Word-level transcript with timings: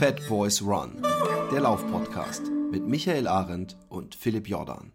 Fat 0.00 0.26
Boys 0.30 0.62
Run, 0.62 1.02
der 1.52 1.60
Laufpodcast 1.60 2.44
mit 2.70 2.86
Michael 2.86 3.28
Arendt 3.28 3.76
und 3.90 4.14
Philipp 4.14 4.48
Jordan. 4.48 4.92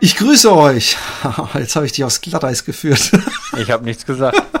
Ich 0.00 0.16
grüße 0.16 0.56
euch. 0.56 0.96
Jetzt 1.54 1.76
habe 1.76 1.84
ich 1.84 1.92
dich 1.92 2.04
aufs 2.04 2.22
Glatteis 2.22 2.64
geführt. 2.64 3.12
Ich 3.58 3.70
habe 3.70 3.84
nichts 3.84 4.06
gesagt. 4.06 4.40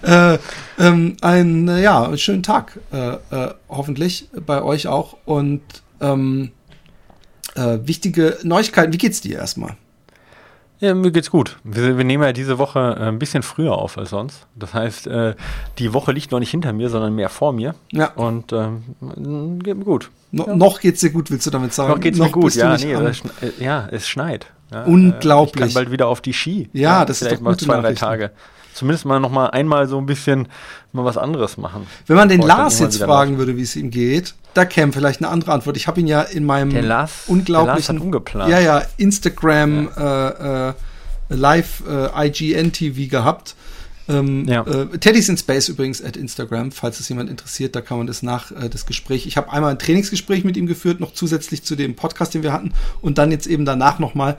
äh, 0.02 0.38
ähm, 0.80 1.16
einen 1.20 1.68
äh, 1.68 1.82
ja, 1.82 2.16
schönen 2.16 2.42
Tag, 2.42 2.78
äh, 2.92 3.12
äh, 3.30 3.54
hoffentlich 3.68 4.28
bei 4.46 4.62
euch 4.62 4.86
auch. 4.86 5.16
Und 5.26 5.62
ähm, 6.00 6.50
äh, 7.54 7.78
wichtige 7.82 8.38
Neuigkeiten. 8.42 8.92
Wie 8.92 8.98
geht's 8.98 9.20
dir 9.20 9.38
erstmal? 9.38 9.76
Ja, 10.78 10.94
mir 10.94 11.10
geht's 11.10 11.30
gut. 11.30 11.58
Wir, 11.62 11.98
wir, 11.98 12.04
nehmen 12.04 12.24
ja 12.24 12.32
diese 12.32 12.56
Woche 12.56 12.96
äh, 12.98 13.08
ein 13.08 13.18
bisschen 13.18 13.42
früher 13.42 13.72
auf 13.72 13.98
als 13.98 14.10
sonst. 14.10 14.46
Das 14.56 14.72
heißt, 14.72 15.06
äh, 15.08 15.34
die 15.78 15.92
Woche 15.92 16.12
liegt 16.12 16.32
noch 16.32 16.38
nicht 16.38 16.50
hinter 16.50 16.72
mir, 16.72 16.88
sondern 16.88 17.14
mehr 17.14 17.28
vor 17.28 17.52
mir. 17.52 17.74
Ja. 17.92 18.12
Und 18.12 18.54
ähm, 18.54 19.58
geht 19.62 19.76
mir 19.76 19.84
gut. 19.84 20.10
No, 20.32 20.46
ja. 20.46 20.56
Noch 20.56 20.80
geht's 20.80 21.00
dir 21.00 21.10
gut, 21.10 21.30
willst 21.30 21.46
du 21.46 21.50
damit 21.50 21.74
sagen? 21.74 21.92
Noch 21.92 22.00
geht's 22.00 22.16
noch 22.16 22.26
mir 22.26 22.32
gut, 22.32 22.54
ja, 22.54 22.78
nee, 22.78 22.94
das, 22.94 23.20
ja, 23.58 23.86
es 23.90 24.08
schneit. 24.08 24.46
Ja, 24.72 24.84
Unglaublich. 24.84 25.66
Ich 25.66 25.74
kann 25.74 25.82
bald 25.82 25.90
wieder 25.90 26.06
auf 26.06 26.22
die 26.22 26.32
Ski. 26.32 26.70
Ja, 26.72 27.04
das 27.04 27.18
Vielleicht 27.18 27.34
ist 27.34 27.38
doch 27.40 27.44
mal 27.44 27.56
zwei, 27.58 27.80
drei 27.80 27.92
Tage 27.92 28.30
zumindest 28.74 29.04
mal 29.04 29.20
noch 29.20 29.30
mal 29.30 29.46
einmal 29.46 29.88
so 29.88 29.98
ein 29.98 30.06
bisschen 30.06 30.48
mal 30.92 31.04
was 31.04 31.16
anderes 31.16 31.56
machen. 31.56 31.86
Wenn 32.06 32.16
man 32.16 32.28
den 32.28 32.42
Lars 32.42 32.78
jetzt 32.78 33.02
fragen 33.02 33.38
würde, 33.38 33.56
wie 33.56 33.62
es 33.62 33.76
ihm 33.76 33.90
geht, 33.90 34.34
da 34.54 34.64
käme 34.64 34.92
vielleicht 34.92 35.20
eine 35.20 35.28
andere 35.28 35.52
Antwort. 35.52 35.76
Ich 35.76 35.86
habe 35.86 36.00
ihn 36.00 36.06
ja 36.06 36.22
in 36.22 36.44
meinem 36.44 36.70
der 36.70 36.82
Lars, 36.82 37.24
unglaublichen, 37.26 37.96
der 37.96 38.04
umgeplant. 38.04 38.50
ja 38.50 38.58
ja 38.60 38.82
Instagram 38.96 39.88
ja. 39.96 40.68
Äh, 40.68 40.68
äh, 40.70 40.74
Live 41.28 41.82
äh, 41.88 42.26
IGN 42.26 42.72
TV 42.72 43.08
gehabt. 43.08 43.54
Ähm, 44.08 44.48
ja. 44.48 44.66
äh, 44.66 44.98
Teddy's 44.98 45.28
in 45.28 45.36
Space 45.36 45.68
übrigens 45.68 46.02
at 46.02 46.16
Instagram, 46.16 46.72
falls 46.72 46.98
es 46.98 47.08
jemand 47.08 47.30
interessiert, 47.30 47.76
da 47.76 47.80
kann 47.80 47.98
man 47.98 48.08
das 48.08 48.22
nach 48.22 48.50
äh, 48.50 48.68
das 48.68 48.86
Gespräch. 48.86 49.26
Ich 49.26 49.36
habe 49.36 49.52
einmal 49.52 49.70
ein 49.70 49.78
Trainingsgespräch 49.78 50.42
mit 50.42 50.56
ihm 50.56 50.66
geführt, 50.66 50.98
noch 50.98 51.12
zusätzlich 51.12 51.62
zu 51.62 51.76
dem 51.76 51.94
Podcast, 51.94 52.34
den 52.34 52.42
wir 52.42 52.52
hatten, 52.52 52.72
und 53.00 53.18
dann 53.18 53.30
jetzt 53.30 53.46
eben 53.46 53.64
danach 53.64 53.98
nochmal. 54.00 54.36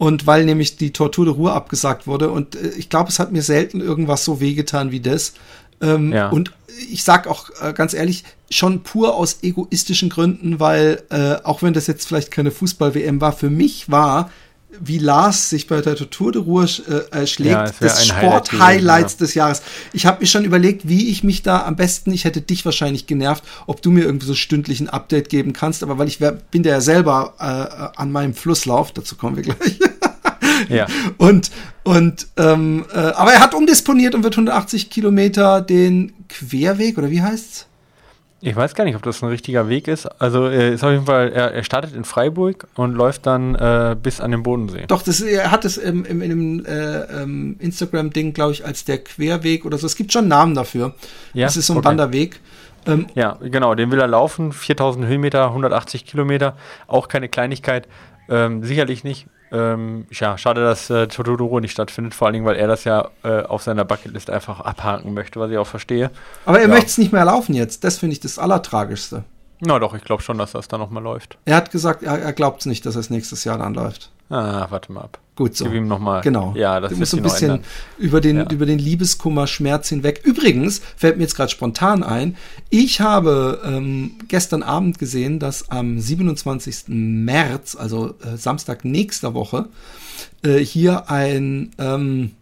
Und 0.00 0.26
weil 0.26 0.46
nämlich 0.46 0.78
die 0.78 0.94
Tortur 0.94 1.26
de 1.26 1.34
Ruhe 1.34 1.52
abgesagt 1.52 2.06
wurde 2.06 2.30
und 2.30 2.56
äh, 2.56 2.70
ich 2.78 2.88
glaube, 2.88 3.10
es 3.10 3.18
hat 3.18 3.32
mir 3.32 3.42
selten 3.42 3.82
irgendwas 3.82 4.24
so 4.24 4.40
wehgetan 4.40 4.92
wie 4.92 5.00
das. 5.00 5.34
Ähm, 5.82 6.10
ja. 6.10 6.30
Und 6.30 6.52
ich 6.90 7.04
sag 7.04 7.26
auch 7.26 7.50
äh, 7.60 7.74
ganz 7.74 7.92
ehrlich, 7.92 8.24
schon 8.50 8.82
pur 8.82 9.14
aus 9.14 9.40
egoistischen 9.42 10.08
Gründen, 10.08 10.58
weil 10.58 11.02
äh, 11.10 11.34
auch 11.44 11.62
wenn 11.62 11.74
das 11.74 11.86
jetzt 11.86 12.08
vielleicht 12.08 12.30
keine 12.30 12.50
Fußball-WM 12.50 13.20
war, 13.20 13.34
für 13.34 13.50
mich 13.50 13.90
war 13.90 14.30
wie 14.78 14.98
Lars 14.98 15.50
sich 15.50 15.66
bei 15.66 15.80
der 15.80 15.96
Tour 15.96 16.32
de 16.32 16.42
Ruhe 16.42 16.64
äh, 16.64 17.26
schlägt, 17.26 17.50
ja, 17.50 17.64
des 17.64 18.06
Sport-Highlights 18.06 19.14
ja. 19.14 19.18
des 19.18 19.34
Jahres. 19.34 19.62
Ich 19.92 20.06
habe 20.06 20.20
mir 20.20 20.26
schon 20.26 20.44
überlegt, 20.44 20.88
wie 20.88 21.10
ich 21.10 21.24
mich 21.24 21.42
da 21.42 21.64
am 21.64 21.76
besten, 21.76 22.12
ich 22.12 22.24
hätte 22.24 22.40
dich 22.40 22.64
wahrscheinlich 22.64 23.06
genervt, 23.06 23.44
ob 23.66 23.82
du 23.82 23.90
mir 23.90 24.04
irgendwie 24.04 24.26
so 24.26 24.34
stündlich 24.34 24.80
ein 24.80 24.88
Update 24.88 25.28
geben 25.28 25.52
kannst, 25.52 25.82
aber 25.82 25.98
weil 25.98 26.08
ich 26.08 26.20
wär, 26.20 26.32
bin 26.32 26.62
ja 26.64 26.80
selber 26.80 27.34
äh, 27.38 27.98
an 28.00 28.12
meinem 28.12 28.34
Flusslauf, 28.34 28.92
dazu 28.92 29.16
kommen 29.16 29.36
wir 29.36 29.42
gleich. 29.42 29.78
ja. 30.76 30.86
Und, 31.18 31.50
und 31.84 32.28
ähm, 32.36 32.84
äh, 32.92 32.98
aber 32.98 33.32
er 33.32 33.40
hat 33.40 33.54
umdisponiert 33.54 34.14
und 34.14 34.22
wird 34.22 34.34
180 34.34 34.90
Kilometer 34.90 35.60
den 35.60 36.12
Querweg, 36.28 36.98
oder 36.98 37.10
wie 37.10 37.22
heißt's? 37.22 37.66
Ich 38.42 38.56
weiß 38.56 38.74
gar 38.74 38.84
nicht, 38.84 38.96
ob 38.96 39.02
das 39.02 39.22
ein 39.22 39.28
richtiger 39.28 39.68
Weg 39.68 39.86
ist. 39.86 40.06
Also 40.20 40.48
äh, 40.48 40.72
ist 40.72 40.82
auf 40.82 40.90
jeden 40.90 41.04
Fall, 41.04 41.30
er, 41.30 41.52
er 41.52 41.62
startet 41.62 41.94
in 41.94 42.04
Freiburg 42.04 42.66
und 42.74 42.94
läuft 42.94 43.26
dann 43.26 43.54
äh, 43.54 43.94
bis 44.02 44.20
an 44.22 44.30
den 44.30 44.42
Bodensee. 44.42 44.86
Doch, 44.88 45.02
das, 45.02 45.20
er 45.20 45.50
hat 45.50 45.66
es 45.66 45.76
im, 45.76 46.06
im, 46.06 46.22
in 46.22 46.32
einem 46.32 46.64
äh, 46.64 47.22
ähm, 47.22 47.56
Instagram-Ding, 47.58 48.32
glaube 48.32 48.52
ich, 48.52 48.64
als 48.64 48.84
der 48.86 48.98
Querweg 48.98 49.66
oder 49.66 49.76
so. 49.76 49.86
Es 49.86 49.94
gibt 49.94 50.10
schon 50.12 50.26
Namen 50.26 50.54
dafür. 50.54 50.94
Ja? 51.34 51.46
Das 51.46 51.58
ist 51.58 51.66
so 51.66 51.74
ein 51.74 51.78
okay. 51.78 51.88
Wanderweg. 51.88 52.40
Ähm, 52.86 53.08
ja, 53.14 53.36
genau, 53.42 53.74
den 53.74 53.90
will 53.90 54.00
er 54.00 54.08
laufen. 54.08 54.52
4000 54.52 55.04
Höhenmeter, 55.04 55.48
180 55.48 56.06
Kilometer. 56.06 56.56
Auch 56.86 57.08
keine 57.08 57.28
Kleinigkeit. 57.28 57.88
Ähm, 58.30 58.64
sicherlich 58.64 59.04
nicht. 59.04 59.26
Ähm, 59.52 60.06
ja, 60.12 60.38
schade, 60.38 60.62
dass 60.62 60.90
äh, 60.90 61.08
Totodoro 61.08 61.60
nicht 61.60 61.72
stattfindet, 61.72 62.14
vor 62.14 62.26
allen 62.26 62.34
Dingen, 62.34 62.46
weil 62.46 62.56
er 62.56 62.68
das 62.68 62.84
ja 62.84 63.10
äh, 63.24 63.42
auf 63.42 63.62
seiner 63.62 63.84
Bucketlist 63.84 64.30
einfach 64.30 64.60
abhaken 64.60 65.12
möchte, 65.12 65.40
was 65.40 65.50
ich 65.50 65.58
auch 65.58 65.66
verstehe. 65.66 66.10
Aber 66.46 66.58
er 66.58 66.68
ja. 66.68 66.74
möchte 66.74 66.86
es 66.86 66.98
nicht 66.98 67.12
mehr 67.12 67.24
laufen 67.24 67.54
jetzt. 67.54 67.82
Das 67.82 67.98
finde 67.98 68.12
ich 68.12 68.20
das 68.20 68.38
Allertragischste. 68.38 69.24
Na 69.60 69.78
doch, 69.78 69.94
ich 69.94 70.04
glaube 70.04 70.22
schon, 70.22 70.38
dass 70.38 70.52
das 70.52 70.68
dann 70.68 70.80
nochmal 70.80 71.02
läuft. 71.02 71.36
Er 71.44 71.56
hat 71.56 71.70
gesagt, 71.70 72.02
er, 72.02 72.18
er 72.18 72.32
glaubt 72.32 72.60
es 72.60 72.66
nicht, 72.66 72.86
dass 72.86 72.94
es 72.94 73.10
nächstes 73.10 73.44
Jahr 73.44 73.58
dann 73.58 73.74
läuft. 73.74 74.10
Ah, 74.30 74.68
warte 74.70 74.92
mal 74.92 75.02
ab. 75.02 75.18
Gut 75.34 75.56
so. 75.56 75.64
Gib 75.64 75.74
ihm 75.74 75.88
noch 75.88 75.98
mal. 75.98 76.20
Genau. 76.20 76.54
Ja, 76.56 76.80
das 76.80 76.92
du 76.92 76.98
musst 76.98 77.10
so 77.10 77.16
ein 77.16 77.22
bisschen 77.22 77.60
über 77.98 78.20
den, 78.20 78.36
ja. 78.36 78.50
über 78.50 78.64
den 78.64 78.78
Liebeskummer, 78.78 79.46
Schmerz 79.46 79.88
hinweg. 79.88 80.20
Übrigens, 80.22 80.80
fällt 80.96 81.16
mir 81.16 81.24
jetzt 81.24 81.34
gerade 81.34 81.50
spontan 81.50 82.02
ein, 82.02 82.36
ich 82.68 83.00
habe 83.00 83.60
ähm, 83.64 84.12
gestern 84.28 84.62
Abend 84.62 84.98
gesehen, 84.98 85.38
dass 85.40 85.70
am 85.70 85.98
27. 85.98 86.84
März, 86.88 87.74
also 87.74 88.14
äh, 88.22 88.36
Samstag 88.36 88.84
nächster 88.84 89.34
Woche, 89.34 89.66
äh, 90.44 90.58
hier 90.58 91.10
ein 91.10 91.70
ähm, 91.78 92.32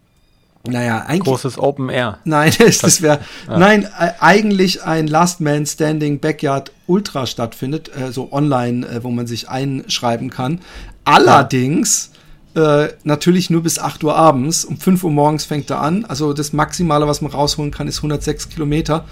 naja, 0.66 1.04
eigentlich. 1.06 1.22
Großes 1.22 1.58
Open 1.58 1.88
Air. 1.88 2.18
Nein, 2.24 2.52
das, 2.58 2.78
das 2.78 3.02
wäre. 3.02 3.20
Ja. 3.46 3.58
Nein, 3.58 3.84
äh, 3.84 4.10
eigentlich 4.20 4.82
ein 4.82 5.06
Last 5.06 5.40
Man 5.40 5.66
Standing 5.66 6.20
Backyard 6.20 6.72
Ultra 6.86 7.26
stattfindet, 7.26 7.90
äh, 7.96 8.12
so 8.12 8.32
online, 8.32 8.86
äh, 8.86 9.04
wo 9.04 9.10
man 9.10 9.26
sich 9.26 9.48
einschreiben 9.48 10.30
kann. 10.30 10.60
Allerdings 11.08 12.12
äh, 12.54 12.88
natürlich 13.02 13.48
nur 13.48 13.62
bis 13.62 13.78
8 13.78 14.04
Uhr 14.04 14.14
abends. 14.14 14.66
Um 14.66 14.76
5 14.76 15.04
Uhr 15.04 15.10
morgens 15.10 15.46
fängt 15.46 15.70
er 15.70 15.80
an. 15.80 16.04
Also 16.04 16.34
das 16.34 16.52
Maximale, 16.52 17.08
was 17.08 17.22
man 17.22 17.32
rausholen 17.32 17.70
kann, 17.70 17.88
ist 17.88 17.98
106 17.98 18.50
Kilometer. 18.50 19.06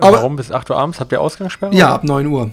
Aber, 0.00 0.18
Warum 0.18 0.36
bis 0.36 0.52
8 0.52 0.70
Uhr 0.70 0.76
abends? 0.76 1.00
Habt 1.00 1.10
ihr 1.10 1.20
Ausgangssperre? 1.20 1.74
Ja, 1.74 1.94
ab 1.94 2.04
9 2.04 2.26
Uhr. 2.28 2.50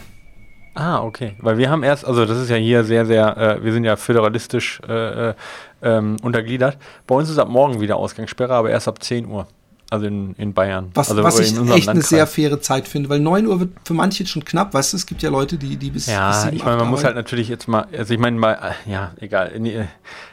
Ah, 0.73 1.03
okay. 1.03 1.35
Weil 1.39 1.59
wir 1.59 1.69
haben 1.69 1.83
erst, 1.83 2.03
also 2.05 2.25
das 2.25 2.39
ist 2.39 2.49
ja 2.49 2.55
hier 2.55 2.83
sehr, 2.83 3.05
sehr, 3.05 3.37
äh, 3.37 3.63
wir 3.63 3.71
sind 3.71 3.83
ja 3.83 3.95
föderalistisch 3.95 4.81
äh, 4.87 5.29
äh 5.29 5.33
ähm, 5.81 6.17
untergliedert. 6.23 6.79
Bei 7.05 7.13
uns 7.13 7.29
ist 7.29 7.37
ab 7.37 7.47
morgen 7.47 7.79
wieder 7.79 7.97
Ausgangssperre, 7.97 8.55
aber 8.55 8.71
erst 8.71 8.87
ab 8.87 9.03
10 9.03 9.27
Uhr. 9.27 9.45
Also 9.91 10.07
in, 10.07 10.33
in 10.37 10.53
Bayern. 10.53 10.89
Was, 10.95 11.11
also 11.11 11.23
was 11.23 11.39
ich 11.39 11.49
echt 11.49 11.57
Landkreis. 11.57 11.87
eine 11.87 12.01
sehr 12.01 12.25
faire 12.25 12.59
Zeit 12.59 12.87
finde, 12.87 13.07
weil 13.09 13.19
9 13.19 13.45
Uhr 13.45 13.59
wird 13.59 13.69
für 13.83 13.93
manche 13.93 14.25
schon 14.25 14.43
knapp, 14.43 14.73
weißt 14.73 14.93
du, 14.93 14.97
es 14.97 15.05
gibt 15.05 15.21
ja 15.21 15.29
Leute, 15.29 15.57
die, 15.57 15.77
die 15.77 15.91
bis. 15.91 16.07
Ja, 16.07 16.31
bis 16.31 16.41
7, 16.41 16.55
ich 16.55 16.65
meine, 16.65 16.77
man 16.77 16.89
muss 16.89 17.03
halt 17.03 17.15
natürlich 17.15 17.49
jetzt 17.49 17.67
mal, 17.67 17.85
also 17.95 18.13
ich 18.13 18.19
meine 18.19 18.37
mal, 18.37 18.75
ja, 18.87 19.11
egal. 19.19 19.51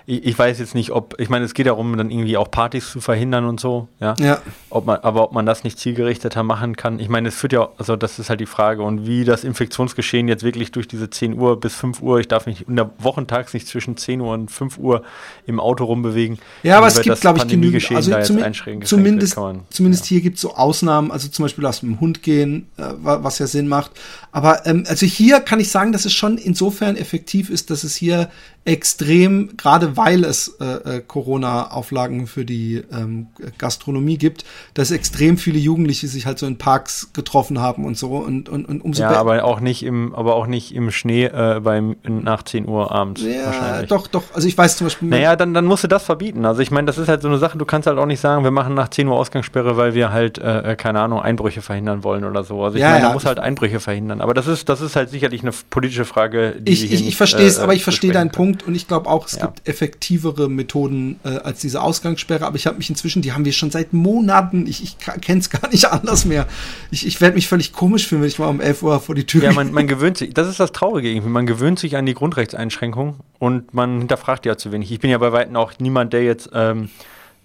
Ich, 0.06 0.26
ich, 0.26 0.38
weiß 0.38 0.58
jetzt 0.58 0.74
nicht, 0.74 0.90
ob, 0.90 1.14
ich 1.20 1.28
meine, 1.28 1.44
es 1.44 1.52
geht 1.52 1.66
darum, 1.66 1.94
dann 1.98 2.10
irgendwie 2.10 2.38
auch 2.38 2.50
Partys 2.50 2.90
zu 2.90 3.02
verhindern 3.02 3.44
und 3.44 3.60
so, 3.60 3.88
ja. 4.00 4.14
Ja. 4.18 4.40
Ob 4.70 4.86
man, 4.86 5.00
aber 5.00 5.22
ob 5.24 5.32
man 5.32 5.44
das 5.44 5.64
nicht 5.64 5.78
zielgerichteter 5.78 6.42
machen 6.42 6.74
kann. 6.74 6.98
Ich 6.98 7.10
meine, 7.10 7.28
es 7.28 7.34
führt 7.34 7.52
ja, 7.52 7.68
also 7.76 7.94
das 7.96 8.18
ist 8.18 8.30
halt 8.30 8.40
die 8.40 8.46
Frage. 8.46 8.82
Und 8.82 9.06
wie 9.06 9.24
das 9.24 9.44
Infektionsgeschehen 9.44 10.28
jetzt 10.28 10.44
wirklich 10.44 10.72
durch 10.72 10.88
diese 10.88 11.10
10 11.10 11.38
Uhr 11.38 11.60
bis 11.60 11.74
5 11.74 12.00
Uhr, 12.00 12.20
ich 12.20 12.28
darf 12.28 12.46
mich 12.46 12.66
unter 12.66 12.90
Wochentags 12.98 13.52
nicht 13.52 13.66
zwischen 13.66 13.98
10 13.98 14.22
Uhr 14.22 14.32
und 14.32 14.50
5 14.50 14.78
Uhr 14.78 15.02
im 15.46 15.60
Auto 15.60 15.84
rumbewegen. 15.84 16.38
Ja, 16.62 16.78
aber 16.78 16.86
es 16.86 17.00
gibt, 17.00 17.20
glaube 17.20 17.38
ich, 17.38 17.48
genügend. 17.48 17.92
Also 17.92 18.18
zum, 18.22 18.82
zumindest, 18.82 19.36
zumindest 19.70 20.04
ja. 20.04 20.08
hier 20.10 20.20
gibt 20.20 20.36
es 20.36 20.42
so 20.42 20.54
Ausnahmen, 20.54 21.10
also 21.10 21.28
zum 21.28 21.44
Beispiel 21.44 21.64
lass 21.64 21.82
mit 21.82 21.92
dem 21.92 22.00
Hund 22.00 22.22
gehen, 22.22 22.66
äh, 22.76 22.84
was 22.98 23.38
ja 23.38 23.46
Sinn 23.46 23.68
macht. 23.68 23.92
Aber 24.30 24.66
ähm, 24.66 24.84
also 24.86 25.06
hier 25.06 25.40
kann 25.40 25.60
ich 25.60 25.70
sagen, 25.70 25.92
dass 25.92 26.04
es 26.04 26.12
schon 26.12 26.38
insofern 26.38 26.96
effektiv 26.96 27.50
ist, 27.50 27.70
dass 27.70 27.84
es 27.84 27.94
hier 27.94 28.30
extrem, 28.64 29.56
gerade 29.56 29.96
weil 29.96 30.24
es 30.24 30.56
äh, 30.60 30.64
äh, 30.98 31.00
Corona-Auflagen 31.00 32.28
für 32.28 32.44
die 32.44 32.82
ähm, 32.92 33.26
Gastronomie 33.58 34.18
gibt, 34.18 34.44
dass 34.74 34.92
extrem 34.92 35.36
viele 35.36 35.58
Jugendliche 35.58 36.06
sich 36.06 36.26
halt 36.26 36.38
so 36.38 36.46
in 36.46 36.58
Parks 36.58 37.12
getroffen 37.12 37.60
haben 37.60 37.84
und 37.84 37.98
so 37.98 38.18
und, 38.18 38.48
und, 38.48 38.66
und 38.66 38.80
umso 38.84 39.02
Ja, 39.02 39.10
aber 39.10 39.42
auch 39.44 39.58
nicht 39.58 39.82
im, 39.82 40.14
aber 40.14 40.36
auch 40.36 40.46
nicht 40.46 40.74
im 40.76 40.92
Schnee 40.92 41.24
äh, 41.24 41.60
beim 41.60 41.96
nach 42.04 42.44
10 42.44 42.68
Uhr 42.68 42.92
abends. 42.92 43.22
Ja, 43.22 43.46
wahrscheinlich. 43.46 43.88
doch, 43.88 44.06
doch. 44.06 44.22
Also 44.32 44.46
ich 44.46 44.56
weiß 44.56 44.76
zum 44.76 44.86
Beispiel. 44.86 45.08
Naja, 45.08 45.34
dann, 45.34 45.54
dann 45.54 45.64
musst 45.66 45.82
du 45.82 45.88
das 45.88 46.04
verbieten. 46.04 46.44
Also 46.44 46.60
ich 46.62 46.70
meine, 46.70 46.86
das 46.86 46.98
ist 46.98 47.08
halt 47.08 47.22
so 47.22 47.28
eine 47.28 47.38
Sache, 47.38 47.58
du 47.58 47.64
kannst 47.64 47.88
halt 47.88 47.98
auch 47.98 48.06
nicht 48.06 48.20
sagen, 48.20 48.44
wir 48.44 48.52
machen 48.52 48.74
nach 48.74 48.88
10 48.88 49.08
Uhr 49.08 49.16
Ausgangssperre, 49.16 49.76
weil 49.76 49.94
wir 49.94 50.12
halt, 50.12 50.38
äh, 50.38 50.72
äh, 50.72 50.76
keine 50.76 51.00
Ahnung, 51.00 51.20
Einbrüche 51.20 51.62
verhindern 51.62 52.04
wollen 52.04 52.22
oder 52.22 52.44
so. 52.44 52.62
Also 52.62 52.76
ich 52.76 52.82
ja, 52.82 52.90
meine, 52.90 53.00
ja. 53.00 53.06
man 53.06 53.14
muss 53.14 53.24
halt 53.24 53.40
Einbrüche 53.40 53.80
verhindern. 53.80 54.20
Aber 54.20 54.34
das 54.34 54.46
ist, 54.46 54.68
das 54.68 54.80
ist 54.80 54.94
halt 54.94 55.10
sicherlich 55.10 55.42
eine 55.42 55.50
politische 55.70 56.04
Frage, 56.04 56.54
die 56.60 56.70
Ich, 56.70 56.92
ich, 56.92 57.08
ich 57.08 57.16
verstehe 57.16 57.46
es, 57.46 57.58
äh, 57.58 57.62
aber 57.62 57.74
ich 57.74 57.82
verstehe 57.82 58.12
deinen 58.12 58.30
Punkt 58.30 58.51
und 58.66 58.74
ich 58.74 58.88
glaube 58.88 59.08
auch, 59.08 59.26
es 59.26 59.36
ja. 59.36 59.46
gibt 59.46 59.68
effektivere 59.68 60.48
Methoden 60.48 61.18
äh, 61.24 61.28
als 61.28 61.60
diese 61.60 61.80
Ausgangssperre. 61.80 62.46
Aber 62.46 62.56
ich 62.56 62.66
habe 62.66 62.76
mich 62.76 62.90
inzwischen, 62.90 63.22
die 63.22 63.32
haben 63.32 63.44
wir 63.44 63.52
schon 63.52 63.70
seit 63.70 63.92
Monaten, 63.92 64.66
ich, 64.66 64.82
ich 64.82 64.98
kenne 64.98 65.40
es 65.40 65.50
gar 65.50 65.68
nicht 65.70 65.84
anders 65.92 66.24
mehr. 66.24 66.46
Ich, 66.90 67.06
ich 67.06 67.20
werde 67.20 67.34
mich 67.34 67.48
völlig 67.48 67.72
komisch 67.72 68.06
fühlen, 68.06 68.22
wenn 68.22 68.28
ich 68.28 68.38
mal 68.38 68.48
um 68.48 68.60
11 68.60 68.82
Uhr 68.82 69.00
vor 69.00 69.14
die 69.14 69.24
Tür 69.24 69.42
Ja, 69.42 69.52
man, 69.52 69.72
man 69.72 69.86
gewöhnt 69.86 70.18
sich, 70.18 70.34
das 70.34 70.48
ist 70.48 70.60
das 70.60 70.72
Traurige 70.72 71.08
irgendwie, 71.08 71.30
man 71.30 71.46
gewöhnt 71.46 71.78
sich 71.78 71.96
an 71.96 72.06
die 72.06 72.14
Grundrechtseinschränkung 72.14 73.20
und 73.38 73.74
man 73.74 73.98
hinterfragt 73.98 74.46
ja 74.46 74.56
zu 74.56 74.72
wenig. 74.72 74.92
Ich 74.92 75.00
bin 75.00 75.10
ja 75.10 75.18
bei 75.18 75.32
Weitem 75.32 75.56
auch 75.56 75.72
niemand, 75.78 76.12
der 76.12 76.24
jetzt 76.24 76.50
ähm, 76.52 76.90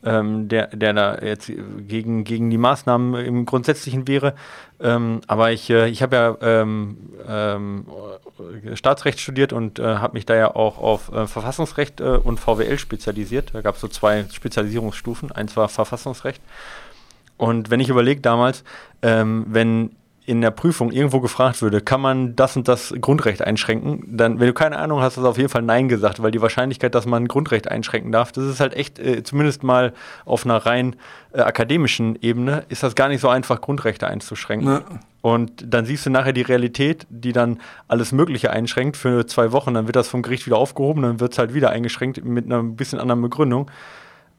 ähm, 0.03 0.47
der, 0.47 0.67
der 0.67 0.93
da 0.93 1.17
jetzt 1.19 1.51
gegen, 1.87 2.23
gegen 2.23 2.49
die 2.49 2.57
Maßnahmen 2.57 3.15
im 3.25 3.45
Grundsätzlichen 3.45 4.07
wäre. 4.07 4.35
Ähm, 4.79 5.21
aber 5.27 5.51
ich, 5.51 5.69
äh, 5.69 5.87
ich 5.89 6.01
habe 6.01 6.15
ja 6.15 6.37
ähm, 6.41 6.97
ähm, 7.27 7.85
Staatsrecht 8.73 9.19
studiert 9.19 9.53
und 9.53 9.79
äh, 9.79 9.83
habe 9.83 10.13
mich 10.13 10.25
da 10.25 10.35
ja 10.35 10.55
auch 10.55 10.77
auf 10.77 11.11
äh, 11.11 11.27
Verfassungsrecht 11.27 11.99
äh, 11.99 12.19
und 12.23 12.39
VWL 12.39 12.77
spezialisiert. 12.77 13.49
Da 13.53 13.61
gab 13.61 13.75
es 13.75 13.81
so 13.81 13.87
zwei 13.87 14.25
Spezialisierungsstufen. 14.31 15.31
Eins 15.31 15.57
war 15.57 15.67
Verfassungsrecht. 15.67 16.41
Und 17.37 17.69
wenn 17.69 17.79
ich 17.79 17.89
überlege 17.89 18.21
damals, 18.21 18.63
ähm, 19.01 19.45
wenn 19.47 19.91
in 20.27 20.41
der 20.41 20.51
Prüfung 20.51 20.91
irgendwo 20.91 21.21
gefragt 21.21 21.61
würde, 21.61 21.79
kann 21.79 22.01
man 22.01 22.35
das 22.35 22.57
und 22.57 22.67
das 22.67 22.93
Grundrecht 22.99 23.41
einschränken, 23.41 24.03
dann, 24.05 24.41
wenn 24.41 24.47
du 24.47 24.53
keine 24.53 24.77
Ahnung 24.77 24.99
hast, 24.99 25.15
hast 25.15 25.23
du 25.23 25.27
auf 25.27 25.37
jeden 25.37 25.47
Fall 25.47 25.61
Nein 25.61 25.87
gesagt, 25.87 26.21
weil 26.21 26.31
die 26.31 26.41
Wahrscheinlichkeit, 26.41 26.93
dass 26.95 27.05
man 27.05 27.23
ein 27.23 27.27
Grundrecht 27.29 27.71
einschränken 27.71 28.11
darf, 28.11 28.33
das 28.33 28.43
ist 28.43 28.59
halt 28.59 28.73
echt, 28.73 28.99
äh, 28.99 29.23
zumindest 29.23 29.63
mal 29.63 29.93
auf 30.25 30.43
einer 30.43 30.57
rein 30.57 30.97
äh, 31.31 31.39
akademischen 31.39 32.17
Ebene, 32.21 32.65
ist 32.67 32.83
das 32.83 32.93
gar 32.93 33.07
nicht 33.07 33.21
so 33.21 33.29
einfach, 33.29 33.61
Grundrechte 33.61 34.05
einzuschränken. 34.05 34.67
Ja. 34.67 34.81
Und 35.21 35.63
dann 35.65 35.85
siehst 35.85 36.05
du 36.05 36.09
nachher 36.09 36.33
die 36.33 36.41
Realität, 36.41 37.07
die 37.09 37.31
dann 37.31 37.61
alles 37.87 38.11
Mögliche 38.11 38.51
einschränkt 38.51 38.97
für 38.97 39.25
zwei 39.27 39.53
Wochen, 39.53 39.75
dann 39.75 39.87
wird 39.87 39.95
das 39.95 40.09
vom 40.09 40.23
Gericht 40.23 40.45
wieder 40.45 40.57
aufgehoben, 40.57 41.03
dann 41.03 41.21
wird 41.21 41.31
es 41.31 41.39
halt 41.39 41.53
wieder 41.53 41.69
eingeschränkt 41.69 42.23
mit 42.25 42.45
einer 42.45 42.63
bisschen 42.63 42.99
anderen 42.99 43.21
Begründung 43.21 43.71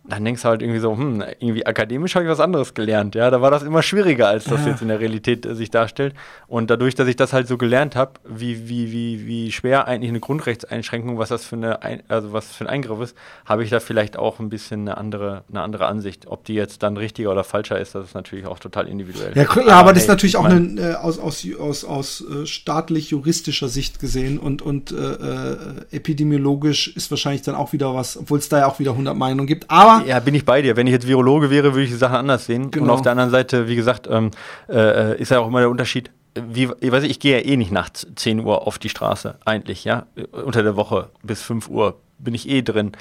dann 0.08 0.24
denkst 0.24 0.42
du 0.42 0.48
halt 0.48 0.62
irgendwie 0.62 0.80
so, 0.80 0.96
hm, 0.96 1.22
irgendwie 1.38 1.66
akademisch 1.66 2.14
habe 2.14 2.24
ich 2.24 2.30
was 2.30 2.40
anderes 2.40 2.72
gelernt. 2.72 3.14
Ja, 3.14 3.30
da 3.30 3.42
war 3.42 3.50
das 3.50 3.62
immer 3.62 3.82
schwieriger, 3.82 4.28
als 4.28 4.44
das 4.44 4.64
ja. 4.64 4.72
jetzt 4.72 4.80
in 4.80 4.88
der 4.88 5.00
Realität 5.00 5.44
äh, 5.44 5.54
sich 5.54 5.70
darstellt. 5.70 6.14
Und 6.46 6.70
dadurch, 6.70 6.94
dass 6.94 7.08
ich 7.08 7.16
das 7.16 7.34
halt 7.34 7.46
so 7.46 7.58
gelernt 7.58 7.94
habe, 7.94 8.12
wie, 8.26 8.68
wie, 8.68 8.90
wie, 8.90 9.26
wie 9.26 9.52
schwer 9.52 9.86
eigentlich 9.86 10.08
eine 10.08 10.20
Grundrechtseinschränkung, 10.20 11.18
was 11.18 11.28
das 11.28 11.44
für 11.44 11.56
eine, 11.56 11.82
ein, 11.82 12.02
also 12.08 12.32
was 12.32 12.46
für 12.52 12.64
ein 12.64 12.68
Eingriff 12.68 13.00
ist, 13.00 13.16
habe 13.44 13.64
ich 13.64 13.70
da 13.70 13.80
vielleicht 13.80 14.16
auch 14.16 14.38
ein 14.38 14.48
bisschen 14.48 14.80
eine 14.80 14.96
andere, 14.96 15.44
eine 15.50 15.60
andere 15.60 15.86
Ansicht. 15.86 16.26
Ob 16.26 16.44
die 16.44 16.54
jetzt 16.54 16.82
dann 16.82 16.96
richtiger 16.96 17.30
oder 17.30 17.44
falscher 17.44 17.78
ist, 17.78 17.94
das 17.94 18.06
ist 18.06 18.14
natürlich 18.14 18.46
auch 18.46 18.58
total 18.58 18.88
individuell. 18.88 19.36
Ja, 19.36 19.44
klar, 19.44 19.66
aber, 19.66 19.74
aber 19.74 19.92
das 19.92 20.04
ist 20.04 20.08
natürlich 20.08 20.38
auch 20.38 20.44
eine, 20.44 20.80
äh, 20.80 20.94
aus, 20.94 21.18
aus, 21.18 21.44
aus, 21.60 21.84
aus 21.84 22.24
äh, 22.24 22.46
staatlich-juristischer 22.46 23.68
Sicht 23.68 24.00
gesehen 24.00 24.38
und, 24.38 24.62
und 24.62 24.90
äh, 24.90 24.94
äh, 24.94 25.56
epidemiologisch 25.90 26.88
ist 26.96 27.10
wahrscheinlich 27.10 27.42
dann 27.42 27.54
auch 27.54 27.74
wieder 27.74 27.94
was, 27.94 28.16
obwohl 28.16 28.38
es 28.38 28.48
da 28.48 28.60
ja 28.60 28.66
auch 28.66 28.78
wieder 28.78 28.92
100 28.92 29.14
Meinungen 29.14 29.46
gibt. 29.46 29.70
Aber 29.70 29.97
ja, 30.06 30.20
bin 30.20 30.34
ich 30.34 30.44
bei 30.44 30.62
dir. 30.62 30.76
Wenn 30.76 30.86
ich 30.86 30.92
jetzt 30.92 31.06
Virologe 31.06 31.50
wäre, 31.50 31.74
würde 31.74 31.84
ich 31.84 31.90
die 31.90 31.96
Sachen 31.96 32.16
anders 32.16 32.46
sehen. 32.46 32.70
Genau. 32.70 32.84
Und 32.84 32.90
auf 32.90 33.02
der 33.02 33.12
anderen 33.12 33.30
Seite, 33.30 33.68
wie 33.68 33.76
gesagt, 33.76 34.08
ähm, 34.10 34.30
äh, 34.68 35.20
ist 35.20 35.30
ja 35.30 35.40
auch 35.40 35.48
immer 35.48 35.60
der 35.60 35.70
Unterschied. 35.70 36.10
Wie, 36.34 36.68
ich 36.80 36.92
weiß 36.92 37.02
nicht, 37.02 37.12
ich 37.12 37.20
gehe 37.20 37.38
ja 37.38 37.44
eh 37.44 37.56
nicht 37.56 37.72
nachts 37.72 38.06
10 38.14 38.40
Uhr 38.40 38.66
auf 38.66 38.78
die 38.78 38.88
Straße, 38.88 39.36
eigentlich, 39.44 39.84
ja. 39.84 40.06
Unter 40.32 40.62
der 40.62 40.76
Woche 40.76 41.08
bis 41.22 41.42
5 41.42 41.68
Uhr 41.68 41.98
bin 42.18 42.34
ich 42.34 42.48
eh 42.48 42.62
drin. 42.62 42.92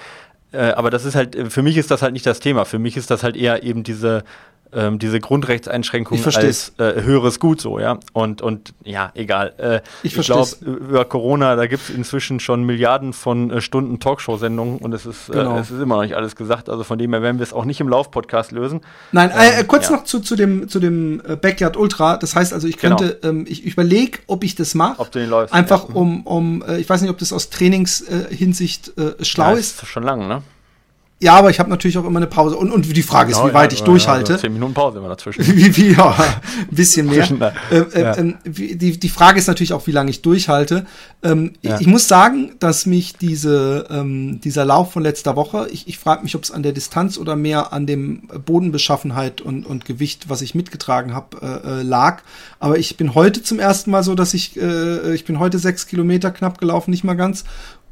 Äh, 0.52 0.72
aber 0.72 0.90
das 0.90 1.06
ist 1.06 1.16
halt, 1.16 1.38
für 1.52 1.62
mich 1.62 1.78
ist 1.78 1.92
das 1.92 2.02
halt 2.02 2.14
nicht 2.14 2.26
das 2.26 2.40
Thema. 2.40 2.66
Für 2.66 2.80
mich 2.80 2.98
ist 2.98 3.12
das 3.12 3.24
halt 3.24 3.36
eher 3.36 3.64
eben 3.64 3.84
diese 3.84 4.24
ähm, 4.74 5.00
diese 5.00 5.20
Grundrechtseinschränkungen 5.20 6.24
als 6.26 6.74
äh, 6.78 7.02
höheres 7.02 7.40
Gut 7.40 7.62
so, 7.62 7.80
ja. 7.80 8.00
Und, 8.14 8.42
und 8.42 8.74
ja, 8.84 9.12
egal. 9.16 9.54
Äh, 9.58 9.82
ich, 10.04 10.18
ich 10.18 10.26
glaube, 10.26 10.50
über 10.62 11.06
Corona, 11.06 11.56
da 11.56 11.68
gibt 11.68 11.84
es 11.84 11.90
inzwischen 11.90 12.40
schon 12.40 12.64
Milliarden 12.64 13.14
von 13.14 13.52
äh, 13.52 13.62
Stunden 13.62 14.00
Talkshow-Sendungen 14.00 14.80
und 14.80 14.94
es 14.94 15.06
ist, 15.06 15.30
äh, 15.30 15.34
genau. 15.34 15.58
es 15.58 15.72
ist 15.72 15.82
immer 15.82 15.96
noch 15.96 16.04
nicht 16.04 16.16
alles 16.16 16.36
gesagt. 16.36 16.70
Also 16.70 16.84
von 16.84 16.98
dem 16.98 17.14
her 17.14 17.22
werden 17.22 17.40
wir 17.40 17.44
es 17.44 17.54
auch 17.54 17.66
nicht 17.66 17.80
im 17.80 17.90
Lauf-Podcast 17.90 18.52
lösen. 18.52 18.82
Nein, 19.12 19.32
äh, 19.32 19.62
ähm, 19.62 19.68
kurz 19.68 19.90
ja. 19.90 19.96
noch 19.96 20.04
zu, 20.04 20.20
zu 20.20 20.36
dem, 20.36 20.68
zu 20.68 20.80
dem 20.80 21.22
äh, 21.28 21.36
Backyard 21.36 21.78
Ultra. 21.78 22.18
Das 22.18 22.36
heißt 22.36 22.54
also, 22.54 22.68
ich 22.68 22.78
könnte, 22.78 23.20
genau. 23.22 23.40
ähm, 23.40 23.46
ich 23.48 23.66
überlege, 23.66 24.20
ob 24.28 24.44
ich 24.44 24.56
das 24.56 24.76
mache. 24.76 25.00
Ob 25.00 25.12
du 25.12 25.20
den 25.20 25.30
läufst. 25.30 25.54
Einfach 25.54 25.90
ja. 25.90 25.96
um, 25.96 26.26
um 26.26 26.64
ich 26.78 26.90
weiß 26.90 27.02
nicht, 27.02 27.12
ob 27.12 27.18
das 27.18 27.32
aus 27.34 27.50
Trainingshinsicht 27.50 28.94
schlau 29.22 29.52
ja, 29.52 29.54
ist. 29.54 29.82
ist. 29.82 29.88
Schon 29.88 30.04
lange, 30.04 30.28
ne? 30.28 30.44
Ja, 31.20 31.34
aber 31.34 31.50
ich 31.50 31.60
habe 31.60 31.70
natürlich 31.70 31.98
auch 31.98 32.06
immer 32.06 32.20
eine 32.20 32.28
Pause. 32.28 32.56
Und, 32.58 32.72
und 32.72 32.96
die 32.96 33.02
Frage 33.02 33.32
genau, 33.32 33.46
ist, 33.46 33.50
wie 33.50 33.54
weit 33.56 33.72
ja, 33.72 33.80
ich 33.80 33.84
durchhalte. 33.84 34.34
Also 34.34 34.42
zehn 34.42 34.54
Minuten 34.54 34.76
Pause 34.76 35.00
immer 35.00 35.10
dazwischen. 35.10 35.48
Wie, 35.58 35.76
wie, 35.76 35.94
ja, 35.94 36.12
ein 36.12 36.76
bisschen 36.76 37.08
mehr. 37.08 37.28
äh, 37.72 37.78
äh, 37.78 38.02
ja. 38.02 38.14
äh, 38.14 38.34
die, 38.46 39.00
die 39.00 39.10
Frage 39.10 39.40
ist 39.40 39.48
natürlich 39.48 39.74
auch, 39.74 39.88
wie 39.88 39.92
lange 39.92 40.12
ich 40.12 40.22
durchhalte. 40.22 40.86
Ähm, 41.24 41.54
ja. 41.64 41.76
ich, 41.76 41.82
ich, 41.82 41.88
muss 41.88 42.08
sagen, 42.08 42.52
dass 42.60 42.86
mich 42.86 43.14
diese, 43.14 43.88
ähm, 43.90 44.40
dieser 44.42 44.64
Lauf 44.66 44.92
von 44.92 45.02
letzter 45.02 45.36
Woche, 45.36 45.68
ich, 45.72 45.88
ich 45.88 45.98
frage 45.98 46.22
mich, 46.22 46.36
ob 46.36 46.44
es 46.44 46.52
an 46.52 46.62
der 46.62 46.74
Distanz 46.74 47.18
oder 47.18 47.36
mehr 47.36 47.74
an 47.74 47.88
dem 47.88 48.28
Bodenbeschaffenheit 48.46 49.42
und, 49.42 49.66
und 49.66 49.86
Gewicht, 49.86 50.30
was 50.30 50.44
ich 50.44 50.54
mitgetragen 50.54 51.16
habe, 51.16 51.38
äh, 51.42 51.80
äh, 51.80 51.82
lag. 51.82 52.22
Aber 52.60 52.78
ich 52.78 52.96
bin 52.96 53.16
heute 53.16 53.42
zum 53.42 53.60
ersten 53.60 53.90
Mal 53.90 54.04
so, 54.04 54.14
dass 54.14 54.36
ich, 54.36 54.56
äh, 54.58 55.16
ich 55.16 55.26
bin 55.26 55.40
heute 55.40 55.58
sechs 55.58 55.88
Kilometer 55.88 56.30
knapp 56.30 56.60
gelaufen, 56.60 56.92
nicht 56.92 57.04
mal 57.04 57.16
ganz. 57.16 57.44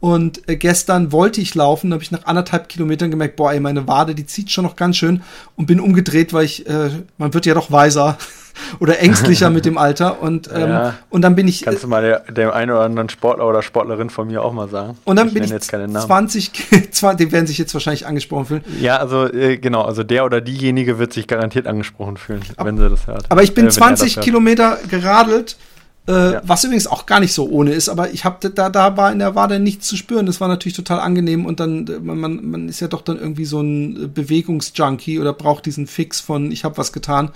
Und 0.06 0.48
äh, 0.48 0.56
gestern 0.56 1.12
wollte 1.12 1.42
ich 1.42 1.56
laufen, 1.56 1.92
habe 1.92 2.04
ich 2.04 2.12
nach 2.12 2.26
anderthalb 2.26 2.70
Kilometern 2.70 3.10
gemerkt, 3.10 3.38
boah, 3.38 3.54
ey, 3.54 3.60
meine 3.60 3.88
Wade, 3.88 4.14
die 4.14 4.28
zieht 4.28 4.52
schon 4.52 4.64
noch 4.64 4.76
ganz 4.76 4.98
schön 4.98 5.24
und 5.56 5.66
bin 5.66 5.80
umgedreht, 5.80 6.32
weil 6.32 6.46
ich, 6.46 6.70
äh, 6.70 6.92
man 7.18 7.34
wird 7.34 7.48
ja 7.48 7.56
doch 7.56 7.72
weiser 7.72 8.20
oder 8.80 9.00
ängstlicher 9.00 9.50
mit 9.50 9.66
dem 9.66 9.80
Alter 9.80 10.22
und 10.22 10.48
ähm, 10.54 10.70
ja. 10.70 10.94
und 11.10 11.24
dann 11.24 11.34
bin 11.34 11.48
ich. 11.48 11.64
Kannst 11.64 11.82
du 11.82 11.88
mal 11.88 12.24
dem 12.30 12.52
einen 12.52 12.70
oder 12.70 12.82
anderen 12.82 13.10
Sportler 13.10 13.48
oder 13.48 13.64
Sportlerin 13.64 14.12
von 14.12 14.28
mir 14.28 14.44
auch 14.44 14.54
mal 14.54 14.70
sagen? 14.70 14.96
Und 15.06 15.16
dann 15.16 15.30
ich 15.30 15.34
bin 15.34 15.44
ich 15.44 15.50
jetzt 15.50 15.72
keine 15.72 15.88
Namen. 15.88 16.06
20, 16.06 16.52
die 17.18 17.32
werden 17.32 17.48
sich 17.48 17.58
jetzt 17.58 17.74
wahrscheinlich 17.74 18.06
angesprochen 18.06 18.46
fühlen. 18.46 18.64
Ja, 18.80 18.98
also 18.98 19.26
äh, 19.26 19.58
genau, 19.58 19.82
also 19.82 20.04
der 20.04 20.24
oder 20.26 20.40
diejenige 20.40 21.00
wird 21.00 21.14
sich 21.14 21.26
garantiert 21.26 21.66
angesprochen 21.66 22.18
fühlen, 22.18 22.44
Ab, 22.58 22.68
wenn 22.68 22.78
sie 22.78 22.88
das 22.88 23.08
hört. 23.08 23.26
Aber 23.30 23.42
ich 23.42 23.56
bin 23.56 23.66
äh, 23.66 23.70
20 23.72 24.22
Kilometer 24.22 24.78
geradelt 24.88 25.58
äh, 26.08 26.34
ja. 26.34 26.42
Was 26.46 26.64
übrigens 26.64 26.88
auch 26.88 27.06
gar 27.06 27.20
nicht 27.20 27.34
so 27.34 27.50
ohne 27.50 27.72
ist, 27.72 27.90
aber 27.90 28.12
ich 28.12 28.26
habe 28.26 28.50
da, 28.50 28.70
da 28.70 28.96
war 28.96 29.12
in 29.12 29.20
der 29.20 29.34
Wade 29.34 29.60
nichts 29.60 29.88
zu 29.88 29.98
spüren. 29.98 30.26
Das 30.28 30.40
war 30.40 30.48
natürlich 30.48 30.76
total 30.76 31.00
angenehm 31.00 31.46
und 31.46 31.60
dann, 31.60 31.88
äh, 31.88 32.00
man, 32.00 32.46
man 32.46 32.70
ist 32.70 32.80
ja 32.80 32.88
doch 32.88 33.02
dann 33.02 33.18
irgendwie 33.18 33.46
so 33.46 33.62
ein 33.62 34.14
Bewegungsjunkie 34.14 35.20
oder 35.20 35.34
braucht 35.34 35.66
diesen 35.66 35.88
Fix 35.88 36.20
von, 36.20 36.52
ich 36.52 36.64
habe 36.64 36.78
was 36.78 36.94
getan. 36.94 37.32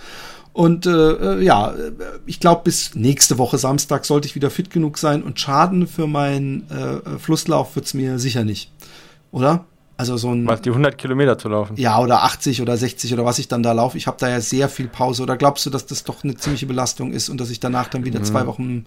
Und 0.53 0.85
äh, 0.85 1.11
äh 1.11 1.43
ja, 1.43 1.73
ich 2.25 2.39
glaube, 2.39 2.61
bis 2.65 2.95
nächste 2.95 3.37
Woche 3.37 3.57
Samstag 3.57 4.05
sollte 4.05 4.27
ich 4.27 4.35
wieder 4.35 4.49
fit 4.49 4.69
genug 4.69 4.97
sein 4.97 5.23
und 5.23 5.39
Schaden 5.39 5.87
für 5.87 6.05
meinen 6.05 6.69
äh, 6.69 7.17
Flusslauf 7.17 7.75
wird's 7.75 7.93
mir 7.93 8.19
sicher 8.19 8.43
nicht. 8.43 8.71
Oder? 9.31 9.65
Also 9.99 10.15
so 10.15 10.31
ein. 10.33 10.47
Was, 10.47 10.61
die 10.61 10.69
100 10.69 10.97
Kilometer 10.97 11.37
zu 11.37 11.49
laufen? 11.49 11.75
Ja, 11.75 11.99
oder 11.99 12.23
80 12.23 12.61
oder 12.61 12.77
60 12.77 13.11
oder 13.13 13.25
was 13.25 13.37
ich 13.37 13.49
dann 13.49 13.63
da 13.63 13.73
laufe. 13.73 13.97
Ich 13.97 14.07
habe 14.07 14.15
da 14.17 14.29
ja 14.29 14.39
sehr 14.39 14.69
viel 14.69 14.87
Pause. 14.87 15.23
Oder 15.23 15.35
glaubst 15.35 15.65
du, 15.65 15.69
dass 15.69 15.87
das 15.87 16.05
doch 16.05 16.23
eine 16.23 16.35
ziemliche 16.35 16.67
Belastung 16.67 17.11
ist 17.11 17.27
und 17.27 17.37
dass 17.37 17.49
ich 17.49 17.59
danach 17.59 17.89
dann 17.89 18.05
wieder 18.05 18.21
mhm. 18.21 18.23
zwei 18.23 18.47
Wochen. 18.47 18.85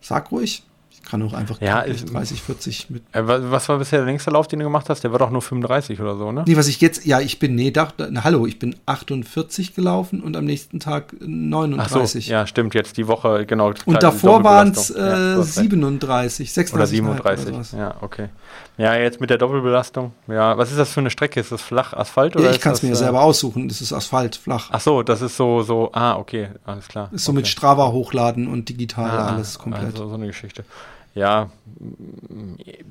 Sag 0.00 0.32
ruhig 0.32 0.62
kann 1.08 1.22
auch 1.22 1.32
einfach 1.32 1.60
ja, 1.60 1.84
30, 1.84 2.42
40 2.42 2.90
mit. 2.90 3.02
Äh, 3.12 3.22
was 3.24 3.68
war 3.68 3.78
bisher 3.78 4.00
der 4.00 4.06
längste 4.06 4.30
Lauf, 4.30 4.46
den 4.46 4.58
du 4.58 4.66
gemacht 4.66 4.88
hast? 4.88 5.04
Der 5.04 5.12
war 5.12 5.18
doch 5.18 5.30
nur 5.30 5.42
35 5.42 6.00
oder 6.00 6.16
so, 6.16 6.32
ne? 6.32 6.44
Nee, 6.46 6.56
was 6.56 6.68
ich 6.68 6.80
jetzt, 6.80 7.06
ja, 7.06 7.20
ich 7.20 7.38
bin, 7.38 7.54
nee, 7.54 7.70
da, 7.70 7.88
na, 8.10 8.24
hallo, 8.24 8.46
ich 8.46 8.58
bin 8.58 8.76
48 8.86 9.74
gelaufen 9.74 10.20
und 10.20 10.36
am 10.36 10.44
nächsten 10.44 10.80
Tag 10.80 11.14
39. 11.20 11.78
Ach 11.78 12.06
so, 12.06 12.18
ja, 12.18 12.46
stimmt, 12.46 12.74
jetzt 12.74 12.96
die 12.96 13.08
Woche, 13.08 13.46
genau. 13.46 13.72
Und 13.86 14.02
davor 14.02 14.44
waren 14.44 14.72
es 14.72 14.90
äh, 14.90 15.00
ja, 15.00 15.42
37, 15.42 16.52
36. 16.52 16.74
Oder 16.74 16.86
37, 16.86 17.54
oder 17.54 17.78
ja, 17.78 17.94
okay. 18.00 18.28
Ja, 18.76 18.94
jetzt 18.94 19.20
mit 19.20 19.30
der 19.30 19.38
Doppelbelastung. 19.38 20.12
Ja, 20.28 20.56
was 20.56 20.70
ist 20.70 20.78
das 20.78 20.92
für 20.92 21.00
eine 21.00 21.10
Strecke? 21.10 21.40
Ist 21.40 21.50
das 21.50 21.62
flach 21.62 21.94
Asphalt 21.94 22.36
oder? 22.36 22.44
Ja, 22.44 22.50
ich 22.52 22.60
kann 22.60 22.74
es 22.74 22.82
mir 22.82 22.92
äh, 22.92 22.96
selber 22.96 23.22
aussuchen. 23.22 23.66
Das 23.68 23.80
ist 23.80 23.92
Asphalt, 23.92 24.36
flach. 24.36 24.68
Ach 24.70 24.80
so, 24.80 25.02
das 25.02 25.20
ist 25.20 25.36
so, 25.36 25.62
so, 25.62 25.90
ah, 25.92 26.16
okay, 26.16 26.50
alles 26.64 26.86
klar. 26.86 27.08
Ist 27.12 27.24
so 27.24 27.32
okay. 27.32 27.38
mit 27.38 27.48
Strava 27.48 27.88
hochladen 27.88 28.46
und 28.46 28.68
digital 28.68 29.10
ah, 29.10 29.34
alles 29.34 29.58
komplett. 29.58 29.86
Also 29.86 30.08
so 30.08 30.14
eine 30.14 30.26
Geschichte 30.26 30.64
ja, 31.14 31.50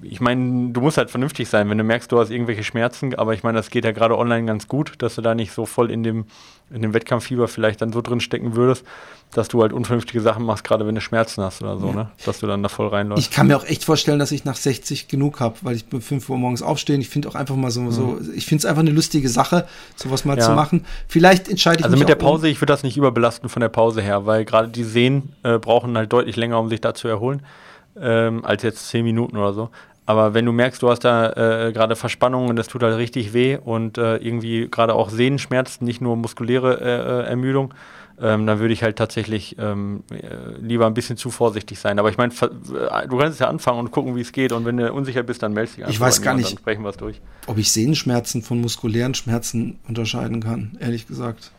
ich 0.02 0.22
meine, 0.22 0.72
du 0.72 0.82
musst 0.82 0.98
halt 0.98 1.10
vernünftig 1.10 1.50
sein, 1.50 1.70
wenn 1.70 1.78
du 1.78 1.84
merkst, 1.84 2.12
du 2.12 2.20
hast 2.20 2.30
irgendwelche 2.30 2.64
Schmerzen, 2.64 3.16
aber 3.16 3.34
ich 3.34 3.44
meine, 3.44 3.58
das 3.58 3.70
geht 3.70 3.86
ja 3.86 3.92
gerade 3.92 4.18
online 4.18 4.46
ganz 4.46 4.68
gut, 4.68 4.94
dass 5.00 5.16
du 5.16 5.22
da 5.22 5.36
nicht 5.36 5.52
so 5.52 5.66
voll 5.66 5.92
in 5.92 6.04
dem, 6.04 6.26
in 6.72 6.82
dem 6.82 6.94
Wettkampffieber 6.94 7.48
vielleicht 7.48 7.82
dann 7.82 7.92
so 7.92 8.02
drin 8.02 8.20
stecken 8.20 8.56
würdest, 8.56 8.86
dass 9.34 9.50
du 9.50 9.62
halt 9.62 9.74
unvernünftige 9.74 10.22
Sachen 10.22 10.46
machst, 10.46 10.64
gerade 10.64 10.88
wenn 10.88 10.96
du 10.96 11.02
Schmerzen 11.02 11.44
hast 11.44 11.62
oder 11.62 11.78
so, 11.78 11.88
ja. 11.88 11.94
ne? 11.94 12.12
Dass 12.26 12.40
du 12.40 12.48
dann 12.48 12.64
da 12.64 12.70
voll 12.70 12.88
reinläufst. 12.88 13.26
Ich 13.26 13.32
kann 13.32 13.48
mir 13.48 13.58
auch 13.58 13.66
echt 13.66 13.84
vorstellen, 13.84 14.20
dass 14.20 14.32
ich 14.32 14.46
nach 14.46 14.56
60 14.56 15.10
genug 15.10 15.42
habe, 15.42 15.58
weil 15.64 15.76
ich 15.76 15.86
bin 15.86 16.02
5 16.02 16.30
Uhr 16.30 16.38
morgens 16.38 16.62
aufstehen. 16.62 17.02
Ich 17.02 17.10
finde 17.10 17.28
auch 17.28 17.36
einfach 17.36 17.56
mal 17.56 17.72
so, 17.72 17.82
mhm. 17.82 17.92
so 17.92 18.20
ich 18.34 18.46
finde 18.46 18.62
es 18.62 18.66
einfach 18.66 18.82
eine 18.82 18.92
lustige 18.92 19.28
Sache, 19.28 19.68
sowas 19.96 20.24
mal 20.24 20.38
ja. 20.38 20.46
zu 20.46 20.52
machen. 20.52 20.86
Vielleicht 21.10 21.50
entscheide 21.50 21.80
ich 21.80 21.86
Also 21.86 21.98
mit 21.98 22.08
der 22.08 22.16
Pause, 22.16 22.48
um 22.48 22.52
ich 22.52 22.62
würde 22.62 22.72
das 22.72 22.84
nicht 22.84 22.96
überbelasten 22.96 23.50
von 23.50 23.60
der 23.60 23.70
Pause 23.70 24.02
her, 24.02 24.26
weil 24.26 24.46
gerade 24.46 24.70
die 24.70 24.86
Sehnen 24.86 25.34
äh, 25.44 25.60
brauchen 25.60 25.98
halt 25.98 26.14
deutlich 26.14 26.38
länger, 26.38 26.60
um 26.60 26.70
sich 26.70 26.80
da 26.80 26.94
zu 26.94 27.08
erholen 27.10 27.42
ähm, 28.02 28.46
als 28.46 28.64
jetzt 28.64 28.90
zehn 28.90 29.04
Minuten 29.04 29.38
oder 29.38 29.54
so. 29.54 29.70
Aber 30.06 30.34
wenn 30.34 30.46
du 30.46 30.54
merkst, 30.54 30.82
du 30.82 30.90
hast 30.90 31.04
da 31.04 31.68
äh, 31.68 31.74
gerade 31.74 31.98
Verspannungen 31.98 32.50
und 32.50 32.56
das 32.56 32.68
tut 32.68 32.82
halt 32.82 32.96
richtig 32.98 33.34
weh 33.34 33.58
und 33.58 33.98
äh, 33.98 34.16
irgendwie 34.18 34.70
gerade 34.72 34.94
auch 34.94 35.10
Sehnenschmerzen, 35.10 35.86
nicht 35.86 36.00
nur 36.00 36.16
muskuläre 36.16 36.80
äh, 36.80 37.26
äh 37.26 37.30
Ermüdung, 37.30 37.74
ähm, 38.20 38.48
dann 38.48 38.60
würde 38.60 38.74
ich 38.74 38.84
halt 38.84 38.96
tatsächlich 38.96 39.58
ähm, 39.60 40.04
äh, 40.10 40.60
lieber 40.60 40.88
ein 40.88 40.94
bisschen 40.94 41.18
zu 41.18 41.30
vorsichtig 41.30 41.80
sein. 41.80 42.00
Aber 42.00 42.10
ich 42.10 42.18
meine, 42.18 42.34
äh, 42.34 43.08
du 43.08 43.18
kannst 43.18 43.40
ja 43.40 43.48
anfangen 43.48 43.80
und 43.80 43.92
gucken, 43.92 44.16
wie 44.16 44.22
es 44.22 44.32
geht. 44.32 44.54
Und 44.54 44.66
wenn 44.66 44.78
du 44.78 44.92
unsicher 44.92 45.24
bist, 45.24 45.44
dann 45.44 45.54
meldest 45.54 45.78
dich 45.78 45.84
einfach. 45.84 45.94
Ich 45.94 46.00
weiß 46.00 46.22
gar 46.22 46.34
nicht, 46.34 46.50
sprechen 46.50 46.84
wir 46.84 46.90
es 46.90 46.98
durch. 46.98 47.22
ob 47.46 47.58
ich 47.58 47.72
Sehnenschmerzen 47.72 48.42
von 48.42 48.62
muskulären 48.62 49.14
Schmerzen 49.14 49.80
unterscheiden 49.88 50.42
kann, 50.42 50.78
ehrlich 50.80 51.08
gesagt. 51.08 51.52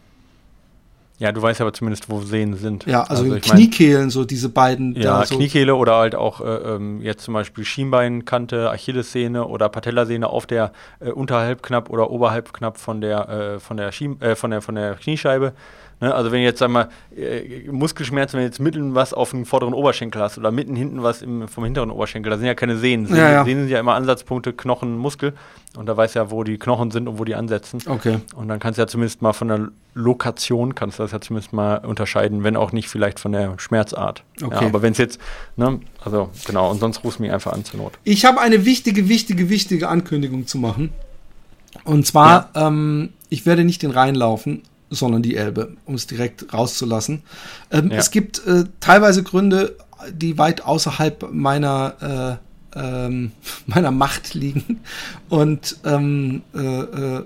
Ja, 1.19 1.33
du 1.33 1.43
weißt 1.43 1.61
aber 1.61 1.73
zumindest, 1.73 2.09
wo 2.09 2.21
Seen 2.21 2.55
sind. 2.55 2.87
Ja, 2.87 3.03
also, 3.03 3.25
also 3.25 3.39
Kniekehlen, 3.41 4.03
mein, 4.03 4.11
so 4.11 4.25
diese 4.25 4.49
beiden. 4.49 4.95
Ja, 4.95 5.25
so 5.25 5.37
Kniekehle 5.37 5.75
oder 5.75 5.97
halt 5.97 6.15
auch 6.15 6.41
äh, 6.41 6.45
ähm, 6.45 7.01
jetzt 7.03 7.25
zum 7.25 7.35
Beispiel 7.35 7.65
Schienbeinkante, 7.65 8.71
Achillessehne 8.71 9.47
oder 9.47 9.69
Patellasehne 9.69 10.29
auf 10.29 10.47
der 10.47 10.73
äh, 11.01 11.11
unterhalb 11.11 11.63
knapp 11.65 11.91
oder 11.91 12.11
oberhalb 12.11 12.53
knapp 12.53 12.79
von 12.79 13.01
der, 13.01 13.29
äh, 13.29 13.59
von, 13.59 13.77
der 13.77 13.91
Schien, 13.91 14.21
äh, 14.21 14.37
von, 14.37 14.53
der, 14.53 14.63
von 14.63 14.77
der 14.77 14.95
Kniescheibe. 14.95 15.55
Ne? 16.01 16.15
Also 16.15 16.33
wenn 16.33 16.43
jetzt, 16.43 16.59
sag 16.59 16.71
mal, 16.71 16.89
äh, 17.17 17.71
Muskelschmerzen, 17.71 18.35
wenn 18.35 18.45
du 18.45 18.47
jetzt 18.47 18.61
mitten 18.61 18.95
was 18.95 19.13
auf 19.13 19.31
dem 19.31 19.47
vorderen 19.47 19.75
Oberschenkel 19.75 20.23
hast 20.23 20.39
oder 20.39 20.51
mitten 20.51 20.77
hinten 20.77 21.03
was 21.03 21.23
im, 21.23 21.49
vom 21.49 21.65
hinteren 21.65 21.91
Oberschenkel, 21.91 22.31
da 22.31 22.37
sind 22.37 22.47
ja 22.47 22.55
keine 22.55 22.77
Sehnen. 22.77 23.07
Sehnen, 23.07 23.19
ja, 23.19 23.31
ja. 23.31 23.45
Sehnen 23.45 23.63
sind 23.63 23.71
ja 23.71 23.81
immer 23.81 23.95
Ansatzpunkte 23.95 24.53
Knochen, 24.53 24.97
Muskel. 24.97 25.35
Und 25.77 25.87
da 25.87 25.97
weißt 25.97 26.15
du 26.15 26.21
ja, 26.21 26.31
wo 26.31 26.45
die 26.45 26.59
Knochen 26.59 26.91
sind 26.91 27.09
und 27.09 27.19
wo 27.19 27.25
die 27.25 27.35
ansetzen. 27.35 27.81
Okay. 27.87 28.19
Und 28.35 28.49
dann 28.49 28.59
kannst 28.59 28.79
du 28.79 28.83
ja 28.83 28.87
zumindest 28.87 29.23
mal 29.23 29.33
von 29.33 29.49
der 29.49 29.69
Lokation, 29.95 30.75
kannst 30.75 30.99
du 30.99 31.03
das 31.03 31.13
ja 31.13 31.21
zumindest 31.21 31.53
mal 31.53 31.79
unterscheiden, 31.79 32.43
wenn 32.45 32.57
auch 32.57 32.73
nicht 32.73 32.89
vielleicht 32.89 33.21
von 33.21 33.33
der 33.33 33.59
Schmerzart. 33.59 34.23
Okay. 34.43 34.63
Ja, 34.63 34.69
aber 34.69 34.83
wenn 34.83 34.93
es 34.93 34.99
jetzt, 34.99 35.21
ne, 35.57 35.81
also 36.03 36.31
genau, 36.47 36.71
und 36.71 36.81
sonst 36.81 37.05
rufst 37.05 37.19
du 37.19 37.25
mich 37.25 37.33
einfach 37.33 37.53
an 37.53 37.65
zur 37.65 37.81
Not. 37.81 37.93
Ich 38.05 38.25
habe 38.25 38.41
eine 38.41 38.65
wichtige, 38.65 39.09
wichtige, 39.09 39.51
wichtige 39.51 39.89
Ankündigung 39.89 40.47
zu 40.47 40.59
machen. 40.59 40.93
Und 41.85 42.07
zwar, 42.07 42.51
ja. 42.55 42.69
ähm, 42.69 43.11
ich 43.29 43.45
werde 43.45 43.65
nicht 43.65 43.83
den 43.83 43.91
Rhein 43.91 44.15
laufen, 44.15 44.63
sondern 44.91 45.23
die 45.23 45.37
Elbe, 45.37 45.77
um 45.85 45.95
es 45.95 46.07
direkt 46.07 46.53
rauszulassen. 46.53 47.23
Ähm, 47.71 47.91
ja. 47.91 47.99
Es 47.99 48.11
gibt 48.11 48.47
äh, 48.47 48.65
teilweise 48.81 49.23
Gründe, 49.23 49.77
die 50.13 50.39
weit 50.39 50.63
außerhalb 50.63 51.33
meiner, 51.33 52.41
äh, 52.75 52.79
ähm, 52.79 53.33
meiner 53.67 53.91
Macht 53.91 54.35
liegen. 54.35 54.81
Und 55.29 55.77
ähm, 55.85 56.43
äh, 56.55 56.59
äh 56.59 57.25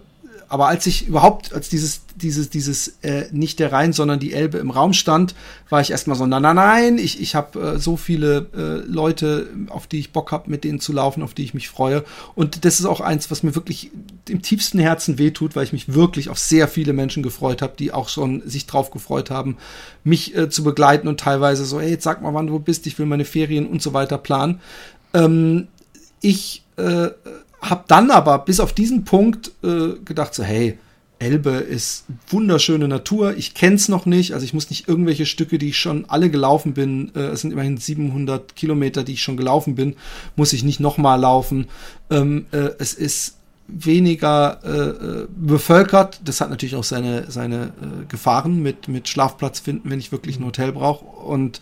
aber 0.49 0.69
als 0.69 0.87
ich 0.87 1.07
überhaupt, 1.07 1.55
als 1.55 1.71
dieses, 1.71 2.02
dieses, 2.17 2.51
dieses 2.51 2.99
äh, 3.03 3.25
nicht 3.33 3.59
der 3.59 3.73
Rhein, 3.73 3.93
sondern 3.93 4.19
die 4.19 4.33
Elbe 4.33 4.59
im 4.59 4.71
Raum 4.71 4.93
stand, 4.93 5.35
war 5.69 5.81
ich 5.81 5.91
erstmal 5.91 6.17
so, 6.17 6.27
nein, 6.27 6.43
nein, 6.43 6.57
nein, 6.57 6.99
ich, 6.99 7.21
ich 7.21 7.35
habe 7.35 7.75
äh, 7.75 7.79
so 7.79 7.97
viele 7.97 8.47
äh, 8.55 8.87
Leute, 8.87 9.49
auf 9.69 9.87
die 9.87 9.99
ich 9.99 10.13
Bock 10.13 10.33
habe, 10.33 10.51
mit 10.51 10.65
denen 10.65 10.81
zu 10.81 10.93
laufen, 10.93 11.23
auf 11.23 11.35
die 11.35 11.45
ich 11.45 11.55
mich 11.55 11.69
freue. 11.69 12.05
Und 12.35 12.65
das 12.65 12.81
ist 12.81 12.87
auch 12.87 13.01
eins, 13.01 13.31
was 13.31 13.43
mir 13.43 13.55
wirklich 13.55 13.91
im 14.29 14.43
tiefsten 14.43 14.79
Herzen 14.79 15.19
wehtut, 15.19 15.57
weil 15.57 15.65
ich 15.65 15.73
mich 15.73 15.95
wirklich 15.95 16.29
auf 16.29 16.39
sehr 16.39 16.69
viele 16.69 16.93
Menschen 16.93 17.23
gefreut 17.23 17.63
habe, 17.63 17.75
die 17.79 17.93
auch 17.93 18.09
schon 18.09 18.43
sich 18.47 18.67
drauf 18.67 18.91
gefreut 18.91 19.31
haben, 19.31 19.57
mich 20.05 20.37
äh, 20.37 20.49
zu 20.49 20.63
begleiten 20.63 21.09
und 21.09 21.21
teilweise 21.21 21.65
so, 21.65 21.81
hey, 21.81 21.91
jetzt 21.91 22.05
sag 22.05 22.23
mal, 22.23 22.35
wann 22.35 22.47
du 22.47 22.59
bist, 22.59 22.87
ich 22.87 22.99
will 22.99 23.07
meine 23.07 23.25
Ferien 23.25 23.67
und 23.67 23.83
so 23.83 23.93
weiter 23.93 24.19
planen. 24.19 24.61
Ähm, 25.15 25.69
ich 26.21 26.63
äh, 26.77 27.09
habe 27.61 27.85
dann 27.87 28.11
aber 28.11 28.39
bis 28.41 28.61
auf 28.61 28.73
diesen 28.73 29.05
Punkt 29.05 29.53
äh, 29.63 29.95
gedacht, 30.05 30.35
so, 30.35 30.43
hey, 30.43 30.79
Elbe 31.23 31.51
ist 31.51 32.05
wunderschöne 32.29 32.89
Natur. 32.89 33.37
Ich 33.37 33.55
kenn's 33.55 33.89
noch 33.89 34.07
nicht, 34.07 34.35
also 34.35 34.45
ich 34.45 34.53
muss 34.53 34.71
nicht 34.71 34.89
irgendwelche 34.89 35.25
Stücke, 35.25 35.59
die 35.59 35.69
ich 35.69 35.79
schon 35.79 36.05
alle 36.09 36.31
gelaufen 36.31 36.75
bin, 36.75 37.13
äh, 37.15 37.21
es 37.21 37.43
sind 37.43 37.53
immerhin 37.53 37.77
700 37.77 38.57
Kilometer, 38.57 39.05
die 39.05 39.13
ich 39.13 39.23
schon 39.23 39.37
gelaufen 39.37 39.77
bin, 39.77 39.95
muss 40.35 40.53
ich 40.53 40.65
nicht 40.65 40.81
nochmal 40.81 41.21
laufen. 41.21 41.69
Ähm, 42.11 42.47
äh, 42.51 42.71
es 42.79 42.95
ist 42.95 43.37
weniger 43.69 44.59
äh, 44.65 44.69
äh, 44.69 45.27
bevölkert. 45.35 46.21
Das 46.25 46.41
hat 46.41 46.51
natürlich 46.51 46.75
auch 46.75 46.85
seine, 46.85 47.31
seine 47.31 47.67
äh, 47.67 48.05
Gefahren 48.09 48.61
mit, 48.61 48.89
mit 48.89 49.09
Schlafplatz 49.09 49.61
finden, 49.61 49.91
wenn 49.91 50.01
ich 50.01 50.11
wirklich 50.11 50.41
ein 50.41 50.45
Hotel 50.45 50.73
brauche. 50.73 51.05
Und 51.05 51.61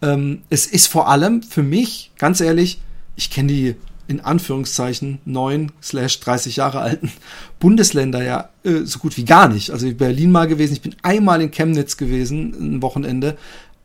ähm, 0.00 0.42
es 0.48 0.66
ist 0.66 0.86
vor 0.86 1.08
allem 1.08 1.42
für 1.42 1.62
mich, 1.62 2.12
ganz 2.18 2.40
ehrlich, 2.40 2.80
ich 3.14 3.30
kenne 3.30 3.52
die 3.52 3.76
in 4.08 4.20
Anführungszeichen 4.20 5.18
neun 5.24 5.72
slash 5.82 6.20
30 6.20 6.56
Jahre 6.56 6.80
alten 6.80 7.12
Bundesländer 7.58 8.22
ja 8.22 8.50
äh, 8.64 8.84
so 8.84 8.98
gut 8.98 9.16
wie 9.16 9.24
gar 9.24 9.48
nicht. 9.48 9.70
Also 9.70 9.86
in 9.86 9.96
Berlin 9.96 10.30
mal 10.30 10.46
gewesen, 10.46 10.74
ich 10.74 10.82
bin 10.82 10.96
einmal 11.02 11.40
in 11.40 11.50
Chemnitz 11.50 11.96
gewesen, 11.96 12.54
ein 12.58 12.82
Wochenende, 12.82 13.36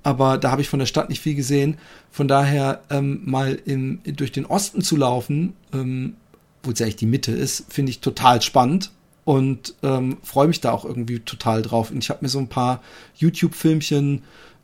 aber 0.03 0.37
da 0.37 0.51
habe 0.51 0.61
ich 0.61 0.69
von 0.69 0.79
der 0.79 0.85
Stadt 0.85 1.09
nicht 1.09 1.21
viel 1.21 1.35
gesehen. 1.35 1.77
Von 2.11 2.27
daher 2.27 2.81
ähm, 2.89 3.21
mal 3.25 3.59
im, 3.65 3.99
durch 4.05 4.31
den 4.31 4.45
Osten 4.45 4.81
zu 4.81 4.95
laufen, 4.95 5.53
ähm, 5.73 6.15
wo 6.63 6.71
es 6.71 6.79
ja 6.79 6.85
eigentlich 6.85 6.95
die 6.97 7.05
Mitte 7.05 7.31
ist, 7.31 7.65
finde 7.69 7.91
ich 7.91 7.99
total 7.99 8.41
spannend 8.41 8.91
und 9.25 9.75
ähm, 9.83 10.17
freue 10.23 10.47
mich 10.47 10.61
da 10.61 10.71
auch 10.71 10.85
irgendwie 10.85 11.19
total 11.19 11.61
drauf. 11.61 11.91
Und 11.91 12.03
ich 12.03 12.09
habe 12.09 12.19
mir 12.21 12.29
so 12.29 12.39
ein 12.39 12.47
paar 12.47 12.81
YouTube-Filmchen 13.15 14.17
äh, 14.17 14.21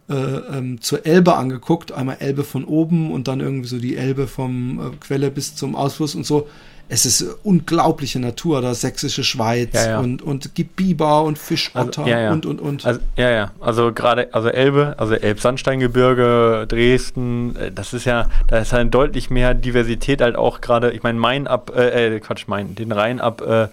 ähm, 0.09 0.81
zur 0.81 1.05
Elbe 1.05 1.35
angeguckt. 1.35 1.91
Einmal 1.91 2.17
Elbe 2.19 2.43
von 2.43 2.65
oben 2.65 3.11
und 3.11 3.27
dann 3.27 3.39
irgendwie 3.39 3.67
so 3.67 3.77
die 3.77 3.97
Elbe 3.97 4.27
vom 4.27 4.79
äh, 4.79 4.95
Quelle 4.99 5.31
bis 5.31 5.55
zum 5.55 5.75
Ausfluss 5.75 6.15
und 6.15 6.25
so. 6.25 6.47
Es 6.89 7.05
ist 7.05 7.21
unglaubliche 7.43 8.17
Natur, 8.17 8.61
da 8.61 8.73
sächsische 8.73 9.25
Schweiz 9.25 9.73
ja, 9.73 9.89
ja. 9.89 9.99
und 9.99 10.21
und 10.21 10.55
gibt 10.55 10.77
Biber 10.77 11.23
und 11.23 11.37
Fischotter 11.37 12.03
also, 12.03 12.09
ja, 12.09 12.31
und 12.31 12.45
und 12.45 12.61
und. 12.61 12.85
Also, 12.85 13.01
ja, 13.17 13.29
ja. 13.29 13.51
Also 13.59 13.91
gerade, 13.91 14.33
also 14.33 14.47
Elbe, 14.47 14.95
also 14.97 15.13
Elbsandsteingebirge, 15.13 16.65
Dresden, 16.69 17.57
äh, 17.57 17.71
das 17.73 17.93
ist 17.93 18.05
ja, 18.05 18.29
da 18.47 18.59
ist 18.59 18.71
halt 18.71 18.93
deutlich 18.93 19.29
mehr 19.29 19.53
Diversität 19.53 20.21
halt 20.21 20.37
auch 20.37 20.61
gerade. 20.61 20.91
Ich 20.91 21.03
meine, 21.03 21.19
Main 21.19 21.47
ab, 21.47 21.73
äh, 21.75 22.15
äh, 22.15 22.19
Quatsch, 22.21 22.47
Main, 22.47 22.73
den 22.75 22.93
Rhein 22.93 23.19
ab. 23.19 23.41
Äh, 23.41 23.67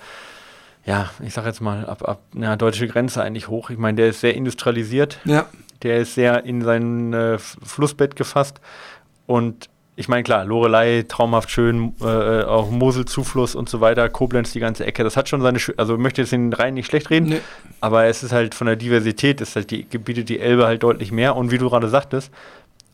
ja, 0.87 1.11
ich 1.25 1.33
sag 1.33 1.47
jetzt 1.47 1.61
mal, 1.61 1.87
ab, 1.87 2.07
ab 2.07 2.21
na, 2.33 2.57
deutsche 2.57 2.87
Grenze 2.89 3.23
eigentlich 3.23 3.49
hoch. 3.49 3.71
Ich 3.71 3.79
meine, 3.79 3.97
der 3.97 4.09
ist 4.09 4.21
sehr 4.21 4.35
industrialisiert. 4.35 5.19
Ja. 5.25 5.47
Der 5.85 5.99
ist 5.99 6.15
sehr 6.15 6.45
in 6.45 6.63
sein 6.63 7.13
äh, 7.13 7.39
Flussbett 7.39 8.17
gefasst. 8.17 8.61
Und 9.27 9.69
ich 9.97 10.09
meine, 10.09 10.25
klar, 10.25 10.45
Lorelei, 10.45 11.05
traumhaft 11.07 11.51
schön, 11.51 11.95
äh, 12.01 12.43
auch 12.43 12.71
Moselzufluss 12.71 13.55
und 13.55 13.69
so 13.69 13.81
weiter, 13.81 14.09
Koblenz, 14.09 14.53
die 14.53 14.61
ganze 14.61 14.85
Ecke, 14.85 15.05
das 15.05 15.17
hat 15.17 15.29
schon 15.29 15.41
seine, 15.41 15.61
Sch 15.61 15.73
also 15.77 15.95
ich 15.95 16.01
möchte 16.01 16.21
jetzt 16.21 16.33
den 16.33 16.53
Rhein 16.53 16.75
nicht 16.75 16.87
schlecht 16.87 17.11
reden, 17.11 17.29
nee. 17.29 17.41
aber 17.81 18.07
es 18.07 18.25
ist 18.25 18.33
halt 18.33 18.57
von 18.57 18.67
der 18.67 18.77
Diversität, 18.77 19.41
ist 19.41 19.55
halt 19.55 19.71
die, 19.71 19.85
bietet 19.85 20.29
die 20.29 20.41
Elbe 20.41 20.67
halt 20.67 20.83
deutlich 20.83 21.13
mehr 21.13 21.37
und 21.37 21.53
wie 21.53 21.59
du 21.59 21.71
gerade 21.71 21.89
sagtest, 21.89 22.33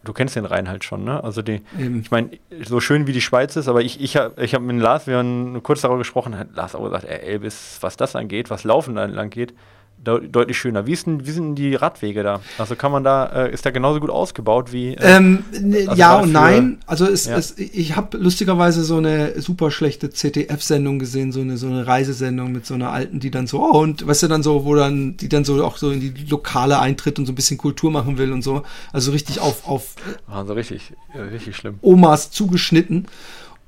du 0.05 0.13
kennst 0.13 0.37
den 0.37 0.45
Rhein 0.45 0.69
halt 0.69 0.85
schon, 0.85 1.05
ne? 1.05 1.23
Also 1.25 1.41
die, 1.41 1.63
Eben. 1.79 2.01
ich 2.01 2.11
meine, 2.11 2.31
so 2.65 2.81
schön 2.81 3.07
wie 3.07 3.13
die 3.13 3.21
Schweiz 3.21 3.57
ist, 3.57 3.69
aber 3.69 3.81
ich, 3.81 4.01
ich 4.01 4.17
habe 4.17 4.43
ich 4.43 4.55
hab 4.55 4.63
mit 4.63 4.79
Lars, 4.79 5.07
wir 5.07 5.17
haben 5.17 5.63
kurz 5.63 5.81
darüber 5.81 5.99
gesprochen, 5.99 6.39
hat 6.39 6.49
Lars 6.55 6.75
auch 6.75 6.85
gesagt, 6.85 7.05
ey, 7.05 7.19
Elbe 7.19 7.47
ist, 7.47 7.83
was 7.83 7.97
das 7.97 8.15
angeht, 8.15 8.51
was 8.51 8.65
Laufen 8.65 8.99
angeht, 8.99 9.55
deut 10.03 10.35
deutlich 10.35 10.59
schöner. 10.59 10.87
Wie, 10.87 10.93
ist 10.93 11.07
denn, 11.07 11.27
wie 11.27 11.31
sind 11.31 11.55
die 11.57 11.75
Radwege 11.75 12.23
da? 12.23 12.41
Also 12.59 12.75
kann 12.77 12.93
man 12.93 13.05
da, 13.05 13.27
äh, 13.27 13.53
ist 13.53 13.67
da 13.67 13.71
genauso 13.71 14.01
gut 14.01 14.11
ausgebaut 14.11 14.73
wie. 14.73 14.95
Äh, 14.95 15.17
ähm, 15.17 15.45
also 15.53 15.95
ja 15.95 16.19
und 16.19 16.33
nein. 16.33 16.79
Also 16.87 17.07
es, 17.07 17.27
ja. 17.27 17.37
es, 17.37 17.59
ich 17.59 17.97
habe 17.97 18.17
lustigerweise 18.17 18.83
so 18.83 18.97
eine 18.97 19.41
super 19.41 19.71
schlechte 19.71 20.11
ZDF-Sendung 20.11 20.99
gesehen, 20.99 21.33
so 21.33 21.41
eine, 21.41 21.57
so 21.57 21.67
eine 21.67 21.87
Reisesendung 21.87 22.53
mit 22.53 22.67
so 22.67 22.75
einer 22.75 22.91
alten, 22.93 23.21
die 23.21 23.31
dann 23.31 23.47
so, 23.47 23.61
oh, 23.61 23.81
und 23.81 24.07
weißt 24.07 24.25
du 24.25 24.29
dann 24.29 24.43
so, 24.43 24.65
wo 24.65 24.75
dann, 24.75 25.17
die 25.17 25.29
dann 25.29 25.45
so 25.45 25.63
auch 25.65 25.77
so 25.77 25.91
in 25.91 26.01
die 26.01 26.25
Lokale 26.29 26.79
eintritt 26.79 27.19
und 27.19 27.27
so 27.27 27.33
ein 27.33 27.37
bisschen 27.37 27.59
Kultur 27.59 27.91
machen 27.91 28.19
will 28.19 28.33
und 28.33 28.43
so. 28.43 28.63
Also 28.93 29.13
richtig 29.13 29.41
auf, 29.41 29.69
auf 29.69 29.97
also 30.27 30.55
richtig, 30.55 30.93
richtig 31.15 31.57
schlimm. 31.57 31.79
Omas 31.83 32.31
zugeschnitten. 32.31 33.07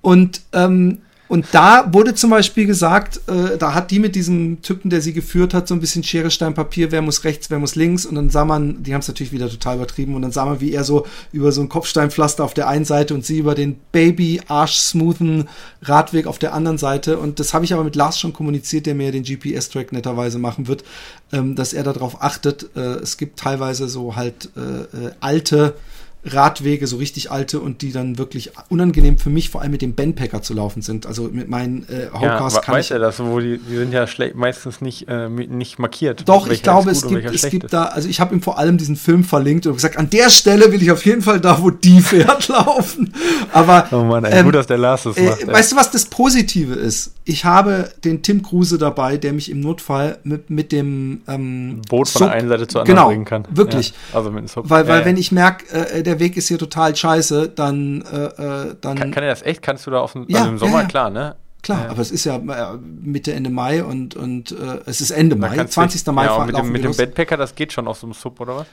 Und 0.01 0.43
ähm, 0.53 0.99
und 1.33 1.47
da 1.53 1.91
wurde 1.95 2.15
zum 2.15 2.29
Beispiel 2.29 2.67
gesagt, 2.67 3.23
äh, 3.27 3.57
da 3.57 3.73
hat 3.73 3.91
die 3.91 4.01
mit 4.01 4.17
diesem 4.17 4.61
Typen, 4.61 4.91
der 4.91 5.01
sie 5.01 5.15
geführt 5.15 5.55
hat, 5.55 5.67
so 5.67 5.73
ein 5.73 5.81
bisschen 5.81 6.03
Schere, 6.03 6.31
Stein, 6.31 6.53
Papier, 6.53 6.93
wer 6.93 7.01
muss 7.01 7.25
rechts, 7.25 7.49
wer 7.49 7.59
muss 7.59 7.75
links. 7.75 8.05
Und 8.05 8.17
dann 8.17 8.29
sah 8.29 8.45
man, 8.45 8.83
die 8.83 8.93
haben 8.93 9.01
es 9.01 9.09
natürlich 9.09 9.33
wieder 9.33 9.49
total 9.49 9.77
übertrieben, 9.77 10.15
und 10.15 10.21
dann 10.21 10.31
sah 10.31 10.45
man, 10.45 10.61
wie 10.61 10.75
er 10.75 10.85
so 10.85 11.07
über 11.33 11.51
so 11.51 11.62
ein 11.62 11.71
Kopfsteinpflaster 11.71 12.45
auf 12.45 12.53
der 12.53 12.69
einen 12.69 12.85
Seite 12.85 13.15
und 13.15 13.25
sie 13.25 13.39
über 13.39 13.55
den 13.55 13.77
Baby-Arsch-smoothen 13.93 15.49
Radweg 15.81 16.27
auf 16.27 16.39
der 16.39 16.53
anderen 16.53 16.77
Seite. 16.77 17.17
Und 17.17 17.41
das 17.41 17.55
habe 17.55 17.65
ich 17.65 17.73
aber 17.73 17.85
mit 17.85 17.97
Lars 17.97 18.21
schon 18.21 18.35
kommuniziert, 18.35 18.85
der 18.85 18.95
mir 18.95 19.11
den 19.11 19.23
GPS-Track 19.23 19.93
netterweise 19.93 20.39
machen 20.39 20.69
wird, 20.69 20.85
ähm, 21.33 21.57
dass 21.57 21.73
er 21.73 21.83
darauf 21.83 22.23
achtet. 22.23 22.69
Äh, 22.77 22.97
es 22.97 23.17
gibt 23.17 23.39
teilweise 23.39 23.89
so 23.89 24.17
halt 24.17 24.51
äh, 24.55 25.07
äh 25.07 25.12
alte 25.21 25.77
Radwege, 26.25 26.87
so 26.87 26.99
richtig 26.99 27.33
alte 27.33 27.59
und 27.59 27.83
die 27.83 27.91
dann 27.91 28.17
wirklich 28.17 28.52
unangenehm 28.69 29.19
für 29.19 29.31
mich, 29.31 29.50
vor 29.50 29.61
allem 29.61 29.73
mit 29.73 29.83
dem 29.83 29.95
Bandpacker 29.95 30.41
zu 30.41 30.55
laufen 30.55 30.81
sind. 30.81 31.05
Also 31.05 31.25
mit 31.33 31.49
meinen 31.49 31.85
äh, 31.88 32.11
Hawkers 32.12 32.55
ja, 32.55 32.61
kann 32.61 32.75
weiß 32.76 32.85
ich. 32.85 32.91
Ja, 32.91 32.99
das, 32.99 33.19
wo 33.19 33.41
die, 33.41 33.59
die 33.59 33.76
sind 33.76 33.93
ja 33.93 34.07
meistens 34.35 34.81
nicht, 34.81 35.09
äh, 35.09 35.29
nicht 35.29 35.81
markiert. 35.81 36.29
Doch, 36.29 36.49
ich 36.49 36.62
glaube, 36.62 36.93
es 36.93 37.07
gibt, 37.07 37.25
es 37.25 37.50
gibt 37.50 37.73
da, 37.73 37.87
also 37.87 38.09
ich 38.09 38.21
habe 38.21 38.35
ihm 38.35 38.41
vor 38.41 38.59
allem 38.59 38.79
diesen 38.79 38.95
Film 38.95 39.25
verlinkt 39.25 39.67
und 39.67 39.75
gesagt, 39.75 39.97
an 39.97 40.11
der 40.11 40.31
Stelle 40.31 40.71
will 40.71 40.81
ich 40.81 40.93
auf 40.93 41.05
jeden 41.05 41.23
Fall 41.23 41.41
da, 41.41 41.61
wo 41.61 41.71
die 41.71 42.00
fährt, 42.00 42.47
laufen. 42.47 43.12
Aber 43.52 43.88
oh 43.91 44.05
Mann, 44.05 44.25
ey, 44.25 44.38
ähm, 44.38 44.45
gut, 44.45 44.55
dass 44.55 44.69
der 44.69 44.79
Lars 44.79 45.02
das 45.02 45.17
äh, 45.17 45.25
macht. 45.25 45.47
Weißt 45.47 45.73
du, 45.73 45.76
was 45.76 45.91
das 45.91 46.07
Positive 46.07 46.75
ist? 46.75 47.14
Ich 47.25 47.45
habe 47.45 47.91
den 48.05 48.23
Tim 48.23 48.43
Kruse 48.43 48.79
dabei, 48.79 49.17
der 49.17 49.33
mich 49.33 49.50
im 49.50 49.61
Notfall 49.61 50.19
mit, 50.25 50.50
mit 50.50 50.73
dem 50.73 51.23
ähm, 51.29 51.83
Boot 51.88 52.09
von 52.09 52.21
Sub, 52.21 52.29
der 52.29 52.38
einen 52.38 52.49
Seite 52.49 52.67
zur 52.67 52.81
anderen 52.83 52.97
genau, 52.97 53.09
bringen 53.09 53.25
kann. 53.25 53.45
Wirklich. 53.50 53.91
Ja, 54.12 54.19
also 54.19 54.31
mit 54.31 54.49
Sub. 54.49 54.69
Weil, 54.71 54.87
weil 54.88 55.00
ja, 55.00 55.07
wenn 55.07 55.17
ich 55.17 55.33
merke, 55.33 55.64
äh, 55.73 56.02
der 56.02 56.12
der 56.12 56.21
Weg 56.21 56.37
ist 56.37 56.49
hier 56.49 56.59
total 56.59 56.95
scheiße, 56.95 57.49
dann, 57.49 58.02
äh, 58.02 58.16
äh, 58.16 58.76
dann. 58.81 58.99
Kann, 58.99 59.11
kann 59.11 59.23
er 59.23 59.31
das 59.31 59.42
echt? 59.42 59.62
Kannst 59.62 59.87
du 59.87 59.90
da 59.90 60.00
auf 60.00 60.12
dem, 60.12 60.26
ja, 60.28 60.40
also 60.40 60.50
im 60.50 60.59
Sommer, 60.59 60.83
ja, 60.83 60.88
klar, 60.88 61.11
ne? 61.11 61.37
Klar, 61.62 61.85
ja. 61.85 61.90
aber 61.90 62.02
es 62.02 62.11
ist 62.11 62.25
ja 62.25 62.37
äh, 62.37 62.76
Mitte, 62.76 63.33
Ende 63.33 63.49
Mai 63.49 63.85
und, 63.85 64.16
und 64.16 64.50
äh, 64.52 64.81
es 64.85 65.00
ist 65.00 65.12
Ende 65.12 65.37
Mai, 65.37 65.64
20. 65.64 66.07
Mai. 66.09 66.25
Ja, 66.25 66.45
mit 66.45 66.57
dem, 66.57 66.73
mit 66.73 66.85
dem 66.85 66.95
Backpacker, 66.95 67.37
das 67.37 67.54
geht 67.54 67.73
schon 67.73 67.87
auf 67.87 67.99
so 67.99 68.07
einem 68.07 68.14
Sub, 68.14 68.40
oder 68.40 68.57
was? 68.57 68.66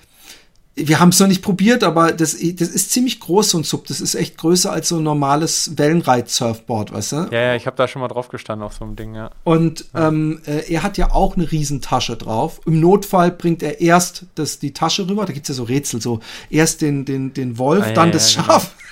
Wir 0.88 1.00
haben 1.00 1.10
es 1.10 1.20
noch 1.20 1.28
nicht 1.28 1.42
probiert, 1.42 1.84
aber 1.84 2.12
das, 2.12 2.32
das 2.34 2.70
ist 2.70 2.92
ziemlich 2.92 3.20
groß, 3.20 3.50
so 3.52 3.58
ein 3.58 3.64
Sub. 3.64 3.88
Das 3.88 4.02
ist 4.02 4.16
echt 4.16 4.38
größer 4.38 4.72
als 4.72 4.90
so 4.90 4.98
ein 4.98 5.04
normales 5.04 5.78
Wellenreit-Surfboard, 5.78 6.92
weißt 6.92 7.12
du? 7.12 7.16
Ja, 7.32 7.42
ja, 7.42 7.56
ich 7.56 7.66
habe 7.66 7.78
da 7.78 7.88
schon 7.88 8.02
mal 8.02 8.08
drauf 8.08 8.30
gestanden 8.30 8.66
auf 8.66 8.74
so 8.74 8.86
einem 8.86 8.96
Ding, 8.96 9.16
ja. 9.16 9.32
Und 9.44 9.86
ja. 9.94 10.08
Ähm, 10.08 10.42
äh, 10.46 10.72
er 10.72 10.84
hat 10.84 10.98
ja 10.98 11.12
auch 11.12 11.36
eine 11.36 11.52
Riesentasche 11.52 12.18
drauf. 12.18 12.62
Im 12.66 12.80
Notfall 12.80 13.32
bringt 13.32 13.64
er 13.64 13.82
erst 13.82 14.26
das, 14.36 14.60
die 14.60 14.74
Tasche 14.74 15.08
rüber, 15.08 15.26
da 15.26 15.34
gibt's 15.34 15.50
ja 15.50 15.56
so 15.56 15.64
Rätsel, 15.64 16.02
so 16.02 16.20
erst 16.50 16.82
den, 16.82 17.06
den, 17.06 17.34
den 17.34 17.58
Wolf, 17.58 17.86
ah, 17.88 17.92
dann 17.92 18.08
ja, 18.08 18.14
das 18.14 18.32
Schaf. 18.32 18.76
Genau. 18.76 18.89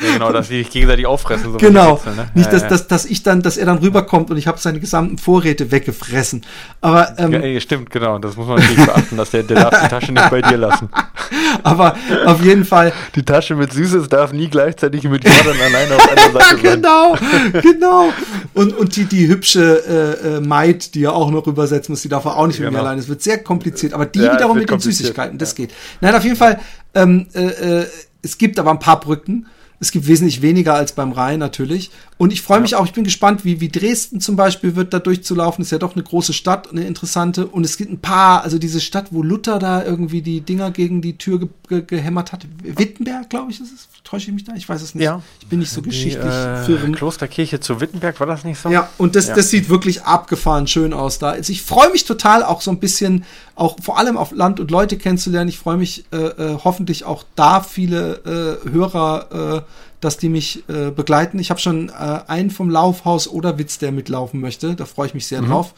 Ja, 0.00 0.12
genau, 0.14 0.32
dass 0.32 0.48
sie 0.48 0.58
sich 0.58 0.70
gegenseitig 0.70 1.06
auffressen. 1.06 1.52
So 1.52 1.58
genau. 1.58 1.96
Wechsel, 1.96 2.14
ne? 2.14 2.28
Nicht, 2.34 2.52
dass, 2.52 2.62
ja, 2.62 2.68
dass, 2.68 2.88
dass 2.88 3.04
ich 3.04 3.22
dann, 3.22 3.42
dass 3.42 3.56
er 3.56 3.66
dann 3.66 3.78
rüberkommt 3.78 4.30
und 4.30 4.36
ich 4.36 4.46
habe 4.46 4.58
seine 4.58 4.80
gesamten 4.80 5.18
Vorräte 5.18 5.70
weggefressen. 5.70 6.42
Aber 6.80 7.14
ähm, 7.18 7.32
ja, 7.32 7.60
stimmt, 7.60 7.90
genau. 7.90 8.18
Das 8.18 8.36
muss 8.36 8.46
man 8.46 8.58
natürlich 8.58 8.84
beachten, 8.84 9.16
dass 9.16 9.30
der, 9.30 9.42
der 9.42 9.70
darf 9.70 9.82
die 9.82 9.88
Tasche 9.88 10.12
nicht 10.12 10.30
bei 10.30 10.42
dir 10.42 10.56
lassen. 10.56 10.88
Aber 11.62 11.96
auf 12.26 12.42
jeden 12.42 12.64
Fall. 12.64 12.92
Die 13.14 13.24
Tasche 13.24 13.54
mit 13.54 13.72
Süßes 13.72 14.08
darf 14.08 14.32
nie 14.32 14.48
gleichzeitig 14.48 15.04
mit 15.04 15.24
Jordan 15.24 15.60
alleine 15.64 15.94
auf 15.94 16.10
einer 16.10 16.32
Seite 16.32 16.60
sein. 16.60 16.62
genau, 16.62 17.16
genau. 17.62 18.12
Und, 18.54 18.76
und 18.76 18.96
die, 18.96 19.04
die 19.04 19.28
hübsche 19.28 20.18
äh, 20.22 20.36
äh, 20.36 20.40
Maid, 20.40 20.94
die 20.94 21.04
er 21.04 21.14
auch 21.14 21.30
noch 21.30 21.46
übersetzen 21.46 21.92
muss, 21.92 22.02
die 22.02 22.08
darf 22.08 22.24
er 22.24 22.36
auch 22.36 22.46
nicht 22.46 22.58
genau. 22.58 22.70
mit 22.70 22.80
mir 22.80 22.86
allein. 22.86 22.98
Es 22.98 23.08
wird 23.08 23.22
sehr 23.22 23.42
kompliziert. 23.42 23.92
Aber 23.92 24.06
die 24.06 24.20
ja, 24.20 24.34
wiederum 24.34 24.58
mit 24.58 24.70
den 24.70 24.80
Süßigkeiten, 24.80 25.38
das 25.38 25.54
geht. 25.54 25.72
Nein, 26.00 26.14
auf 26.14 26.24
jeden 26.24 26.36
Fall. 26.36 26.60
Ähm, 26.94 27.26
äh, 27.34 27.80
äh, 27.80 27.86
es 28.22 28.38
gibt 28.38 28.58
aber 28.58 28.70
ein 28.70 28.78
paar 28.78 29.00
Brücken 29.00 29.46
es 29.84 29.92
gibt 29.92 30.06
wesentlich 30.06 30.40
weniger 30.40 30.72
als 30.72 30.92
beim 30.92 31.12
Rhein 31.12 31.38
natürlich. 31.38 31.90
Und 32.16 32.32
ich 32.32 32.40
freue 32.40 32.60
mich 32.60 32.70
ja. 32.70 32.78
auch, 32.78 32.86
ich 32.86 32.94
bin 32.94 33.04
gespannt, 33.04 33.44
wie, 33.44 33.60
wie 33.60 33.68
Dresden 33.68 34.18
zum 34.18 34.34
Beispiel 34.34 34.76
wird 34.76 34.94
da 34.94 34.98
durchzulaufen. 34.98 35.62
Ist 35.62 35.72
ja 35.72 35.78
doch 35.78 35.94
eine 35.94 36.02
große 36.02 36.32
Stadt, 36.32 36.70
eine 36.70 36.86
interessante. 36.86 37.46
Und 37.46 37.64
es 37.64 37.76
gibt 37.76 37.92
ein 37.92 38.00
paar, 38.00 38.42
also 38.42 38.58
diese 38.58 38.80
Stadt, 38.80 39.08
wo 39.10 39.22
Luther 39.22 39.58
da 39.58 39.84
irgendwie 39.84 40.22
die 40.22 40.40
Dinger 40.40 40.70
gegen 40.70 41.02
die 41.02 41.18
Tür 41.18 41.40
ge 41.40 41.48
ge 41.68 41.82
gehämmert 41.86 42.32
hat. 42.32 42.46
Wittenberg, 42.62 43.28
glaube 43.28 43.50
ich, 43.50 43.60
ist 43.60 43.74
es. 43.74 43.88
Täusche 44.04 44.28
ich 44.28 44.34
mich 44.34 44.44
da? 44.44 44.54
Ich 44.54 44.68
weiß 44.68 44.80
es 44.80 44.94
nicht. 44.94 45.04
Ja. 45.04 45.22
Ich 45.40 45.48
bin 45.48 45.58
nicht 45.58 45.70
so 45.70 45.82
geschichtlich 45.82 46.32
die, 46.66 46.72
äh, 46.72 46.92
Klosterkirche 46.92 47.60
zu 47.60 47.80
Wittenberg, 47.80 48.20
war 48.20 48.26
das 48.26 48.44
nicht 48.44 48.58
so? 48.58 48.68
Ja, 48.68 48.88
und 48.98 49.16
das, 49.16 49.28
ja. 49.28 49.34
das 49.34 49.50
sieht 49.50 49.68
wirklich 49.68 50.02
abgefahren 50.02 50.66
schön 50.66 50.92
aus 50.92 51.18
da. 51.18 51.30
Also 51.30 51.52
ich 51.52 51.62
freue 51.62 51.90
mich 51.90 52.04
total 52.04 52.42
auch 52.42 52.60
so 52.60 52.70
ein 52.70 52.80
bisschen, 52.80 53.24
auch 53.56 53.76
vor 53.80 53.98
allem 53.98 54.16
auf 54.16 54.32
Land 54.32 54.58
und 54.60 54.70
Leute 54.70 54.98
kennenzulernen. 54.98 55.48
Ich 55.48 55.58
freue 55.58 55.76
mich 55.76 56.04
äh, 56.12 56.16
äh, 56.16 56.58
hoffentlich 56.64 57.04
auch 57.04 57.24
da 57.36 57.60
viele 57.60 58.60
äh, 58.64 58.70
Hörer 58.70 59.62
äh, 59.62 59.62
dass 60.04 60.18
die 60.18 60.28
mich 60.28 60.68
äh, 60.68 60.90
begleiten. 60.90 61.38
Ich 61.38 61.50
habe 61.50 61.60
schon 61.60 61.88
äh, 61.88 61.92
einen 62.26 62.50
vom 62.50 62.70
Laufhaus 62.70 63.26
oder 63.26 63.58
Witz, 63.58 63.78
der 63.78 63.90
mitlaufen 63.90 64.40
möchte. 64.40 64.74
Da 64.74 64.84
freue 64.84 65.08
ich 65.08 65.14
mich 65.14 65.26
sehr 65.26 65.42
mhm. 65.42 65.48
drauf. 65.48 65.74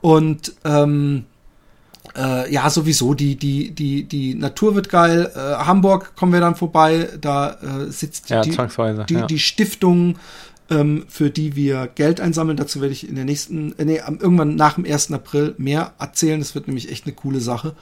Und 0.00 0.52
ähm, 0.64 1.24
äh, 2.14 2.52
ja, 2.52 2.68
sowieso, 2.68 3.14
die, 3.14 3.36
die, 3.36 3.70
die, 3.70 4.04
die 4.04 4.34
Natur 4.34 4.74
wird 4.74 4.90
geil. 4.90 5.32
Äh, 5.34 5.38
Hamburg 5.64 6.14
kommen 6.14 6.32
wir 6.32 6.40
dann 6.40 6.56
vorbei. 6.56 7.08
Da 7.20 7.52
äh, 7.52 7.90
sitzt 7.90 8.28
ja, 8.28 8.42
die, 8.42 8.50
die, 8.50 9.14
ja. 9.14 9.26
die 9.26 9.38
Stiftung, 9.38 10.16
ähm, 10.70 11.04
für 11.08 11.30
die 11.30 11.56
wir 11.56 11.88
Geld 11.94 12.20
einsammeln. 12.20 12.56
Dazu 12.56 12.80
werde 12.80 12.92
ich 12.92 13.08
in 13.08 13.14
der 13.14 13.24
nächsten, 13.24 13.78
äh, 13.78 13.84
nee, 13.84 14.00
irgendwann 14.06 14.56
nach 14.56 14.74
dem 14.74 14.84
1. 14.84 15.12
April 15.12 15.54
mehr 15.58 15.94
erzählen. 15.98 16.40
Das 16.40 16.54
wird 16.54 16.66
nämlich 16.66 16.90
echt 16.90 17.06
eine 17.06 17.14
coole 17.14 17.40
Sache. 17.40 17.74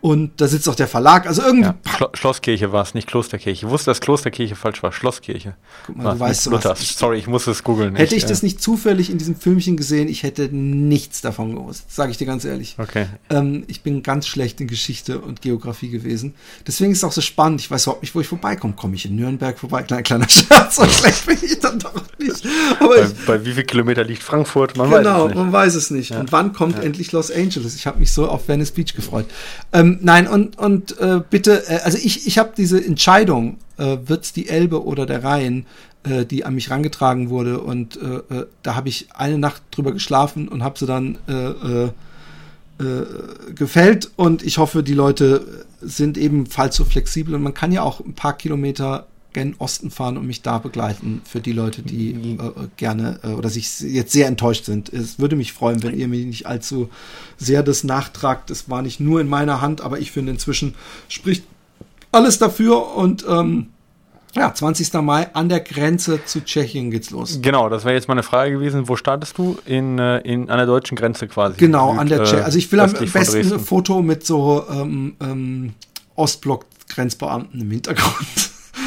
Und 0.00 0.40
da 0.40 0.46
sitzt 0.46 0.68
auch 0.68 0.76
der 0.76 0.86
Verlag. 0.86 1.26
Also 1.26 1.42
irgendwie. 1.42 1.68
Ja, 1.68 1.74
Schlo 1.96 2.08
Schlosskirche 2.14 2.72
war 2.72 2.82
es, 2.82 2.94
nicht 2.94 3.08
Klosterkirche. 3.08 3.66
Ich 3.66 3.70
wusste, 3.70 3.90
dass 3.90 4.00
Klosterkirche 4.00 4.54
falsch 4.54 4.82
war. 4.82 4.92
Schlosskirche. 4.92 5.54
Guck 5.86 5.96
mal, 5.96 6.12
du 6.12 6.20
weißt 6.20 6.46
Luther. 6.46 6.70
Was. 6.70 6.96
Sorry, 6.96 7.18
ich 7.18 7.26
muss 7.26 7.46
es 7.48 7.64
googeln. 7.64 7.96
Hätte 7.96 8.14
ich, 8.14 8.22
ich 8.22 8.28
das 8.28 8.44
nicht 8.44 8.62
zufällig 8.62 9.10
in 9.10 9.18
diesem 9.18 9.34
Filmchen 9.34 9.76
gesehen, 9.76 10.08
ich 10.08 10.22
hätte 10.22 10.48
nichts 10.52 11.20
davon 11.20 11.56
gewusst. 11.56 11.92
Sage 11.92 12.12
ich 12.12 12.16
dir 12.16 12.26
ganz 12.26 12.44
ehrlich. 12.44 12.76
Okay. 12.78 13.06
Ähm, 13.30 13.64
ich 13.66 13.82
bin 13.82 14.02
ganz 14.04 14.28
schlecht 14.28 14.60
in 14.60 14.68
Geschichte 14.68 15.20
und 15.20 15.42
Geografie 15.42 15.88
gewesen. 15.88 16.34
Deswegen 16.66 16.92
ist 16.92 16.98
es 16.98 17.04
auch 17.04 17.12
so 17.12 17.20
spannend. 17.20 17.60
Ich 17.60 17.70
weiß 17.70 17.84
überhaupt 17.84 18.02
nicht, 18.02 18.14
wo 18.14 18.20
ich 18.20 18.28
vorbeikomme. 18.28 18.74
Komme 18.74 18.94
ich 18.94 19.04
in 19.04 19.16
Nürnberg 19.16 19.58
vorbei? 19.58 19.82
Kleiner, 19.82 20.02
kleiner 20.02 20.28
Scherz. 20.28 20.76
So 20.76 20.86
schlecht 20.86 21.26
bin 21.26 21.38
ich 21.42 21.58
dann 21.58 21.80
doch 21.80 21.94
nicht. 22.18 22.46
Aber 22.78 22.96
bei, 22.96 23.02
ich, 23.02 23.26
bei 23.26 23.44
wie 23.44 23.52
viel 23.52 23.64
Kilometer 23.64 24.04
liegt 24.04 24.22
Frankfurt? 24.22 24.76
Man 24.76 24.90
genau, 24.90 25.04
weiß 25.04 25.22
es 25.22 25.26
nicht. 25.26 25.36
man 25.36 25.52
weiß 25.52 25.74
es 25.74 25.90
nicht. 25.90 26.10
Ja. 26.10 26.20
Und 26.20 26.30
wann 26.30 26.52
kommt 26.52 26.76
ja. 26.76 26.82
endlich 26.82 27.10
Los 27.10 27.32
Angeles? 27.32 27.74
Ich 27.74 27.86
habe 27.86 27.98
mich 27.98 28.12
so 28.12 28.28
auf 28.28 28.46
Venice 28.46 28.70
Beach 28.70 28.94
gefreut. 28.94 29.26
Ähm, 29.72 29.87
nein, 30.00 30.26
und, 30.26 30.58
und 30.58 30.98
äh, 30.98 31.20
bitte, 31.28 31.68
äh, 31.68 31.80
also 31.84 31.98
ich, 31.98 32.26
ich 32.26 32.38
habe 32.38 32.52
diese 32.56 32.84
Entscheidung, 32.84 33.58
äh, 33.76 33.96
wird's 34.04 34.32
die 34.32 34.48
Elbe 34.48 34.84
oder 34.84 35.06
der 35.06 35.24
Rhein, 35.24 35.66
äh, 36.04 36.24
die 36.24 36.44
an 36.44 36.54
mich 36.54 36.70
rangetragen 36.70 37.30
wurde 37.30 37.60
und 37.60 37.96
äh, 38.00 38.34
äh, 38.34 38.46
da 38.62 38.74
habe 38.74 38.88
ich 38.88 39.08
eine 39.14 39.38
Nacht 39.38 39.62
drüber 39.70 39.92
geschlafen 39.92 40.48
und 40.48 40.62
habe 40.62 40.78
sie 40.78 40.86
dann 40.86 41.18
äh, 41.28 41.32
äh, 41.32 41.90
äh, 42.80 43.06
gefällt 43.54 44.10
und 44.16 44.42
ich 44.42 44.58
hoffe, 44.58 44.82
die 44.82 44.94
Leute 44.94 45.64
sind 45.80 46.16
ebenfalls 46.16 46.76
so 46.76 46.84
flexibel 46.84 47.34
und 47.34 47.42
man 47.42 47.54
kann 47.54 47.72
ja 47.72 47.82
auch 47.82 48.00
ein 48.00 48.14
paar 48.14 48.36
Kilometer 48.36 49.06
gen 49.38 49.54
Osten 49.58 49.92
fahren 49.92 50.16
und 50.16 50.26
mich 50.26 50.42
da 50.42 50.58
begleiten 50.58 51.22
für 51.24 51.40
die 51.40 51.52
Leute, 51.52 51.82
die 51.82 52.12
mhm. 52.14 52.40
äh, 52.40 52.68
gerne 52.76 53.20
äh, 53.22 53.28
oder 53.28 53.48
sich 53.48 53.78
jetzt 53.78 54.10
sehr 54.12 54.26
enttäuscht 54.26 54.64
sind. 54.64 54.92
Es 54.92 55.20
würde 55.20 55.36
mich 55.36 55.52
freuen, 55.52 55.84
wenn 55.84 55.96
ihr 55.96 56.08
mir 56.08 56.24
nicht 56.24 56.46
allzu 56.46 56.90
sehr 57.36 57.62
das 57.62 57.84
nachtragt. 57.84 58.50
Es 58.50 58.68
war 58.68 58.82
nicht 58.82 58.98
nur 58.98 59.20
in 59.20 59.28
meiner 59.28 59.60
Hand, 59.60 59.80
aber 59.80 60.00
ich 60.00 60.10
finde 60.10 60.32
inzwischen 60.32 60.74
spricht 61.08 61.44
alles 62.10 62.38
dafür 62.38 62.96
und 62.96 63.24
ähm, 63.28 63.68
ja, 64.34 64.52
20. 64.52 64.92
Mai 64.94 65.32
an 65.34 65.48
der 65.48 65.60
Grenze 65.60 66.24
zu 66.24 66.44
Tschechien 66.44 66.90
geht's 66.90 67.10
los. 67.10 67.38
Genau, 67.40 67.68
das 67.68 67.84
wäre 67.84 67.94
jetzt 67.94 68.08
meine 68.08 68.24
Frage 68.24 68.50
gewesen. 68.50 68.88
Wo 68.88 68.96
startest 68.96 69.38
du? 69.38 69.56
In, 69.66 70.00
äh, 70.00 70.18
in, 70.18 70.50
an 70.50 70.58
der 70.58 70.66
deutschen 70.66 70.96
Grenze 70.96 71.28
quasi. 71.28 71.58
Genau, 71.58 71.92
Süd, 71.92 72.00
an 72.00 72.08
der 72.08 72.24
Tschechien. 72.24 72.42
Also 72.42 72.58
ich 72.58 72.72
will 72.72 72.80
am 72.80 72.92
besten 72.92 73.52
ein 73.52 73.60
Foto 73.60 74.02
mit 74.02 74.26
so 74.26 74.64
ähm, 74.68 75.14
ähm, 75.20 75.74
Ostblock-Grenzbeamten 76.16 77.60
im 77.60 77.70
Hintergrund. 77.70 78.26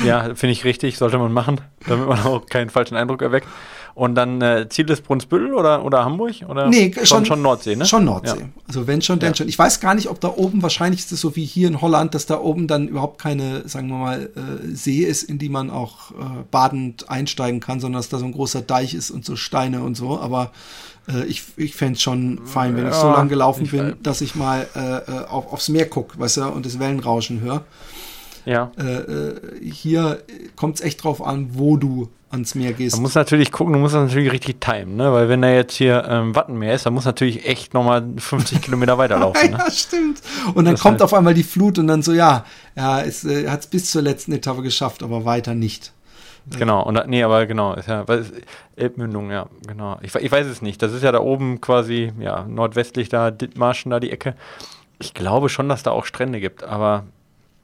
Ja, 0.05 0.35
finde 0.35 0.51
ich 0.51 0.63
richtig, 0.63 0.97
sollte 0.97 1.17
man 1.17 1.31
machen, 1.31 1.61
damit 1.87 2.07
man 2.07 2.19
auch 2.21 2.45
keinen 2.45 2.69
falschen 2.69 2.95
Eindruck 2.95 3.21
erweckt. 3.21 3.47
Und 3.93 4.15
dann 4.15 4.41
äh, 4.41 4.67
Ziel 4.69 4.89
ist 4.89 5.03
Brunsbüttel 5.03 5.53
oder, 5.53 5.83
oder 5.83 6.05
Hamburg? 6.05 6.35
Oder 6.47 6.69
nee, 6.69 6.93
schon, 7.03 7.25
schon 7.25 7.41
Nordsee, 7.41 7.75
ne? 7.75 7.85
Schon 7.85 8.05
Nordsee. 8.05 8.39
Ja. 8.39 8.45
Also 8.67 8.87
wenn 8.87 9.01
schon, 9.01 9.19
dann 9.19 9.31
ja. 9.31 9.35
schon. 9.35 9.49
Ich 9.49 9.59
weiß 9.59 9.81
gar 9.81 9.95
nicht, 9.95 10.09
ob 10.09 10.21
da 10.21 10.29
oben, 10.29 10.61
wahrscheinlich 10.61 11.01
ist 11.01 11.11
es 11.11 11.19
so 11.19 11.35
wie 11.35 11.43
hier 11.43 11.67
in 11.67 11.81
Holland, 11.81 12.15
dass 12.15 12.25
da 12.25 12.39
oben 12.39 12.67
dann 12.67 12.87
überhaupt 12.87 13.19
keine, 13.21 13.67
sagen 13.67 13.89
wir 13.89 13.97
mal, 13.97 14.29
äh, 14.35 14.73
See 14.73 15.03
ist, 15.03 15.23
in 15.23 15.39
die 15.39 15.49
man 15.49 15.69
auch 15.69 16.11
äh, 16.11 16.15
badend 16.49 17.09
einsteigen 17.09 17.59
kann, 17.59 17.79
sondern 17.79 17.99
dass 17.99 18.09
da 18.09 18.17
so 18.17 18.25
ein 18.25 18.31
großer 18.31 18.61
Deich 18.61 18.93
ist 18.93 19.11
und 19.11 19.25
so 19.25 19.35
Steine 19.35 19.81
und 19.81 19.95
so. 19.95 20.17
Aber 20.19 20.51
äh, 21.09 21.25
ich, 21.25 21.43
ich 21.57 21.75
fände 21.75 21.95
es 21.95 22.01
schon 22.01 22.41
fein, 22.45 22.77
wenn 22.77 22.85
ja, 22.85 22.91
ich 22.91 22.95
so 22.95 23.09
lange 23.09 23.29
gelaufen 23.29 23.67
bin, 23.67 23.95
dass 24.01 24.21
ich 24.21 24.35
mal 24.35 24.67
äh, 24.73 24.79
äh, 24.79 25.25
auf, 25.25 25.51
aufs 25.51 25.67
Meer 25.69 25.87
gucke, 25.87 26.17
weißt 26.17 26.37
du, 26.37 26.43
und 26.45 26.65
das 26.65 26.79
Wellenrauschen 26.79 27.41
höre. 27.41 27.65
Ja. 28.45 28.71
Äh, 28.77 28.83
äh, 28.83 29.61
hier 29.61 30.23
kommt 30.55 30.75
es 30.75 30.81
echt 30.81 31.03
drauf 31.03 31.21
an, 31.25 31.51
wo 31.53 31.77
du 31.77 32.09
ans 32.31 32.55
Meer 32.55 32.73
gehst. 32.73 32.95
Man 32.95 33.03
muss 33.03 33.15
natürlich 33.15 33.51
gucken, 33.51 33.73
du 33.73 33.79
musst 33.79 33.93
das 33.93 34.03
natürlich 34.03 34.31
richtig 34.31 34.61
timen, 34.61 34.95
ne? 34.95 35.11
Weil 35.11 35.29
wenn 35.29 35.41
da 35.41 35.49
jetzt 35.49 35.75
hier 35.75 36.05
ähm, 36.07 36.35
Wattenmeer 36.35 36.73
ist, 36.73 36.85
dann 36.85 36.93
muss 36.93 37.05
natürlich 37.05 37.45
echt 37.45 37.73
nochmal 37.73 38.03
50 38.17 38.61
Kilometer 38.61 38.97
weiterlaufen. 38.97 39.51
Ne? 39.51 39.57
ja, 39.57 39.71
stimmt. 39.71 40.21
Und 40.53 40.65
dann 40.65 40.75
das 40.75 40.81
kommt 40.81 40.93
halt 40.93 41.01
auf 41.03 41.13
einmal 41.13 41.33
die 41.33 41.43
Flut 41.43 41.77
und 41.77 41.87
dann 41.87 42.01
so, 42.01 42.13
ja, 42.13 42.45
ja, 42.75 43.01
es 43.01 43.23
äh, 43.25 43.49
hat 43.49 43.61
es 43.61 43.67
bis 43.67 43.91
zur 43.91 44.01
letzten 44.01 44.31
Etappe 44.31 44.61
geschafft, 44.61 45.03
aber 45.03 45.25
weiter 45.25 45.53
nicht. 45.53 45.93
Genau, 46.57 46.83
und 46.83 46.99
nee, 47.07 47.21
aber 47.21 47.45
genau, 47.45 47.75
ist 47.75 47.87
ja, 47.87 48.07
weil, 48.07 48.25
Elbmündung, 48.75 49.29
ja, 49.29 49.47
genau. 49.67 49.99
Ich, 50.01 50.15
ich 50.15 50.31
weiß 50.31 50.47
es 50.47 50.61
nicht. 50.63 50.81
Das 50.81 50.91
ist 50.91 51.03
ja 51.03 51.11
da 51.11 51.19
oben 51.19 51.61
quasi, 51.61 52.11
ja, 52.19 52.45
nordwestlich 52.47 53.09
da, 53.09 53.29
Dithmarschen 53.29 53.91
da 53.91 53.99
die 53.99 54.09
Ecke. 54.09 54.35
Ich 54.99 55.13
glaube 55.13 55.49
schon, 55.49 55.69
dass 55.69 55.83
da 55.83 55.91
auch 55.91 56.05
Strände 56.05 56.39
gibt, 56.39 56.63
aber 56.63 57.05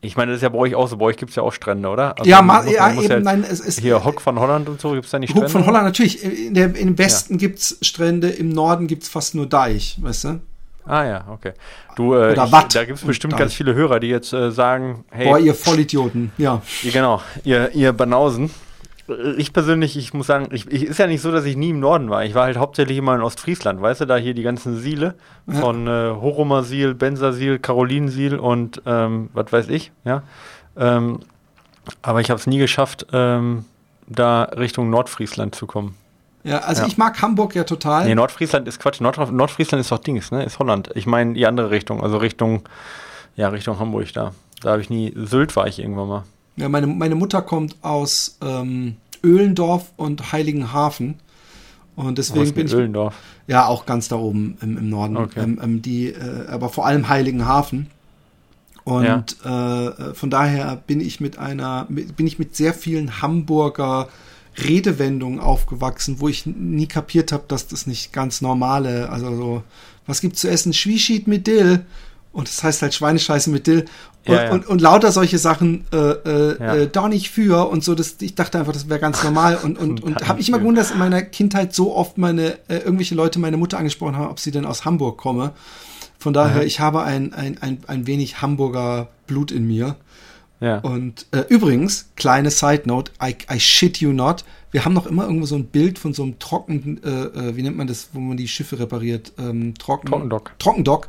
ich 0.08 0.16
meine, 0.18 0.32
das 0.32 0.38
ist 0.38 0.44
ja 0.44 0.50
bei 0.50 0.58
euch 0.58 0.74
auch 0.74 0.88
so. 0.88 0.98
Bei 0.98 1.06
euch 1.06 1.18
gibt 1.18 1.32
es 1.32 1.36
ja 1.36 1.44
auch 1.44 1.52
Strände, 1.52 1.90
oder? 1.90 2.18
Also 2.18 2.30
ja, 2.30 2.42
muss, 2.42 2.66
ja 2.72 2.92
eben, 2.92 3.02
ja 3.02 3.20
nein, 3.20 3.46
es 3.48 3.60
ist. 3.60 3.80
Hier 3.80 4.04
Hock 4.04 4.22
von 4.22 4.40
Holland 4.40 4.70
und 4.70 4.80
so, 4.80 4.94
gibt 4.94 5.06
es 5.06 5.12
da 5.12 5.20
nicht 5.20 5.32
Strände? 5.32 5.48
Hock 5.48 5.52
von 5.52 5.66
Holland, 5.66 5.86
natürlich. 5.86 6.24
In 6.24 6.54
der, 6.54 6.76
Im 6.76 6.98
Westen 6.98 7.34
ja. 7.34 7.40
gibt 7.40 7.60
es 7.60 7.78
Strände, 7.82 8.30
im 8.30 8.50
Norden 8.50 8.88
gibt 8.88 9.04
es 9.04 9.10
fast 9.10 9.36
nur 9.36 9.46
Deich, 9.46 9.98
weißt 10.02 10.24
du? 10.24 10.40
Ah 10.86 11.04
ja, 11.04 11.26
okay. 11.30 11.52
Du, 11.98 12.14
äh, 12.14 12.32
Oder 12.32 12.46
ich, 12.46 12.52
Watt 12.52 12.74
da 12.74 12.86
gibt 12.86 13.00
es 13.00 13.06
bestimmt 13.06 13.36
ganz 13.36 13.54
viele 13.54 13.74
Hörer, 13.74 14.00
die 14.00 14.08
jetzt 14.08 14.32
äh, 14.32 14.52
sagen, 14.52 15.04
hey. 15.12 15.28
Boah, 15.28 15.40
ihr 15.40 15.54
Vollidioten, 15.54 16.32
ja. 16.38 16.62
Ihr, 16.84 16.92
genau, 16.92 17.22
ihr, 17.44 17.74
ihr 17.76 17.92
Banausen 17.92 18.50
ich 19.38 19.54
persönlich, 19.54 19.98
ich 19.98 20.14
muss 20.14 20.28
sagen, 20.28 20.50
ich, 20.52 20.70
ich, 20.72 20.84
ist 20.84 21.00
ja 21.00 21.08
nicht 21.08 21.22
so, 21.22 21.32
dass 21.32 21.46
ich 21.46 21.56
nie 21.56 21.70
im 21.70 21.80
Norden 21.80 22.10
war. 22.10 22.26
Ich 22.26 22.34
war 22.34 22.44
halt 22.44 22.58
hauptsächlich 22.58 22.98
immer 22.98 23.16
in 23.16 23.22
Ostfriesland, 23.22 23.82
weißt 23.82 24.02
du, 24.02 24.06
da 24.06 24.18
hier 24.18 24.34
die 24.34 24.44
ganzen 24.44 24.78
Siele 24.78 25.16
von 25.50 25.88
äh, 25.88 25.90
Horomer-Siel, 25.90 26.94
Bensersiel, 26.94 27.60
Carolinensiel 27.60 28.38
und 28.38 28.82
ähm, 28.86 29.30
was 29.34 29.52
weiß 29.52 29.70
ich, 29.70 29.92
ja. 30.04 30.24
Ähm, 30.76 31.20
aber 32.02 32.20
ich 32.20 32.30
habe 32.30 32.40
es 32.40 32.48
nie 32.48 32.58
geschafft, 32.58 33.08
ähm, 33.14 33.66
da 34.08 34.44
Richtung 34.44 34.90
Nordfriesland 34.90 35.56
zu 35.56 35.68
kommen. 35.68 35.96
Ja, 36.44 36.60
also 36.60 36.84
ja. 36.84 36.88
ich 36.88 36.98
mag 36.98 37.22
Hamburg 37.22 37.56
ja 37.56 37.64
total. 37.64 38.06
Nee, 38.06 38.16
Nordfriesland 38.16 38.68
ist 38.68 38.80
Quatsch. 38.80 39.02
Nord 39.02 39.32
Nordfriesland 39.32 39.82
ist 39.82 39.92
doch 39.92 40.00
Dings, 40.00 40.32
ne? 40.32 40.44
Ist 40.44 40.60
Holland. 40.60 40.90
Ich 40.96 41.06
meine 41.06 41.34
die 41.34 41.46
andere 41.46 41.72
Richtung, 41.72 42.02
also 42.02 42.18
Richtung, 42.18 42.64
ja, 43.36 43.50
Richtung 43.50 43.80
Hamburg 43.80 44.14
da. 44.14 44.32
Da 44.62 44.72
habe 44.72 44.82
ich 44.82 44.90
nie, 44.90 45.14
Sylt 45.16 45.56
war 45.56 45.68
ich 45.68 45.80
irgendwann 45.80 46.08
mal. 46.08 46.24
Ja, 46.58 46.70
meine, 46.70 46.88
meine 46.88 47.16
Mutter 47.16 47.42
kommt 47.42 47.76
aus 47.82 48.38
ähm, 48.42 48.98
Öhlendorf 49.24 49.92
und 49.96 50.32
Heiligenhafen. 50.32 51.16
Und 51.96 52.18
deswegen 52.18 52.54
bin 52.54 52.68
ich. 52.68 52.74
Öhlendorf? 52.74 53.16
Ja, 53.48 53.66
auch 53.68 53.86
ganz 53.86 54.08
da 54.08 54.18
oben 54.18 54.58
im, 54.62 54.78
im 54.78 54.90
Norden. 54.90 55.18
Okay. 55.18 55.42
Ähm, 55.42 55.60
ähm, 55.64 55.82
die, 55.82 56.10
äh, 56.10 56.48
aber 56.48 56.70
vor 56.70 56.86
allem 56.86 57.10
Heiligenhafen. 57.10 57.88
Und 58.84 59.38
ja. 59.44 59.88
äh, 59.90 60.14
von 60.14 60.30
daher 60.30 60.78
bin 60.88 61.02
ich 61.02 61.20
mit 61.20 61.38
einer, 61.38 61.88
bin 61.90 62.26
ich 62.26 62.40
mit 62.40 62.56
sehr 62.56 62.74
vielen 62.74 63.22
Hamburger 63.22 64.08
Redewendungen 64.58 65.40
aufgewachsen, 65.40 66.20
wo 66.20 66.28
ich 66.30 66.46
nie 66.46 66.88
kapiert 66.88 67.32
habe, 67.32 67.44
dass 67.48 67.68
das 67.68 67.86
nicht 67.86 68.14
ganz 68.14 68.42
normale, 68.42 69.10
also 69.10 69.36
so, 69.36 69.64
was 70.06 70.22
gibt's 70.22 70.42
zu 70.42 70.50
essen? 70.50 70.74
Schwieschied 70.74 71.28
mit 71.28 71.48
Dill. 71.48 71.86
Und 72.38 72.48
das 72.48 72.64
heißt 72.64 72.84
halt 72.84 72.94
Schweinescheiße 72.94 73.50
mit 73.50 73.66
Dill. 73.66 73.86
Und, 74.28 74.36
ja, 74.36 74.44
ja. 74.44 74.52
und, 74.52 74.68
und 74.68 74.80
lauter 74.80 75.12
solche 75.12 75.40
Sachen 75.40 75.86
äh, 75.92 75.98
äh, 75.98 76.60
ja. 76.60 76.76
äh, 76.76 76.88
da 76.88 77.10
nicht 77.10 77.32
für 77.32 77.68
und 77.68 77.84
so. 77.84 77.96
Das, 77.96 78.18
ich 78.20 78.36
dachte 78.36 78.60
einfach, 78.60 78.74
das 78.74 78.88
wäre 78.88 79.00
ganz 79.00 79.24
normal. 79.24 79.58
Und, 79.64 79.76
und, 79.80 80.04
und 80.04 80.28
habe 80.28 80.40
ich 80.40 80.48
immer 80.48 80.60
gewundert, 80.60 80.86
dass 80.86 80.92
in 80.92 81.00
meiner 81.00 81.24
Kindheit 81.24 81.74
so 81.74 81.96
oft 81.96 82.20
meine 82.20 82.60
äh, 82.68 82.78
irgendwelche 82.78 83.16
Leute 83.16 83.40
meine 83.40 83.58
Mutter 83.58 83.80
angesprochen 83.80 84.16
haben, 84.18 84.30
ob 84.30 84.40
sie 84.40 84.52
denn 84.52 84.68
aus 84.68 84.86
Hamburg 84.86 85.18
komme. 85.18 85.54
Von 86.20 86.34
daher, 86.34 86.64
ich 86.64 86.80
habe 86.80 87.02
ein, 87.02 87.34
ein, 87.34 87.58
ein, 87.60 87.80
ein 87.88 88.06
wenig 88.06 88.40
Hamburger 88.40 89.08
Blut 89.26 89.52
in 89.52 89.66
mir. 89.66 89.96
Ja. 90.60 90.80
Und 90.80 91.28
äh, 91.32 91.44
übrigens, 91.50 92.10
kleine 92.16 92.52
Side 92.52 92.84
Note, 92.86 93.12
I, 93.22 93.36
I 93.52 93.60
shit 93.60 93.98
you 93.98 94.12
not, 94.12 94.44
wir 94.72 94.86
haben 94.86 94.94
noch 94.94 95.06
immer 95.06 95.24
irgendwo 95.24 95.46
so 95.46 95.56
ein 95.56 95.66
Bild 95.66 95.98
von 96.00 96.14
so 96.14 96.24
einem 96.24 96.40
Trocken, 96.40 97.02
äh, 97.04 97.10
äh, 97.10 97.56
wie 97.56 97.64
nennt 97.64 97.78
man 97.78 97.88
das, 97.88 98.10
wo 98.14 98.20
man 98.20 98.38
die 98.38 98.48
Schiffe 98.48 98.80
repariert? 98.80 99.34
Ähm, 99.38 99.76
Trocken, 99.76 100.08
Trockendock. 100.08 100.52
Trockendock, 100.60 101.08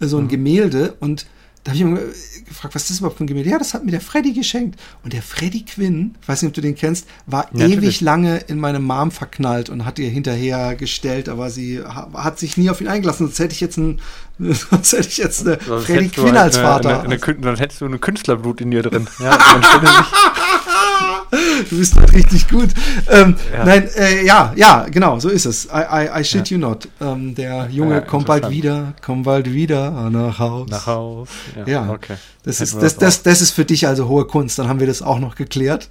äh, 0.00 0.06
so 0.06 0.18
ein 0.18 0.24
mhm. 0.24 0.28
Gemälde 0.28 0.94
und 1.00 1.26
da 1.64 1.72
habe 1.72 1.78
ich 1.78 1.84
mal 1.84 2.14
gefragt, 2.48 2.74
was 2.74 2.82
ist 2.84 2.90
das 2.90 2.98
überhaupt 3.00 3.18
für 3.18 3.24
ein 3.24 3.26
Gemälde? 3.26 3.50
Ja, 3.50 3.58
das 3.58 3.74
hat 3.74 3.84
mir 3.84 3.90
der 3.90 4.00
Freddy 4.00 4.32
geschenkt. 4.32 4.80
Und 5.04 5.12
der 5.12 5.20
Freddy 5.20 5.62
Quinn, 5.62 6.14
weiß 6.26 6.40
nicht, 6.40 6.48
ob 6.48 6.54
du 6.54 6.62
den 6.62 6.74
kennst, 6.74 7.06
war 7.26 7.50
ja, 7.52 7.66
ewig 7.66 8.00
lange 8.00 8.38
in 8.38 8.58
meine 8.58 8.80
Mom 8.80 9.10
verknallt 9.10 9.68
und 9.68 9.84
hat 9.84 9.98
ihr 9.98 10.08
hinterher 10.08 10.74
gestellt, 10.74 11.28
aber 11.28 11.50
sie 11.50 11.82
hat 11.84 12.38
sich 12.38 12.56
nie 12.56 12.70
auf 12.70 12.80
ihn 12.80 12.88
eingelassen. 12.88 13.26
Sonst 13.26 13.40
hätte 13.40 13.52
ich 13.52 13.60
jetzt 13.60 13.76
ein, 13.76 14.00
sonst 14.38 14.92
hätte 14.92 15.08
ich 15.08 15.18
jetzt 15.18 15.46
eine 15.46 15.58
sonst 15.66 15.84
Freddy 15.84 16.08
Quinn 16.08 16.36
als 16.36 16.56
Vater. 16.56 17.02
Eine, 17.02 17.22
eine, 17.22 17.34
dann 17.36 17.56
hättest 17.56 17.82
du 17.82 17.84
eine 17.84 17.98
Künstlerblut 17.98 18.62
in 18.62 18.70
dir 18.70 18.82
drin. 18.82 19.06
Ja, 19.20 19.36
man 19.36 19.62
stelle 19.62 19.86
sich 19.86 20.06
du 21.70 21.78
bist 21.78 21.96
halt 21.96 22.12
richtig 22.12 22.48
gut. 22.48 22.70
Ähm, 23.08 23.36
ja. 23.52 23.64
Nein, 23.64 23.88
äh, 23.96 24.24
ja, 24.24 24.52
ja, 24.56 24.86
genau, 24.90 25.18
so 25.20 25.28
ist 25.28 25.46
es. 25.46 25.66
I, 25.66 25.82
I, 25.90 26.20
I 26.20 26.24
shit 26.24 26.48
ja. 26.50 26.56
you 26.56 26.60
not. 26.60 26.88
Ähm, 27.00 27.34
der 27.34 27.68
Junge 27.70 27.96
ja, 27.96 28.00
kommt 28.00 28.26
bald 28.26 28.50
wieder, 28.50 28.94
kommt 29.04 29.24
bald 29.24 29.52
wieder 29.52 30.10
nach 30.10 30.38
Haus. 30.38 30.68
Nach 30.70 30.86
Haus. 30.86 31.28
Ja, 31.66 31.90
okay. 31.90 32.16
Das 32.42 32.62
ist, 32.62 32.80
das, 32.80 32.96
das, 32.96 33.22
das 33.22 33.42
ist 33.42 33.50
für 33.50 33.66
dich 33.66 33.86
also 33.86 34.08
hohe 34.08 34.24
Kunst. 34.24 34.58
Dann 34.58 34.66
haben 34.66 34.80
wir 34.80 34.86
das 34.86 35.02
auch 35.02 35.18
noch 35.18 35.34
geklärt. 35.34 35.90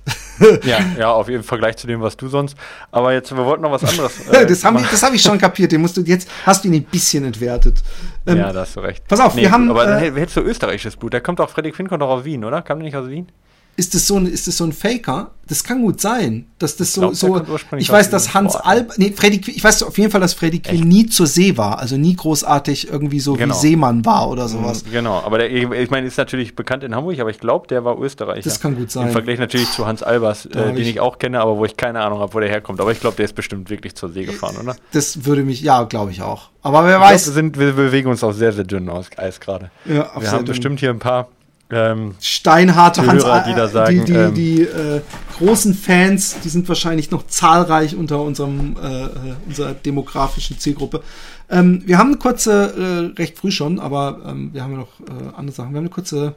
ja, 0.64 0.80
ja, 0.98 1.12
auf 1.12 1.30
jeden 1.30 1.44
Fall 1.44 1.60
gleich 1.60 1.78
zu 1.78 1.86
dem, 1.86 2.02
was 2.02 2.18
du 2.18 2.28
sonst. 2.28 2.58
Aber 2.92 3.14
jetzt, 3.14 3.32
wir 3.36 3.46
wollten 3.46 3.62
noch 3.62 3.72
was 3.72 3.84
anderes. 3.84 4.14
Äh, 4.30 4.46
das 4.46 4.64
habe 4.64 4.80
ich, 4.80 5.02
hab 5.02 5.14
ich 5.14 5.22
schon 5.22 5.38
kapiert. 5.38 5.72
Den 5.72 5.82
musst 5.82 5.98
du 5.98 6.02
jetzt, 6.02 6.30
hast 6.46 6.64
du 6.64 6.68
ihn 6.68 6.76
ein 6.76 6.84
bisschen 6.84 7.24
entwertet. 7.24 7.82
Ähm, 8.28 8.38
ja, 8.38 8.54
da 8.54 8.62
hast 8.62 8.76
du 8.76 8.80
recht. 8.80 9.08
Pass 9.08 9.20
auf, 9.20 9.36
nee, 9.36 9.44
wir 9.44 9.52
haben. 9.52 9.70
Aber 9.70 10.02
äh, 10.02 10.12
hättest 10.12 10.38
du 10.38 10.42
österreichisches 10.42 10.96
Blut. 10.98 11.14
Der 11.14 11.22
kommt 11.22 11.40
auch, 11.42 11.50
Fredrik 11.50 11.76
Finn 11.76 11.88
kommt 11.88 12.04
auch 12.04 12.10
aus 12.10 12.26
Wien, 12.26 12.44
oder? 12.46 12.62
Kam 12.62 12.80
der 12.80 12.86
nicht 12.86 12.96
aus 12.96 13.10
Wien? 13.10 13.32
Ist 13.80 13.96
das 13.96 14.06
so 14.06 14.18
ein, 14.18 14.26
ist 14.26 14.46
das 14.48 14.58
so 14.58 14.66
ein 14.66 14.74
Faker? 14.74 15.32
Das 15.48 15.64
kann 15.64 15.82
gut 15.82 16.00
sein, 16.00 16.46
dass 16.60 16.76
das 16.76 16.94
so, 16.94 17.02
glaub, 17.02 17.16
so, 17.16 17.42
ich 17.78 17.90
weiß, 17.90 18.12
dass 18.12 18.36
Hans 18.36 18.56
Alb, 18.56 18.94
nee, 18.98 19.12
Freddy, 19.16 19.42
ich 19.50 19.64
weiß 19.64 19.82
auf 19.82 19.98
jeden 19.98 20.12
Fall, 20.12 20.22
dass 20.22 20.36
Freddy 20.36 20.60
Quinn 20.60 20.88
nie 20.88 21.08
zur 21.08 21.26
See 21.26 21.58
war, 21.58 21.80
also 21.80 21.98
nie 21.98 22.16
großartig 22.16 22.92
irgendwie 22.92 23.20
so 23.20 23.34
genau. 23.34 23.56
wie 23.56 23.60
Seemann 23.60 24.06
war 24.06 24.30
oder 24.30 24.48
sowas. 24.48 24.86
Mhm, 24.86 24.92
genau, 24.92 25.24
aber 25.26 25.40
der, 25.40 25.50
ich 25.52 25.90
meine, 25.90 26.06
ist 26.06 26.18
natürlich 26.18 26.56
bekannt 26.56 26.84
in 26.84 26.94
Hamburg, 26.94 27.20
aber 27.20 27.32
ich 27.32 27.40
glaube, 27.40 27.68
der 27.68 27.84
war 27.84 28.00
Österreicher. 28.00 28.44
Das 28.44 28.60
kann 28.60 28.76
gut 28.76 28.92
sein. 28.92 29.08
Im 29.08 29.12
Vergleich 29.12 29.40
natürlich 29.40 29.72
zu 29.72 29.88
Hans 29.88 30.04
Albers, 30.04 30.46
äh, 30.46 30.52
den 30.52 30.78
ich, 30.78 30.90
ich, 30.90 31.00
auch 31.00 31.18
kenne, 31.18 31.40
aber 31.40 31.58
wo 31.58 31.66
ich 31.66 31.78
keine 31.78 32.02
Ahnung 32.02 32.20
habe, 32.20 32.32
wo 32.34 32.40
der 32.40 32.50
herkommt. 32.50 32.80
Aber 32.80 32.92
ich 32.92 33.00
glaube, 33.00 33.16
der 33.16 33.26
ist 33.26 33.34
bestimmt 33.34 33.72
wirklich 33.72 33.96
zur 33.96 34.10
See 34.10 34.26
gefahren, 34.26 34.56
oder? 34.62 34.76
Das 34.92 35.26
würde 35.26 35.44
mich, 35.44 35.62
ja, 35.62 35.84
glaube 35.84 36.12
ich 36.12 36.22
auch. 36.22 36.50
Aber 36.62 36.86
wer 36.86 36.98
ich 36.98 37.02
weiß. 37.02 37.24
Glaub, 37.24 37.36
wir, 37.36 37.42
sind, 37.42 37.58
wir 37.58 37.74
bewegen 37.74 38.10
uns 38.10 38.24
auch 38.24 38.34
sehr, 38.34 38.52
sehr 38.52 38.66
dünn 38.66 38.88
aus 38.90 39.08
Eis 39.18 39.40
gerade. 39.40 39.72
Ja, 39.86 40.12
wir 40.20 40.32
haben 40.32 40.46
bestimmt 40.46 40.80
hier 40.80 40.92
ein 40.92 41.00
paar 41.00 41.30
ähm, 41.72 42.16
steinharte 42.20 43.04
Hörer, 43.04 43.44
die 43.48 43.54
da 43.54 43.68
sagen, 43.68 44.06
die, 44.06 44.12
die, 44.12 44.18
ähm, 44.18 44.34
die 44.34 44.62
äh, 44.64 45.02
großen 45.38 45.74
Fans, 45.74 46.40
die 46.44 46.50
sind 46.50 46.68
wahrscheinlich 46.68 47.12
noch 47.12 47.28
zahlreich 47.28 47.96
unter 47.96 48.22
unserem 48.22 48.76
äh, 48.82 49.04
äh, 49.04 49.10
unserer 49.46 49.74
demografischen 49.74 50.58
Zielgruppe. 50.58 51.04
Ähm, 51.50 51.84
wir 51.86 51.98
haben 51.98 52.08
eine 52.08 52.18
kurze, 52.18 53.14
äh, 53.16 53.20
recht 53.20 53.38
früh 53.38 53.52
schon, 53.52 53.80
aber 53.80 54.20
ähm, 54.26 54.50
wir 54.54 54.64
haben 54.64 54.72
ja 54.72 54.78
noch 54.80 55.00
äh, 55.02 55.36
andere 55.36 55.56
Sachen. 55.56 55.72
Wir 55.72 55.78
haben 55.78 55.86
eine 55.86 55.90
kurze 55.90 56.36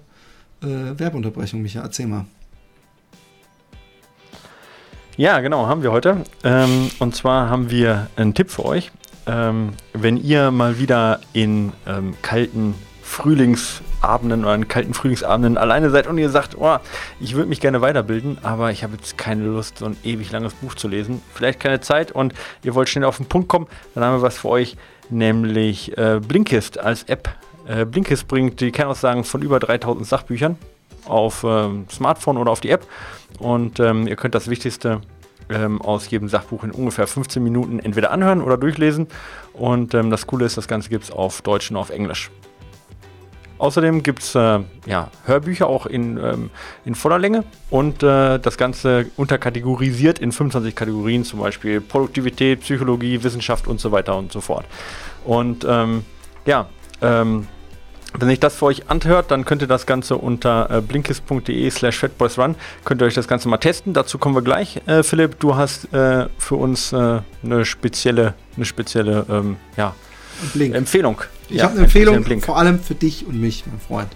äh, 0.63 0.67
Werbeunterbrechung, 0.99 1.63
Micha. 1.63 1.81
Erzähl 1.81 2.07
mal. 2.07 2.27
Ja, 5.17 5.41
genau, 5.41 5.67
haben 5.67 5.83
wir 5.83 5.93
heute. 5.93 6.25
Ähm, 6.45 6.91
und 6.99 7.15
zwar 7.15 7.51
haben 7.51 7.71
wir 7.71 8.09
einen 8.17 8.35
Tipp 8.35 8.51
für 8.51 8.65
euch. 8.65 8.91
Ähm, 9.27 9.75
wenn 9.93 10.17
ihr 10.17 10.51
mal 10.51 10.79
wieder 10.79 11.21
in 11.33 11.73
ähm, 11.87 12.15
kalten 12.23 12.75
Frühlingsabenden 14.03 14.45
oder 14.45 14.53
an 14.53 14.69
kalten 14.69 14.95
Frühlingsabenden 14.95 15.57
alleine 15.57 15.91
seid 15.91 16.07
und 16.07 16.19
ihr 16.19 16.29
sagt, 16.29 16.57
oh, 16.59 16.79
ich 17.21 17.35
würde 17.35 17.49
mich 17.49 17.61
gerne 17.61 17.81
weiterbilden, 17.81 18.39
aber 18.43 18.71
ich 18.71 18.83
habe 18.83 18.95
jetzt 18.95 19.17
keine 19.17 19.45
Lust, 19.45 19.79
so 19.79 19.87
ein 19.87 19.97
ewig 20.03 20.33
langes 20.33 20.55
Buch 20.55 20.75
zu 20.75 20.89
lesen, 20.89 21.23
vielleicht 21.35 21.61
keine 21.61 21.81
Zeit 21.81 22.11
und 22.11 22.35
ihr 22.65 22.75
wollt 22.75 22.89
schnell 22.89 23.05
auf 23.05 23.19
den 23.19 23.27
Punkt 23.27 23.49
kommen, 23.49 23.67
dann 23.95 24.05
haben 24.05 24.17
wir 24.17 24.23
was 24.23 24.39
für 24.39 24.49
euch, 24.49 24.77
nämlich 25.09 25.97
äh, 25.97 26.21
Blinkist 26.21 26.79
als 26.79 27.05
App. 27.05 27.29
Äh, 27.67 27.85
Blinkist 27.85 28.27
bringt 28.27 28.61
die 28.61 28.73
Kernaussagen 28.73 29.25
von 29.25 29.41
über 29.41 29.61
3000 29.61 30.07
Sachbüchern 30.07 30.59
auf 31.07 31.45
äh, 31.45 31.69
Smartphone 31.91 32.39
oder 32.39 32.51
auf 32.51 32.61
die 32.61 32.71
App 32.71 32.87
und 33.39 33.79
ähm, 33.79 34.09
ihr 34.09 34.17
könnt 34.17 34.35
das 34.35 34.49
Wichtigste 34.49 35.01
ähm, 35.49 35.81
aus 35.81 36.11
jedem 36.11 36.29
Sachbuch 36.29 36.65
in 36.65 36.73
ungefähr 36.73 37.07
15 37.07 37.43
Minuten 37.43 37.79
entweder 37.79 38.11
anhören 38.11 38.41
oder 38.41 38.57
durchlesen. 38.57 39.07
Und 39.53 39.93
ähm, 39.93 40.11
das 40.11 40.27
Coole 40.27 40.47
ist, 40.47 40.57
das 40.57 40.69
Ganze 40.69 40.89
gibt 40.89 41.05
es 41.05 41.11
auf 41.11 41.43
Deutsch 41.43 41.71
und 41.71 41.77
auf 41.77 41.91
Englisch. 41.91 42.31
Außerdem 43.63 44.03
gibt 44.03 44.25
es 44.25 44.35
äh, 44.35 44.59
ja, 44.87 45.09
Hörbücher 45.25 45.69
auch 45.69 45.87
in, 45.87 46.17
ähm, 46.17 46.51
in 46.85 46.97
voller 46.97 47.21
Länge 47.21 47.45
und 47.71 48.03
äh, 48.03 48.41
das 48.41 48.59
Ganze 48.59 49.07
unterkategorisiert 49.17 50.19
in 50.19 50.33
25 50.33 50.75
Kategorien, 50.75 51.23
zum 51.23 51.39
Beispiel 51.39 51.81
Produktivität, 51.81 52.63
Psychologie, 52.63 53.23
Wissenschaft 53.23 53.69
und 53.69 53.79
so 53.79 53.93
weiter 53.93 54.17
und 54.17 54.33
so 54.33 54.41
fort. 54.41 54.65
Und 55.25 55.65
ähm, 55.65 56.05
ja, 56.45 56.67
ähm, 57.03 57.47
wenn 58.19 58.29
sich 58.29 58.41
das 58.41 58.57
für 58.57 58.65
euch 58.65 58.91
anhört, 58.91 59.31
dann 59.31 59.45
könnt 59.45 59.63
ihr 59.63 59.69
das 59.69 59.87
Ganze 59.87 60.17
unter 60.17 60.69
äh, 60.69 60.81
blinkist.de 60.81 61.71
slash 61.71 62.01
fatboysrun, 62.01 62.57
könnt 62.85 63.01
ihr 63.01 63.07
euch 63.07 63.15
das 63.15 63.29
Ganze 63.29 63.49
mal 63.49 63.59
testen. 63.59 63.93
Dazu 63.93 64.19
kommen 64.19 64.35
wir 64.35 64.43
gleich. 64.43 64.81
Äh, 64.89 65.05
Philipp, 65.05 65.39
du 65.39 65.55
hast 65.55 65.85
äh, 65.95 66.27
für 66.37 66.57
uns 66.57 66.93
äh, 66.93 67.21
eine 67.45 67.65
spezielle, 67.65 68.35
eine 68.57 68.65
spezielle 68.65 69.25
ähm, 69.31 69.57
ja. 69.77 69.95
Empfehlung. 70.59 71.21
Ich 71.53 71.59
ja, 71.59 71.65
habe 71.65 71.75
eine 71.75 71.85
Empfehlung, 71.85 72.25
vor 72.41 72.57
allem 72.57 72.81
für 72.81 72.95
dich 72.95 73.27
und 73.27 73.39
mich, 73.39 73.65
mein 73.67 73.79
Freund. 73.79 74.09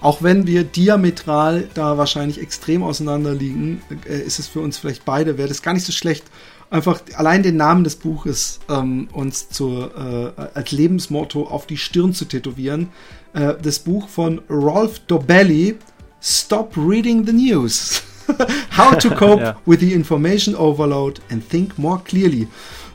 Auch 0.00 0.22
wenn 0.22 0.46
wir 0.46 0.64
diametral 0.64 1.68
da 1.74 1.98
wahrscheinlich 1.98 2.40
extrem 2.40 2.82
auseinander 2.82 3.32
liegen, 3.32 3.80
äh, 4.08 4.20
ist 4.20 4.40
es 4.40 4.48
für 4.48 4.60
uns 4.60 4.76
vielleicht 4.76 5.04
beide, 5.04 5.38
wäre 5.38 5.48
das 5.48 5.62
gar 5.62 5.72
nicht 5.72 5.86
so 5.86 5.92
schlecht, 5.92 6.24
einfach 6.68 7.00
allein 7.14 7.44
den 7.44 7.56
Namen 7.56 7.84
des 7.84 7.94
Buches 7.96 8.58
ähm, 8.68 9.08
uns 9.12 9.48
zu, 9.50 9.88
äh, 9.96 10.32
als 10.54 10.72
Lebensmotto 10.72 11.46
auf 11.46 11.66
die 11.66 11.76
Stirn 11.76 12.12
zu 12.12 12.24
tätowieren. 12.24 12.88
Äh, 13.34 13.54
das 13.62 13.78
Buch 13.78 14.08
von 14.08 14.40
Rolf 14.50 14.98
Dobelli, 15.06 15.76
Stop 16.20 16.76
Reading 16.76 17.24
the 17.24 17.32
News. 17.32 18.02
How 18.76 18.96
to 18.98 19.10
Cope 19.14 19.42
ja. 19.42 19.56
with 19.64 19.78
the 19.78 19.92
Information 19.92 20.56
Overload 20.56 21.20
and 21.30 21.48
Think 21.48 21.78
More 21.78 22.00
Clearly. 22.04 22.48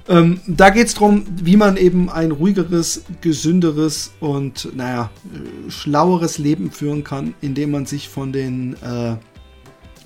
Ähm, 0.07 0.39
da 0.45 0.69
geht 0.69 0.87
es 0.87 0.93
darum, 0.93 1.25
wie 1.41 1.57
man 1.57 1.77
eben 1.77 2.09
ein 2.09 2.31
ruhigeres, 2.31 3.03
gesünderes 3.21 4.11
und, 4.19 4.69
naja, 4.75 5.09
äh, 5.33 5.71
schlaueres 5.71 6.37
Leben 6.37 6.69
führen 6.71 7.03
kann, 7.03 7.33
indem 7.41 7.71
man 7.71 7.87
sich 7.87 8.07
von 8.07 8.31
den 8.31 8.75
äh, 8.83 9.15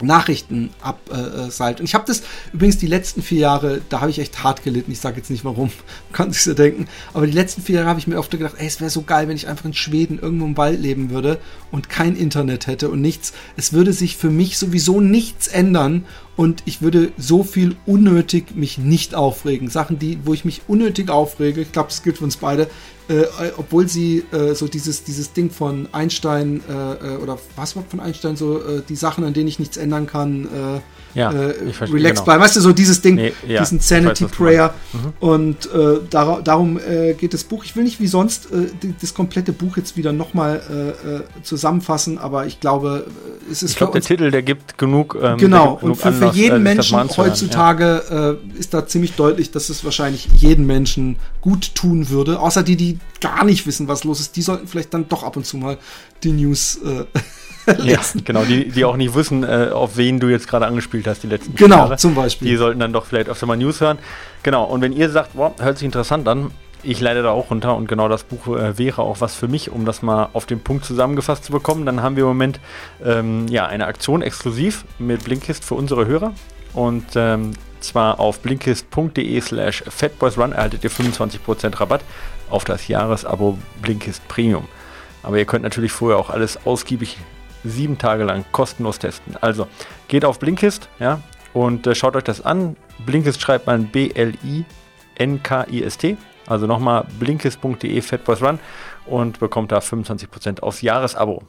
Nachrichten 0.02 0.70
abseilt. 0.82 1.78
Äh, 1.78 1.82
und 1.82 1.86
ich 1.86 1.94
habe 1.94 2.06
das 2.08 2.24
übrigens 2.54 2.78
die 2.78 2.88
letzten 2.88 3.22
vier 3.22 3.40
Jahre, 3.40 3.82
da 3.90 4.02
habe 4.02 4.12
ich 4.12 4.20
echt 4.20 4.44
hart 4.44 4.64
gelitten. 4.64 4.92
Ich 4.92 5.00
sage 5.00 5.18
jetzt 5.18 5.30
nicht 5.30 5.46
warum, 5.46 5.70
kann 6.14 6.32
sich 6.32 6.44
so 6.44 6.54
denken. 6.54 6.88
Aber 7.14 7.26
die 7.26 7.34
letzten 7.34 7.62
vier 7.62 7.78
Jahre 7.78 7.90
habe 7.90 8.00
ich 8.00 8.08
mir 8.08 8.18
oft 8.18 8.32
gedacht, 8.32 8.56
ey, 8.58 8.68
es 8.68 8.80
wäre 8.80 8.90
so 8.90 9.02
geil, 9.02 9.28
wenn 9.28 9.36
ich 9.36 9.48
einfach 9.48 9.66
in 9.66 9.74
Schweden 9.74 10.20
irgendwo 10.20 10.46
im 10.46 10.58
Wald 10.58 10.80
leben 10.80 11.10
würde 11.10 11.40
und 11.72 11.90
kein 11.90 12.16
Internet 12.16 12.68
hätte 12.68 12.90
und 12.90 13.02
nichts. 13.02 13.34
Es 13.58 13.74
würde 13.74 13.94
sich 13.94 14.18
für 14.18 14.30
mich 14.30 14.58
sowieso 14.58 15.02
nichts 15.02 15.48
ändern 15.48 16.06
und 16.40 16.64
ich 16.64 16.82
würde 16.82 17.12
so 17.18 17.44
viel 17.44 17.76
unnötig 17.86 18.56
mich 18.56 18.78
nicht 18.78 19.14
aufregen. 19.14 19.70
Sachen, 19.70 20.00
die, 20.00 20.20
wo 20.24 20.34
ich 20.34 20.46
mich 20.46 20.62
unnötig 20.70 21.10
aufrege, 21.10 21.60
ich 21.60 21.74
glaube, 21.74 21.90
das 21.90 22.02
gilt 22.02 22.18
für 22.18 22.24
uns 22.24 22.38
beide, 22.38 22.70
äh, 23.10 23.26
obwohl 23.58 23.90
sie 23.90 24.24
äh, 24.32 24.56
so 24.56 24.70
dieses, 24.70 25.04
dieses 25.04 25.34
Ding 25.34 25.52
von 25.52 25.90
Einstein 25.92 26.62
äh, 26.70 26.94
äh 26.94 27.18
oder 27.18 27.38
was 27.58 27.76
war 27.76 27.84
von 27.84 28.00
Einstein 28.00 28.38
so, 28.38 28.58
äh, 28.62 28.82
die 28.88 28.96
Sachen, 28.96 29.26
an 29.26 29.34
denen 29.34 29.50
ich 29.50 29.60
nichts 29.60 29.76
ändern 29.76 30.08
kann, 30.08 30.46
äh, 30.46 30.80
ja, 31.14 31.32
äh, 31.32 31.72
verstehe, 31.72 31.96
relax 31.96 32.16
genau. 32.16 32.26
bleiben. 32.26 32.44
Weißt 32.44 32.56
du, 32.56 32.62
so 32.62 32.74
dieses 32.74 33.02
Ding, 33.02 33.16
nee, 33.16 33.34
ja, 33.48 33.62
diesen 33.62 33.80
Sanity 33.80 34.26
weiß, 34.26 34.32
Prayer. 34.32 34.74
Mhm. 34.94 35.14
Und 35.20 35.66
äh, 35.74 36.00
dar 36.10 36.42
darum 36.42 36.80
äh, 36.80 37.14
geht 37.14 37.34
das 37.34 37.44
Buch. 37.44 37.64
Ich 37.66 37.76
will 37.76 37.84
nicht 37.84 38.00
wie 38.00 38.08
sonst 38.08 38.52
äh, 38.52 38.68
die, 38.82 38.94
das 39.00 39.14
komplette 39.14 39.54
Buch 39.54 39.78
jetzt 39.78 39.98
wieder 39.98 40.12
nochmal 40.14 40.62
äh, 40.70 41.16
äh, 41.16 41.22
zusammenfassen, 41.44 42.18
aber 42.18 42.46
ich 42.46 42.60
glaube, 42.60 43.08
es 43.52 43.64
ist 43.64 43.72
Ich 43.72 43.78
glaube, 43.78 43.94
der 43.94 44.02
Titel, 44.02 44.32
der 44.32 44.44
gibt 44.44 44.78
genug. 44.78 45.18
Ähm, 45.22 45.38
genau, 45.38 45.72
gibt 45.72 45.82
genug 45.82 45.84
und 45.84 45.96
für, 45.96 46.14
für, 46.14 46.32
für 46.32 46.36
jeden 46.36 46.64
Menschen 46.64 46.98
heutzutage 47.18 48.04
ja. 48.10 48.30
äh, 48.32 48.36
ist 48.58 48.74
da 48.74 48.86
ziemlich 48.86 49.14
deutlich, 49.14 49.52
dass 49.52 49.70
es 49.70 49.84
wahrscheinlich 49.84 50.28
jeden 50.36 50.66
Menschen 50.66 51.18
gut 51.42 51.76
tun 51.76 52.10
würde. 52.10 52.40
Außer 52.40 52.64
die, 52.64 52.76
die 52.76 53.00
gar 53.22 53.46
nicht 53.46 53.66
wissen, 53.68 53.88
was 53.88 54.04
los 54.04 54.20
ist. 54.20 54.36
Die 54.36 54.42
sollten 54.42 54.68
vielleicht 54.68 54.94
dann 54.94 55.08
doch 55.10 55.24
ab 55.24 55.38
und 55.38 55.46
zu 55.46 55.58
mal 55.58 55.78
die 56.24 56.32
News 56.32 56.80
ja, 57.84 58.00
genau, 58.24 58.44
die, 58.44 58.70
die 58.70 58.86
auch 58.86 58.98
nicht 58.98 59.14
wissen, 59.16 59.44
äh, 59.44 59.70
auf 59.72 59.98
wen 59.98 60.20
du 60.20 60.28
jetzt 60.28 60.48
gerade 60.48 60.66
angespielt 60.66 61.08
hast, 61.08 61.24
die 61.24 61.28
letzten 61.28 61.56
genau, 61.56 61.76
Jahre. 61.76 61.90
Genau, 61.90 61.98
zum 61.98 62.16
Beispiel. 62.16 62.48
Die 62.48 62.56
sollten 62.56 62.80
dann 62.80 62.94
doch 62.94 63.06
vielleicht 63.06 63.30
öfter 63.30 63.46
mal 63.46 63.58
News 63.58 63.82
hören. 63.82 64.00
Genau, 64.44 64.64
und 64.64 64.82
wenn 64.82 64.94
ihr 64.94 65.10
sagt, 65.10 65.34
boah, 65.34 65.54
hört 65.60 65.78
sich 65.78 65.86
interessant 65.86 66.28
an, 66.28 66.52
ich 66.82 67.02
leide 67.02 67.24
da 67.24 67.32
auch 67.32 67.52
runter 67.52 67.76
und 67.76 67.88
genau 67.88 68.08
das 68.08 68.24
Buch 68.24 68.48
äh, 68.56 68.78
wäre 68.78 69.02
auch 69.02 69.22
was 69.22 69.36
für 69.36 69.48
mich, 69.48 69.70
um 69.72 69.86
das 69.86 70.02
mal 70.02 70.30
auf 70.34 70.46
den 70.46 70.62
Punkt 70.62 70.86
zusammengefasst 70.86 71.44
zu 71.44 71.52
bekommen. 71.52 71.86
Dann 71.86 72.02
haben 72.02 72.16
wir 72.16 72.24
im 72.24 72.30
Moment 72.30 72.60
ähm, 73.04 73.48
ja, 73.50 73.68
eine 73.68 73.86
Aktion 73.86 74.22
exklusiv 74.22 74.86
mit 74.98 75.24
Blinkist 75.24 75.66
für 75.66 75.76
unsere 75.76 76.06
Hörer. 76.06 76.34
Und 76.74 77.06
ähm, 77.16 77.52
zwar 77.82 78.20
auf 78.20 78.40
blinkist.de 78.40 79.42
slash 79.42 79.84
fatboysrun 79.88 80.54
erhaltet 80.54 80.84
ihr 80.84 80.92
25% 80.92 81.80
Rabatt 81.80 82.02
auf 82.50 82.64
das 82.64 82.88
Jahresabo 82.88 83.58
Blinkist 83.82 84.26
Premium. 84.28 84.66
Aber 85.24 85.38
ihr 85.38 85.46
könnt 85.46 85.64
natürlich 85.64 85.92
vorher 85.92 86.18
auch 86.18 86.30
alles 86.30 86.66
ausgiebig 86.66 87.18
sieben 87.64 87.98
Tage 87.98 88.24
lang 88.24 88.46
kostenlos 88.52 89.00
testen. 89.00 89.36
Also 89.42 89.68
geht 90.08 90.26
auf 90.26 90.40
Blinkist 90.40 90.90
ja, 91.00 91.22
und 91.54 91.88
äh, 91.88 91.96
schaut 91.96 92.16
euch 92.16 92.24
das 92.24 92.42
an. 92.46 92.76
Blinkist 93.06 93.42
schreibt 93.42 93.68
man 93.68 93.88
B-L-I-N-K-I-S-T. 93.88 94.66
Also 96.48 96.66
nochmal 96.68 97.06
blinkist.de 97.20 98.02
Fatboys 98.02 98.42
Run 98.42 98.60
und 99.06 99.40
bekommt 99.40 99.72
da 99.72 99.80
25% 99.80 100.62
aufs 100.62 100.82
Jahresabo. 100.82 101.44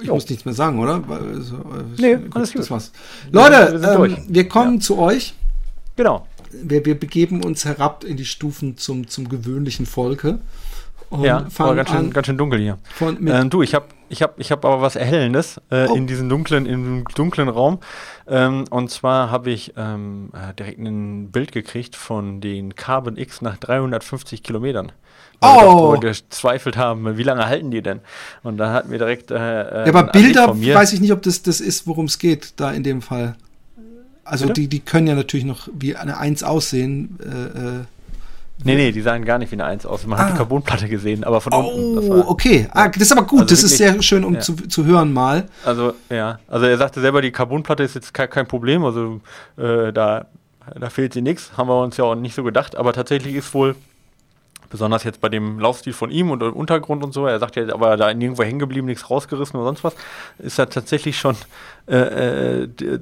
Ich 0.00 0.06
jo. 0.06 0.14
muss 0.14 0.28
nichts 0.28 0.44
mehr 0.44 0.54
sagen, 0.54 0.78
oder? 0.80 1.02
Also, 1.08 1.56
nee, 1.96 2.16
gut, 2.16 2.36
alles 2.36 2.52
gut. 2.52 2.60
Das 2.62 2.70
war's. 2.70 2.92
Leute, 3.30 3.80
wir, 3.80 4.04
ähm, 4.04 4.16
wir 4.28 4.48
kommen 4.48 4.74
ja. 4.74 4.80
zu 4.80 4.98
euch. 4.98 5.34
Genau. 5.96 6.26
Wir, 6.52 6.84
wir 6.84 6.98
begeben 6.98 7.44
uns 7.44 7.64
herab 7.64 8.04
in 8.04 8.16
die 8.16 8.24
Stufen 8.24 8.76
zum, 8.76 9.08
zum 9.08 9.28
gewöhnlichen 9.28 9.86
Volke. 9.86 10.40
Ja, 11.22 11.46
aber 11.58 11.74
ganz 11.74 11.90
schön, 11.90 12.12
ganz 12.12 12.26
schön 12.26 12.38
dunkel 12.38 12.60
hier. 12.60 12.78
Ähm, 13.00 13.50
du, 13.50 13.62
ich 13.62 13.74
habe 13.74 13.86
ich 14.10 14.22
hab, 14.22 14.38
ich 14.38 14.50
hab 14.50 14.64
aber 14.64 14.82
was 14.82 14.96
Erhellendes 14.96 15.60
äh, 15.70 15.86
oh. 15.88 15.94
in 15.94 16.06
diesem 16.06 16.28
dunklen, 16.28 16.66
in 16.66 17.04
dunklen 17.14 17.48
Raum. 17.48 17.78
Ähm, 18.28 18.64
und 18.70 18.90
zwar 18.90 19.30
habe 19.30 19.50
ich 19.50 19.72
ähm, 19.76 20.30
äh, 20.34 20.52
direkt 20.54 20.78
ein 20.78 21.30
Bild 21.30 21.52
gekriegt 21.52 21.96
von 21.96 22.40
den 22.40 22.74
Carbon 22.74 23.16
X 23.16 23.40
nach 23.40 23.56
350 23.56 24.42
Kilometern. 24.42 24.92
Weil 25.40 25.66
oh. 25.66 25.92
wir 25.92 26.00
gezweifelt 26.00 26.76
haben, 26.76 27.16
wie 27.16 27.22
lange 27.22 27.46
halten 27.46 27.70
die 27.70 27.82
denn? 27.82 28.00
Und 28.42 28.58
da 28.58 28.72
hatten 28.72 28.90
wir 28.90 28.98
direkt. 28.98 29.30
Äh, 29.30 29.36
äh 29.36 29.86
ja, 29.86 29.94
aber 29.94 30.04
Bilder 30.12 30.48
weiß 30.48 30.92
ich 30.92 31.00
nicht, 31.00 31.12
ob 31.12 31.22
das 31.22 31.42
das 31.42 31.60
ist, 31.60 31.86
worum 31.86 32.06
es 32.06 32.18
geht, 32.18 32.54
da 32.56 32.72
in 32.72 32.82
dem 32.82 33.00
Fall. 33.00 33.36
Also 34.24 34.52
die, 34.52 34.68
die 34.68 34.80
können 34.80 35.06
ja 35.06 35.14
natürlich 35.14 35.46
noch 35.46 35.68
wie 35.72 35.96
eine 35.96 36.18
Eins 36.18 36.42
aussehen. 36.42 37.18
Äh, 37.22 37.58
äh 37.58 37.84
Nee, 38.64 38.74
nee, 38.74 38.92
die 38.92 39.00
sahen 39.00 39.24
gar 39.24 39.38
nicht 39.38 39.50
wie 39.50 39.56
eine 39.56 39.64
Eins 39.64 39.86
aus. 39.86 40.06
Man 40.06 40.18
ah. 40.18 40.22
hat 40.22 40.32
die. 40.32 40.36
Carbonplatte 40.36 40.88
gesehen, 40.88 41.24
aber 41.24 41.40
von 41.40 41.52
oh, 41.52 41.60
unten. 41.60 42.12
Oh, 42.12 42.24
okay. 42.28 42.68
Ah, 42.72 42.88
das 42.88 43.02
ist 43.02 43.12
aber 43.12 43.26
gut. 43.26 43.40
Also 43.40 43.54
das 43.54 43.62
wirklich, 43.62 43.72
ist 43.72 43.78
sehr 43.78 44.02
schön, 44.02 44.24
um 44.24 44.34
ja. 44.34 44.40
zu, 44.40 44.54
zu 44.54 44.84
hören 44.84 45.12
mal. 45.12 45.46
Also, 45.64 45.94
ja. 46.08 46.38
Also, 46.48 46.66
er 46.66 46.76
sagte 46.76 47.00
selber, 47.00 47.22
die 47.22 47.30
Carbonplatte 47.30 47.82
ist 47.82 47.94
jetzt 47.94 48.12
kein, 48.12 48.28
kein 48.28 48.46
Problem. 48.46 48.84
Also, 48.84 49.20
äh, 49.56 49.92
da, 49.92 50.26
da 50.78 50.90
fehlt 50.90 51.14
sie 51.14 51.22
nichts. 51.22 51.52
Haben 51.56 51.68
wir 51.68 51.80
uns 51.82 51.96
ja 51.96 52.04
auch 52.04 52.14
nicht 52.14 52.34
so 52.34 52.42
gedacht. 52.42 52.76
Aber 52.76 52.92
tatsächlich 52.92 53.34
ist 53.34 53.52
wohl 53.54 53.76
besonders 54.70 55.04
jetzt 55.04 55.20
bei 55.20 55.28
dem 55.28 55.58
Laufstil 55.58 55.92
von 55.92 56.10
ihm 56.10 56.30
und 56.30 56.40
dem 56.40 56.52
Untergrund 56.52 57.04
und 57.04 57.12
so, 57.12 57.26
er 57.26 57.38
sagt 57.38 57.56
ja, 57.56 57.72
aber 57.74 57.96
da 57.96 58.14
nirgendwo 58.14 58.44
hängen 58.44 58.60
geblieben, 58.60 58.86
nichts 58.86 59.10
rausgerissen 59.10 59.58
oder 59.58 59.66
sonst 59.66 59.84
was, 59.84 59.94
ist 60.38 60.58
da 60.58 60.66
tatsächlich 60.66 61.18
schon 61.18 61.36
äh, 61.88 62.62
äh, 62.62 62.68
die, 62.68 62.98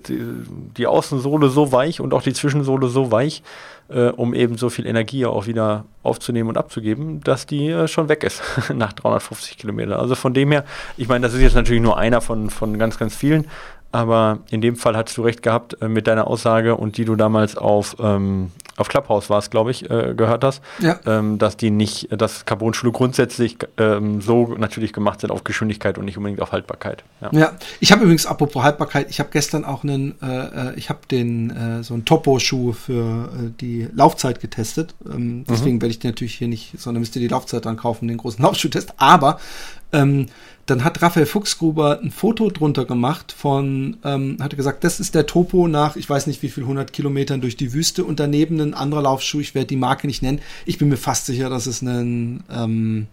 die, 0.76 0.86
Außensohle 0.86 1.50
so 1.50 1.70
weich 1.70 2.00
und 2.00 2.14
auch 2.14 2.22
die 2.22 2.32
Zwischensohle 2.32 2.88
so 2.88 3.12
weich, 3.12 3.42
äh, 3.88 4.08
um 4.08 4.34
eben 4.34 4.56
so 4.56 4.70
viel 4.70 4.86
Energie 4.86 5.26
auch 5.26 5.46
wieder 5.46 5.84
aufzunehmen 6.02 6.48
und 6.48 6.56
abzugeben, 6.56 7.20
dass 7.20 7.44
die 7.44 7.68
äh, 7.68 7.86
schon 7.86 8.08
weg 8.08 8.24
ist 8.24 8.42
nach 8.74 8.94
350 8.94 9.58
Kilometern. 9.58 10.00
Also 10.00 10.14
von 10.14 10.32
dem 10.32 10.50
her, 10.50 10.64
ich 10.96 11.06
meine, 11.06 11.26
das 11.26 11.34
ist 11.34 11.42
jetzt 11.42 11.54
natürlich 11.54 11.82
nur 11.82 11.98
einer 11.98 12.22
von, 12.22 12.48
von 12.48 12.78
ganz, 12.78 12.98
ganz 12.98 13.14
vielen, 13.14 13.46
aber 13.92 14.38
in 14.50 14.60
dem 14.60 14.76
Fall 14.76 14.96
hast 14.96 15.16
du 15.16 15.22
recht 15.22 15.42
gehabt 15.42 15.80
äh, 15.82 15.88
mit 15.88 16.06
deiner 16.06 16.26
Aussage 16.26 16.76
und 16.76 16.96
die 16.96 17.04
du 17.04 17.16
damals 17.16 17.56
auf, 17.56 17.96
ähm, 18.00 18.52
auf 18.78 18.88
Clubhouse 18.88 19.28
warst, 19.28 19.50
glaube 19.50 19.70
ich, 19.70 19.90
äh, 19.90 20.14
gehört 20.16 20.44
hast, 20.44 20.62
ja. 20.78 20.98
ähm, 21.04 21.38
dass 21.38 21.56
die 21.56 21.70
nicht, 21.70 22.08
dass 22.10 22.44
Carbon-Schuhe 22.44 22.92
grundsätzlich 22.92 23.58
ähm, 23.76 24.20
so 24.20 24.54
natürlich 24.56 24.92
gemacht 24.92 25.20
sind 25.20 25.30
auf 25.30 25.44
Geschwindigkeit 25.44 25.98
und 25.98 26.04
nicht 26.04 26.16
unbedingt 26.16 26.40
auf 26.40 26.52
Haltbarkeit. 26.52 27.04
Ja, 27.20 27.30
ja. 27.32 27.52
ich 27.80 27.92
habe 27.92 28.02
übrigens, 28.02 28.26
apropos 28.26 28.62
Haltbarkeit, 28.62 29.10
ich 29.10 29.18
habe 29.18 29.30
gestern 29.32 29.64
auch 29.64 29.82
einen, 29.82 30.14
äh, 30.22 30.70
äh 30.70 30.74
ich 30.76 30.88
habe 30.88 31.00
den, 31.10 31.50
äh, 31.50 31.82
so 31.82 31.94
einen 31.94 32.04
Topo-Schuh 32.04 32.72
für 32.72 33.28
äh, 33.32 33.50
die 33.60 33.88
Laufzeit 33.92 34.40
getestet. 34.40 34.94
Ähm, 35.06 35.44
deswegen 35.48 35.76
mhm. 35.76 35.82
werde 35.82 35.90
ich 35.90 35.98
den 35.98 36.10
natürlich 36.10 36.34
hier 36.34 36.48
nicht, 36.48 36.78
sondern 36.80 37.00
müsst 37.00 37.16
ihr 37.16 37.20
die 37.20 37.28
Laufzeit 37.28 37.66
dann 37.66 37.76
kaufen, 37.76 38.06
den 38.08 38.18
großen 38.18 38.42
Laufschuh-Test. 38.42 38.94
Aber 38.98 39.38
ähm, 39.92 40.26
dann 40.66 40.84
hat 40.84 41.00
Raphael 41.00 41.24
Fuchsgruber 41.24 41.98
ein 42.02 42.10
Foto 42.10 42.50
drunter 42.50 42.84
gemacht 42.84 43.32
von, 43.32 43.96
ähm, 44.04 44.36
hatte 44.40 44.56
gesagt, 44.56 44.84
das 44.84 45.00
ist 45.00 45.14
der 45.14 45.26
Topo 45.26 45.66
nach, 45.66 45.96
ich 45.96 46.08
weiß 46.08 46.26
nicht 46.26 46.42
wie 46.42 46.50
viel, 46.50 46.64
100 46.64 46.92
Kilometern 46.92 47.40
durch 47.40 47.56
die 47.56 47.72
Wüste 47.72 48.04
und 48.04 48.20
daneben 48.20 48.60
ein 48.60 48.74
anderer 48.74 49.02
Laufschuh, 49.02 49.40
ich 49.40 49.54
werde 49.54 49.68
die 49.68 49.76
Marke 49.76 50.06
nicht 50.06 50.22
nennen. 50.22 50.40
Ich 50.66 50.76
bin 50.76 50.88
mir 50.88 50.98
fast 50.98 51.24
sicher, 51.24 51.48
dass 51.48 51.66
es 51.66 51.80
ein, 51.80 52.44
ähm, 52.50 53.06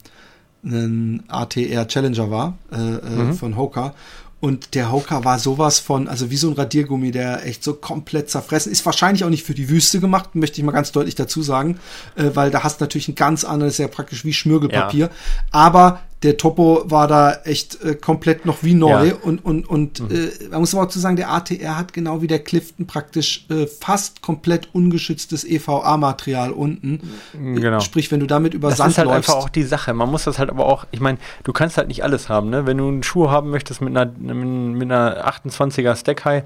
ein 0.65 1.23
ATR 1.29 1.87
Challenger 1.87 2.29
war, 2.29 2.57
äh, 2.71 2.75
äh, 2.75 3.09
mhm. 3.09 3.33
von 3.35 3.55
Hoka. 3.55 3.93
Und 4.41 4.75
der 4.75 4.91
Hoka 4.91 5.23
war 5.23 5.39
sowas 5.39 5.79
von, 5.79 6.07
also 6.09 6.29
wie 6.29 6.35
so 6.35 6.49
ein 6.49 6.53
Radiergummi, 6.53 7.11
der 7.11 7.45
echt 7.47 7.63
so 7.63 7.73
komplett 7.73 8.29
zerfressen 8.29 8.71
ist. 8.71 8.85
Wahrscheinlich 8.85 9.23
auch 9.23 9.29
nicht 9.29 9.43
für 9.43 9.55
die 9.55 9.69
Wüste 9.69 9.99
gemacht, 10.01 10.35
möchte 10.35 10.59
ich 10.59 10.65
mal 10.65 10.73
ganz 10.73 10.91
deutlich 10.91 11.15
dazu 11.15 11.41
sagen, 11.41 11.79
äh, 12.15 12.31
weil 12.33 12.51
da 12.51 12.63
hast 12.63 12.81
du 12.81 12.83
natürlich 12.83 13.07
ein 13.07 13.15
ganz 13.15 13.45
anderes, 13.45 13.77
sehr 13.77 13.87
praktisch 13.87 14.25
wie 14.25 14.33
Schmirgelpapier. 14.33 15.05
Ja. 15.05 15.11
Aber 15.51 16.01
der 16.25 16.37
Topo 16.37 16.83
war 16.85 17.07
da 17.07 17.33
echt 17.43 17.81
äh, 17.83 17.93
komplett 17.93 18.45
noch 18.45 18.63
wie 18.63 18.73
neu 18.73 19.07
ja. 19.09 19.13
und 19.21 19.45
und 19.45 19.69
und 19.69 19.99
mhm. 19.99 20.09
äh, 20.11 20.49
man 20.49 20.61
muss 20.61 20.73
aber 20.73 20.85
auch 20.85 20.89
zu 20.89 20.99
sagen, 20.99 21.15
der 21.15 21.31
ATR 21.31 21.77
hat 21.77 21.93
genau 21.93 22.21
wie 22.21 22.27
der 22.27 22.39
Clifton 22.39 22.87
praktisch 22.87 23.45
äh, 23.49 23.67
fast 23.67 24.23
komplett 24.23 24.69
ungeschütztes 24.73 25.45
EVA-Material 25.45 26.51
unten. 26.51 26.99
Mhm, 27.33 27.61
genau. 27.61 27.79
Sprich, 27.79 28.11
wenn 28.11 28.19
du 28.19 28.25
damit 28.25 28.55
über 28.55 28.69
das 28.69 28.79
Sand 28.79 28.91
ist 28.91 28.97
halt 28.97 29.07
läufst. 29.07 29.29
einfach 29.29 29.43
auch 29.43 29.49
die 29.49 29.63
Sache. 29.63 29.93
Man 29.93 30.09
muss 30.09 30.23
das 30.23 30.39
halt 30.39 30.49
aber 30.49 30.65
auch, 30.65 30.85
ich 30.91 30.99
meine, 30.99 31.19
du 31.43 31.53
kannst 31.53 31.77
halt 31.77 31.87
nicht 31.87 32.03
alles 32.03 32.27
haben, 32.27 32.49
ne? 32.49 32.65
Wenn 32.65 32.77
du 32.77 32.87
einen 32.87 33.03
Schuh 33.03 33.29
haben 33.29 33.51
möchtest 33.51 33.81
mit 33.81 33.95
einer 33.95 34.11
mit 34.17 34.91
einer 34.91 35.27
28er 35.27 35.95
Stack 35.95 36.25
High, 36.25 36.43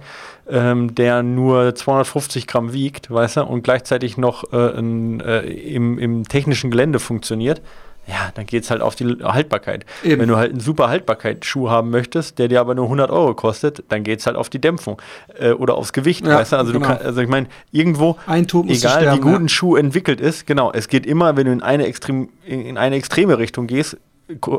ähm, 0.49 0.93
der 0.93 1.23
nur 1.23 1.73
250 1.73 2.47
Gramm 2.47 2.73
wiegt, 2.73 3.09
weißt 3.09 3.37
du, 3.37 3.43
und 3.45 3.63
gleichzeitig 3.63 4.17
noch 4.17 4.51
äh, 4.51 4.77
in, 4.77 5.21
äh, 5.21 5.41
im, 5.41 5.97
im 5.97 6.27
technischen 6.27 6.69
Gelände 6.69 6.99
funktioniert 6.99 7.61
ja, 8.09 8.31
dann 8.33 8.45
geht 8.45 8.63
es 8.63 8.71
halt 8.71 8.81
auf 8.81 8.95
die 8.95 9.05
Haltbarkeit. 9.23 9.85
Eben. 10.03 10.21
Wenn 10.21 10.29
du 10.29 10.35
halt 10.35 10.51
einen 10.51 10.59
super 10.59 10.89
Haltbarkeitsschuh 10.89 11.69
haben 11.69 11.91
möchtest, 11.91 12.39
der 12.39 12.47
dir 12.47 12.59
aber 12.59 12.73
nur 12.73 12.85
100 12.85 13.11
Euro 13.11 13.35
kostet, 13.35 13.83
dann 13.89 14.03
geht 14.03 14.19
es 14.19 14.25
halt 14.25 14.35
auf 14.35 14.49
die 14.49 14.59
Dämpfung 14.59 14.99
äh, 15.39 15.51
oder 15.51 15.75
aufs 15.75 15.93
Gewicht. 15.93 16.25
Ja, 16.25 16.37
weißt 16.37 16.53
du? 16.53 16.57
Also, 16.57 16.73
genau. 16.73 16.87
du 16.87 16.93
kann, 16.93 17.05
also 17.05 17.21
ich 17.21 17.27
meine, 17.27 17.47
irgendwo, 17.71 18.17
egal 18.27 18.77
sterben, 18.77 19.17
wie 19.17 19.21
gut 19.21 19.31
ja. 19.33 19.39
ein 19.39 19.49
Schuh 19.49 19.75
entwickelt 19.75 20.21
ist, 20.21 20.47
genau, 20.47 20.71
es 20.71 20.87
geht 20.87 21.05
immer, 21.05 21.37
wenn 21.37 21.45
du 21.45 21.51
in 21.51 21.61
eine, 21.61 21.85
extrem, 21.85 22.29
in 22.45 22.77
eine 22.77 22.95
extreme 22.95 23.37
Richtung 23.37 23.67
gehst, 23.67 23.97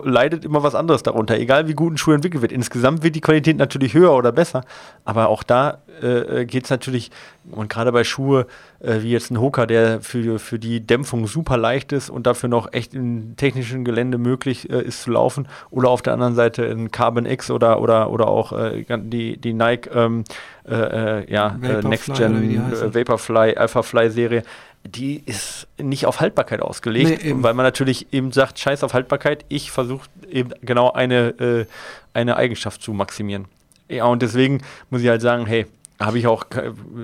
leidet 0.04 0.44
immer 0.44 0.62
was 0.62 0.74
anderes 0.74 1.02
darunter, 1.02 1.38
egal 1.38 1.68
wie 1.68 1.74
gut 1.74 1.94
ein 1.94 1.98
Schuh 1.98 2.12
entwickelt 2.12 2.42
wird. 2.42 2.52
Insgesamt 2.52 3.02
wird 3.02 3.14
die 3.14 3.20
Qualität 3.20 3.56
natürlich 3.56 3.94
höher 3.94 4.12
oder 4.12 4.33
besser, 4.33 4.64
aber 5.04 5.28
auch 5.28 5.42
da 5.42 5.78
äh, 6.02 6.44
geht 6.44 6.64
es 6.64 6.70
natürlich, 6.70 7.11
und 7.50 7.68
gerade 7.68 7.92
bei 7.92 8.04
Schuhe 8.04 8.46
äh, 8.80 9.02
wie 9.02 9.11
jetzt 9.11 9.30
ein 9.30 9.40
Hoka, 9.40 9.66
der 9.66 10.00
für, 10.00 10.38
für 10.38 10.59
die 10.59 10.85
Dämpfung 10.85 11.26
super 11.26 11.56
leicht 11.56 11.92
ist 11.92 12.11
und 12.11 12.26
dafür 12.26 12.48
noch 12.48 12.72
echt 12.72 12.94
im 12.94 13.37
technischen 13.37 13.85
Gelände 13.85 14.18
möglich 14.18 14.70
äh, 14.70 14.83
ist 14.83 15.02
zu 15.02 15.12
laufen, 15.12 15.46
oder 15.70 15.90
auf 15.90 16.02
der 16.02 16.14
anderen 16.14 16.35
Seite 16.35 16.64
ein 16.64 16.90
Carbon 16.90 17.26
X 17.26 17.50
oder, 17.50 17.80
oder, 17.80 18.11
oder 18.11 18.28
auch 18.28 18.52
äh, 18.52 18.85
die, 18.88 19.37
die 19.37 19.52
Nike 19.52 19.90
ähm, 19.94 20.24
äh, 20.68 20.74
äh, 21.20 21.33
ja, 21.33 21.56
Next 21.83 22.14
Gen 22.14 22.61
Vaporfly, 22.94 23.56
Alpha 23.56 23.83
Fly 23.83 24.11
Serie, 24.11 24.42
die 24.84 25.22
ist 25.26 25.66
nicht 25.78 26.06
auf 26.06 26.20
Haltbarkeit 26.20 26.60
ausgelegt, 26.60 27.24
nee, 27.24 27.34
weil 27.36 27.54
man 27.54 27.64
natürlich 27.64 28.12
eben 28.12 28.32
sagt, 28.32 28.58
scheiß 28.58 28.82
auf 28.82 28.94
Haltbarkeit, 28.94 29.44
ich 29.48 29.70
versuche 29.70 30.08
eben 30.30 30.50
genau 30.62 30.92
eine, 30.92 31.28
äh, 31.38 31.66
eine 32.14 32.36
Eigenschaft 32.36 32.82
zu 32.82 32.92
maximieren. 32.92 33.46
Ja, 33.88 34.04
und 34.04 34.22
deswegen 34.22 34.62
muss 34.88 35.02
ich 35.02 35.08
halt 35.08 35.20
sagen, 35.20 35.46
hey, 35.46 35.66
habe 36.00 36.18
ich 36.18 36.26
auch, 36.26 36.44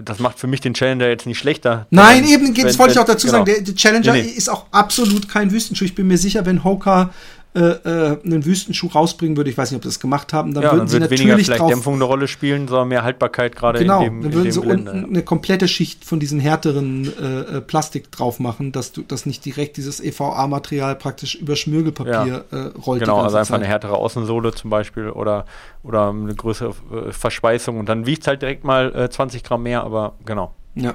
das 0.05 0.21
macht 0.21 0.39
für 0.39 0.47
mich 0.47 0.63
den 0.63 0.73
Challenger 0.73 1.07
jetzt 1.09 1.27
nicht 1.27 1.39
schlechter. 1.39 1.87
Nein, 1.91 2.27
eben, 2.27 2.55
das 2.55 2.79
wollte 2.79 2.95
ich 2.95 2.99
auch 2.99 3.05
dazu 3.05 3.27
genau. 3.27 3.41
sagen, 3.41 3.45
der, 3.45 3.61
der 3.61 3.75
Challenger 3.75 4.13
nee, 4.13 4.23
nee. 4.23 4.29
ist 4.29 4.49
auch 4.49 4.67
absolut 4.71 5.29
kein 5.29 5.53
Wüstenschuh. 5.53 5.85
Ich 5.85 5.95
bin 5.95 6.07
mir 6.07 6.17
sicher, 6.17 6.47
wenn 6.47 6.65
Hoka 6.65 7.11
äh, 7.57 7.61
äh, 7.61 8.19
einen 8.23 8.45
Wüstenschuh 8.45 8.89
rausbringen 8.89 9.35
würde, 9.35 9.49
ich 9.49 9.57
weiß 9.57 9.71
nicht, 9.71 9.79
ob 9.79 9.83
sie 9.85 9.89
das 9.89 9.99
gemacht 9.99 10.35
haben, 10.35 10.53
dann 10.53 10.63
ja, 10.63 10.73
würden 10.73 10.81
dann 10.81 10.89
sie 10.89 11.01
natürlich 11.01 11.21
weniger 11.21 11.39
vielleicht 11.39 11.59
drauf, 11.59 11.71
Dämpfung 11.71 11.95
eine 11.95 12.05
Rolle 12.05 12.29
spielen, 12.29 12.69
sondern 12.69 12.89
mehr 12.89 13.03
Haltbarkeit 13.03 13.57
gerade 13.57 13.79
genau, 13.79 14.01
in 14.01 14.05
dem, 14.05 14.21
dann 14.21 14.31
in 14.31 14.37
würden 14.37 14.53
sie 14.53 14.61
Gelände. 14.61 14.91
unten 14.91 15.05
eine 15.07 15.23
komplette 15.23 15.67
Schicht 15.67 16.05
von 16.05 16.21
diesem 16.21 16.39
härteren 16.39 17.11
äh, 17.19 17.57
äh, 17.57 17.61
Plastik 17.63 18.13
drauf 18.13 18.41
machen, 18.41 18.73
dass 18.73 18.93
du 18.93 19.01
das 19.01 19.25
nicht 19.25 19.43
direkt 19.43 19.79
dieses 19.79 20.01
EVA-Material 20.01 20.97
praktisch 20.97 21.35
über 21.35 21.57
Schmirgelpapier 21.57 22.45
äh, 22.51 22.57
rollt. 22.79 23.01
Genau, 23.01 23.23
also 23.23 23.39
einfach 23.39 23.55
Zeit. 23.55 23.61
eine 23.61 23.67
härtere 23.67 23.95
Außensohle 23.95 24.53
zum 24.53 24.69
Beispiel 24.69 25.09
oder, 25.09 25.47
oder 25.83 26.11
eine 26.11 26.35
größere 26.35 26.75
äh, 26.93 27.13
Verschweißung 27.13 27.79
und 27.79 27.89
dann 27.89 28.05
wiegt 28.05 28.21
es 28.21 28.29
halt 28.29 28.43
direkt 28.43 28.65
mal 28.65 28.95
äh, 28.95 29.09
20 29.09 29.43
Gramm 29.43 29.63
mehr, 29.63 29.83
aber 29.83 30.13
genau. 30.27 30.55
Ja. 30.75 30.93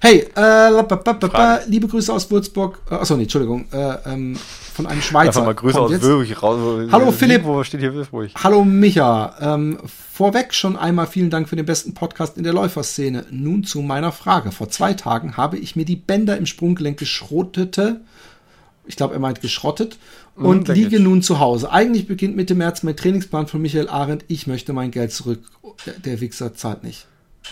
Hey, 0.00 0.26
äh, 0.36 1.68
liebe 1.68 1.88
Grüße 1.88 2.12
aus 2.12 2.30
Würzburg. 2.30 2.80
Äh, 2.90 2.94
achso, 2.94 3.16
nee, 3.16 3.22
Entschuldigung. 3.22 3.66
Äh, 3.72 3.96
ähm, 4.06 4.36
von 4.74 4.86
einem 4.86 5.00
Schweizer. 5.02 5.28
Einfach 5.28 5.44
mal 5.44 5.54
Grüße 5.54 5.74
kommt 5.74 5.86
aus 5.86 5.92
jetzt. 5.92 6.02
Würzburg 6.02 6.42
raus. 6.42 6.88
Hallo, 6.90 7.12
Philipp. 7.12 7.44
Wo 7.44 7.62
steht 7.62 7.80
hier 7.80 7.94
Würzburg? 7.94 8.30
Hallo 8.42 8.64
Micha, 8.64 9.36
ähm, 9.40 9.78
vorweg 10.12 10.52
schon 10.52 10.76
einmal 10.76 11.06
vielen 11.06 11.30
Dank 11.30 11.48
für 11.48 11.56
den 11.56 11.64
besten 11.64 11.94
Podcast 11.94 12.36
in 12.36 12.44
der 12.44 12.52
Läuferszene. 12.52 13.24
Nun 13.30 13.64
zu 13.64 13.82
meiner 13.82 14.12
Frage. 14.12 14.52
Vor 14.52 14.68
zwei 14.68 14.94
Tagen 14.94 15.36
habe 15.36 15.58
ich 15.58 15.76
mir 15.76 15.84
die 15.84 15.96
Bänder 15.96 16.36
im 16.36 16.46
Sprunggelenk 16.46 16.98
geschrottete, 16.98 18.00
ich 18.86 18.96
glaube 18.96 19.14
er 19.14 19.20
meint 19.20 19.40
geschrottet, 19.40 19.98
und 20.36 20.68
denke 20.68 20.80
liege 20.80 20.96
ich. 20.96 21.02
nun 21.02 21.22
zu 21.22 21.38
Hause. 21.38 21.70
Eigentlich 21.70 22.08
beginnt 22.08 22.34
Mitte 22.34 22.54
März 22.56 22.82
mein 22.82 22.96
Trainingsplan 22.96 23.46
von 23.46 23.62
Michael 23.62 23.88
Arendt. 23.88 24.24
Ich 24.28 24.46
möchte 24.48 24.72
mein 24.72 24.90
Geld 24.90 25.12
zurück. 25.12 25.40
Der, 25.86 25.94
der 25.94 26.20
Wichser 26.20 26.54
zahlt 26.54 26.82
nicht. 26.82 27.06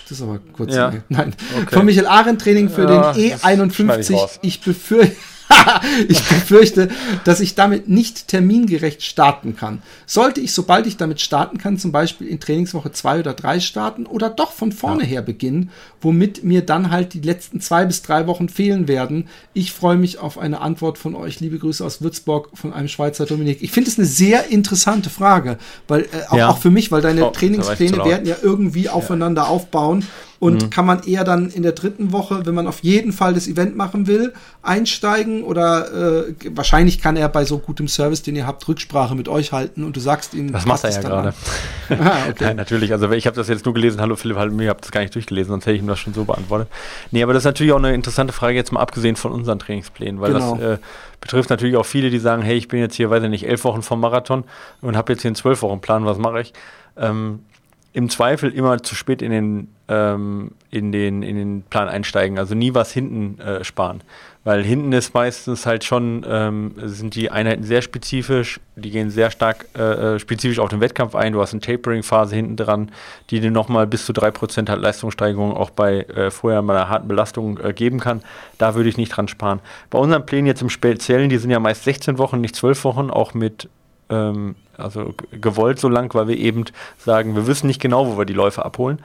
Das 0.09 0.19
ist 0.19 0.23
aber 0.23 0.41
kurz. 0.53 0.75
Ja. 0.75 0.93
Nein. 1.09 1.35
Okay. 1.63 1.75
Von 1.75 1.87
Michael 1.87 2.07
Arendt 2.07 2.43
Training 2.43 2.69
für 2.69 2.83
Ja, 2.83 3.13
den 3.13 3.31
das 3.31 3.75
schneide 3.75 4.01
ich 4.01 4.09
E51. 4.09 4.15
raus. 4.15 4.39
Ich 4.43 4.61
befürchte, 4.61 5.17
ich 6.09 6.21
befürchte, 6.23 6.89
dass 7.25 7.41
ich 7.41 7.55
damit 7.55 7.89
nicht 7.89 8.29
termingerecht 8.29 9.03
starten 9.03 9.57
kann. 9.57 9.83
Sollte 10.07 10.41
ich, 10.41 10.53
sobald 10.53 10.87
ich 10.87 10.97
damit 10.97 11.21
starten 11.21 11.59
kann, 11.59 11.79
zum 11.79 11.93
Beispiel 11.93 12.27
in 12.27 12.41
Trainingswoche 12.41 12.93
zwei 12.93 13.21
oder 13.21 13.35
drei 13.35 13.61
starten 13.61 14.07
oder 14.07 14.31
doch 14.31 14.53
von 14.53 14.73
vorne 14.73 15.05
her 15.05 15.23
beginnen, 15.23 15.71
womit 16.01 16.45
mir 16.45 16.63
dann 16.65 16.91
halt 16.91 17.15
die 17.15 17.21
letzten 17.21 17.61
zwei 17.61 17.85
bis 17.85 18.03
drei 18.03 18.27
Wochen 18.27 18.49
fehlen 18.49 18.89
werden. 18.89 19.29
Ich 19.55 19.73
freue 19.73 19.97
mich 19.97 20.19
auf 20.19 20.39
eine 20.39 20.61
Antwort 20.61 20.99
von 20.99 21.15
euch. 21.15 21.41
Liebe 21.41 21.59
Grüße 21.59 21.85
aus 21.85 22.03
Würzburg 22.03 22.51
von 22.55 22.73
einem 22.73 22.89
Schweizer 22.89 23.27
Dominik. 23.27 23.63
Ich 23.63 23.71
finde 23.71 23.91
es 23.91 23.99
eine 23.99 24.07
sehr 24.07 24.49
interessante 24.51 25.11
Frage, 25.11 25.59
weil 25.89 26.03
äh, 26.03 26.07
auch, 26.29 26.37
Ja. 26.37 26.49
auch 26.49 26.59
für 26.59 26.71
mich, 26.71 26.91
weil 26.91 27.03
deine 27.03 27.27
Oh, 27.27 27.31
Trainingspläne 27.31 28.05
werden 28.05 28.27
ja 28.27 28.37
irgendwie 28.43 28.89
aufeinander 28.89 29.49
aufbauen 29.49 30.05
und 30.43 30.73
kann 30.73 30.85
man 30.87 31.05
eher 31.05 31.23
dann 31.23 31.51
in 31.51 31.63
der 31.63 31.71
dritten 31.71 32.11
Woche, 32.11 32.45
wenn 32.45 32.55
man 32.57 32.67
auf 32.67 32.81
jeden 32.81 33.13
Fall 33.13 33.33
das 33.33 33.47
Event 33.47 33.77
machen 33.77 34.09
will, 34.09 34.33
einsteigen 34.61 35.45
oder 35.45 36.27
äh, 36.27 36.35
wahrscheinlich 36.51 37.01
kann 37.01 37.17
er 37.17 37.29
bei 37.29 37.45
so 37.45 37.59
gutem 37.59 37.87
Service, 37.87 38.23
den 38.25 38.35
ihr 38.35 38.45
habt, 38.45 38.67
Rücksprache 38.67 39.15
mit 39.15 39.29
euch 39.29 39.53
halten 39.53 39.85
und 39.85 39.95
du 39.95 40.01
sagst 40.01 40.35
ihm, 40.35 40.51
Das 40.51 40.67
macht 40.67 40.83
er 40.83 40.91
ja 40.91 41.01
gerade. 41.01 41.29
ah, 41.91 42.17
okay. 42.29 42.45
Nein, 42.47 42.57
natürlich. 42.57 42.93
Also 42.93 43.09
ich 43.13 43.27
habe 43.29 43.37
das 43.37 43.47
jetzt 43.47 43.65
nur 43.67 43.73
gelesen. 43.73 44.01
Hallo 44.01 44.17
Philipp, 44.17 44.37
hallo 44.37 44.53
mir, 44.53 44.65
ich 44.65 44.69
habe 44.71 44.81
das 44.81 44.91
gar 44.91 45.03
nicht 45.03 45.15
durchgelesen, 45.15 45.51
sonst 45.53 45.67
hätte 45.67 45.77
ich 45.77 45.83
ihm 45.83 45.87
das 45.87 46.01
schon 46.01 46.13
so 46.13 46.25
beantwortet. 46.25 46.67
Nee, 47.13 47.23
aber 47.23 47.35
das 47.35 47.43
ist 47.43 47.47
natürlich 47.47 47.73
auch 47.73 47.79
eine 47.79 47.95
interessante 47.95 48.33
Frage, 48.33 48.57
jetzt 48.57 48.73
mal 48.73 48.81
abgesehen 48.81 49.15
von 49.15 49.31
unseren 49.31 49.61
Trainingsplänen, 49.61 50.21
weil 50.21 50.33
Genau. 50.33 50.57
das 50.57 50.61
äh, 50.61 50.79
betrifft 51.21 51.51
natürlich 51.51 51.77
auch 51.77 51.87
viele, 51.87 52.11
die 52.11 52.19
sagen, 52.19 52.43
hey, 52.43 52.57
ich 52.57 52.67
bin 52.67 52.81
jetzt 52.81 52.97
hier, 52.97 53.11
weiß 53.11 53.23
ich 53.23 53.31
nicht, 53.31 53.47
elf 53.47 53.63
Wochen 53.63 53.83
vom 53.83 54.01
Marathon 54.01 54.43
und 54.81 54.97
habe 54.97 55.13
jetzt 55.13 55.23
hier 55.23 55.29
einen 55.29 55.37
zwölf 55.37 55.63
Wochen 55.63 55.81
Plan, 55.81 56.05
was 56.05 56.19
mache 56.19 56.41
ich? 56.41 56.53
Ähm, 56.97 57.45
Im 57.93 58.11
Zweifel 58.11 58.51
immer 58.51 58.83
zu 58.83 58.97
spät 58.97 59.23
in 59.23 59.31
den, 59.31 59.69
ähm, 59.93 60.53
in 60.71 60.91
den, 60.91 61.23
in 61.23 61.37
den 61.37 61.63
Plan 61.63 61.89
einsteigen, 61.89 62.39
also 62.39 62.55
nie 62.55 62.73
was 62.75 62.93
hinten 62.93 63.39
äh, 63.41 63.63
sparen. 63.63 64.03
Weil 64.45 64.65
hinten 64.65 64.93
ist 64.93 65.15
meistens 65.15 65.67
halt 65.67 65.85
schon, 65.85 66.27
ähm, 66.27 66.73
sind 66.83 67.15
die 67.15 67.31
Einheiten 67.31 67.63
sehr 67.63 67.83
spezifisch, 67.83 68.59
die 68.75 68.91
gehen 68.91 69.11
sehr 69.11 69.31
stark 69.31 69.67
äh, 69.79 70.15
äh, 70.15 70.19
spezifisch 70.19 70.59
auf 70.59 70.71
den 70.71 70.81
Wettkampf 70.81 71.15
ein. 71.15 71.35
Du 71.35 71.41
hast 71.41 71.53
eine 71.53 71.61
Tapering-Phase 71.61 72.35
hinten 72.35 72.57
dran, 72.57 72.91
die 73.31 73.39
dir 73.39 73.53
nochmal 73.53 73.87
bis 73.87 74.07
zu 74.07 74.13
3% 74.13 74.69
halt 74.69 74.81
Leistungssteigerung 74.81 75.53
auch 75.53 75.71
bei 75.71 76.01
äh, 76.01 76.31
vorher 76.31 76.63
mal 76.63 76.77
einer 76.77 76.89
harten 76.89 77.07
Belastung 77.07 77.61
äh, 77.61 77.73
geben 77.73 78.01
kann. 78.01 78.23
Da 78.59 78.75
würde 78.75 78.89
ich 78.89 78.97
nicht 78.97 79.11
dran 79.11 79.29
sparen. 79.29 79.61
Bei 79.91 79.99
unseren 79.99 80.27
Plänen 80.27 80.47
jetzt 80.47 80.63
im 80.63 80.71
Speziellen, 80.71 81.29
die 81.29 81.39
sind 81.39 81.51
ja 81.51 81.61
meist 81.61 81.85
16 81.85 82.19
Wochen, 82.19 82.41
nicht 82.41 82.57
12 82.57 82.83
Wochen, 82.85 83.11
auch 83.11 83.35
mit 83.35 83.69
ähm, 84.09 84.57
also 84.77 85.15
gewollt 85.31 85.79
so 85.79 85.89
lang, 85.89 86.13
weil 86.15 86.27
wir 86.27 86.37
eben 86.37 86.65
sagen, 86.99 87.37
wir 87.37 87.47
wissen 87.47 87.67
nicht 87.67 87.81
genau, 87.81 88.07
wo 88.07 88.19
wir 88.19 88.25
die 88.25 88.33
Läufe 88.33 88.65
abholen. 88.65 88.99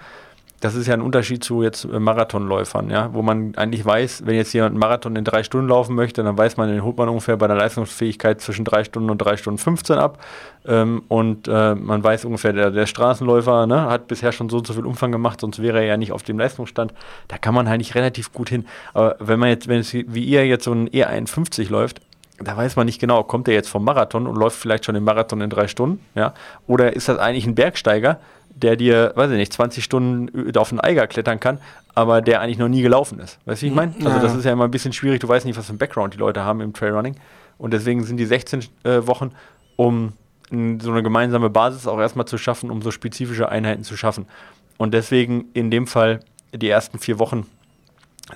Das 0.60 0.74
ist 0.74 0.88
ja 0.88 0.96
ein 0.96 1.02
Unterschied 1.02 1.44
zu 1.44 1.62
jetzt 1.62 1.86
äh, 1.86 2.00
Marathonläufern, 2.00 2.90
ja, 2.90 3.14
wo 3.14 3.22
man 3.22 3.54
eigentlich 3.56 3.86
weiß, 3.86 4.26
wenn 4.26 4.36
jetzt 4.36 4.54
jemand 4.54 4.72
einen 4.72 4.80
Marathon 4.80 5.16
in 5.16 5.24
drei 5.24 5.44
Stunden 5.44 5.68
laufen 5.68 5.96
möchte, 5.96 6.24
dann 6.24 6.38
weiß 6.38 6.58
man, 6.58 6.70
den 6.70 6.84
holt 6.84 6.98
man 6.98 7.10
ungefähr 7.10 7.38
bei 7.38 7.48
der 7.48 7.58
Leistungsfähigkeit 7.58 8.42
zwischen 8.42 8.66
drei 8.66 8.84
Stunden 8.84 9.10
und 9.12 9.20
drei 9.20 9.38
Stunden 9.38 9.60
15 9.60 9.98
ab. 9.98 10.18
Ähm, 10.66 11.04
und 11.08 11.48
äh, 11.48 11.76
man 11.76 12.04
weiß 12.04 12.26
ungefähr, 12.26 12.54
der, 12.54 12.72
der 12.72 12.88
Straßenläufer 12.88 13.68
ne, 13.68 13.84
hat 13.84 14.08
bisher 14.08 14.32
schon 14.32 14.50
so 14.50 14.58
und 14.58 14.68
so 14.68 14.74
viel 14.74 14.86
Umfang 14.86 15.12
gemacht, 15.12 15.42
sonst 15.42 15.62
wäre 15.62 15.80
er 15.80 15.86
ja 15.86 15.98
nicht 15.98 16.12
auf 16.12 16.24
dem 16.24 16.40
Leistungsstand. 16.40 16.94
Da 17.28 17.38
kann 17.38 17.54
man 17.54 17.68
eigentlich 17.68 17.94
relativ 17.94 18.34
gut 18.34 18.50
hin. 18.50 18.66
Aber 18.94 19.16
wenn 19.20 19.40
man 19.40 19.50
jetzt, 19.50 19.68
wenn 19.68 19.80
es 19.80 19.94
wie 19.94 20.24
ihr 20.24 20.48
jetzt 20.48 20.64
so 20.64 20.72
ein 20.72 20.90
E51 20.90 21.70
läuft, 21.70 22.02
da 22.40 22.56
weiß 22.56 22.76
man 22.76 22.86
nicht 22.86 23.00
genau, 23.00 23.24
kommt 23.24 23.48
er 23.48 23.54
jetzt 23.54 23.70
vom 23.70 23.84
Marathon 23.84 24.28
und 24.28 24.36
läuft 24.36 24.58
vielleicht 24.58 24.86
schon 24.86 24.96
den 24.96 25.04
Marathon 25.04 25.42
in 25.42 25.50
drei 25.50 25.68
Stunden, 25.68 26.04
ja? 26.16 26.34
Oder 26.68 26.96
ist 26.96 27.10
das 27.10 27.18
eigentlich 27.18 27.48
ein 27.48 27.56
Bergsteiger, 27.56 28.20
der 28.62 28.76
dir, 28.76 29.14
weiß 29.16 29.32
ich 29.32 29.38
nicht, 29.38 29.54
20 29.54 29.84
Stunden 29.84 30.58
auf 30.58 30.72
einen 30.72 30.80
Eiger 30.80 31.08
klettern 31.08 31.40
kann, 31.40 31.60
aber 31.94 32.22
der 32.22 32.42
eigentlich 32.42 32.58
noch 32.58 32.68
nie 32.68 32.82
gelaufen 32.82 33.20
ist. 33.20 33.40
Weißt 33.46 33.62
du, 33.62 33.66
wie 33.66 33.70
ich 33.70 33.76
meine? 33.76 33.94
Also 34.04 34.20
das 34.20 34.36
ist 34.36 34.46
ja 34.46 34.52
immer 34.52 34.66
ein 34.66 34.72
bisschen 34.72 34.94
schwierig, 34.94 35.20
du 35.20 35.28
weißt 35.28 35.46
nicht, 35.46 35.58
was 35.58 35.68
für 35.68 35.74
ein 35.74 35.78
Background 35.78 36.14
die 36.14 36.18
Leute 36.18 36.44
haben 36.44 36.62
im 36.62 36.74
Trailrunning. 36.74 37.16
Und 37.58 37.72
deswegen 37.72 38.04
sind 38.04 38.18
die 38.18 38.26
16 38.26 38.66
äh, 38.84 39.08
Wochen, 39.08 39.32
um 39.76 40.14
so 40.50 40.92
eine 40.92 41.04
gemeinsame 41.04 41.50
Basis 41.50 41.88
auch 41.88 42.00
erstmal 42.00 42.26
zu 42.26 42.38
schaffen, 42.38 42.72
um 42.72 42.82
so 42.82 42.92
spezifische 42.92 43.50
Einheiten 43.50 43.84
zu 43.84 43.98
schaffen. 43.98 44.26
Und 44.78 44.94
deswegen 44.94 45.46
in 45.54 45.72
dem 45.72 45.88
Fall 45.88 46.22
die 46.54 46.70
ersten 46.70 47.00
vier 47.00 47.20
Wochen 47.20 47.46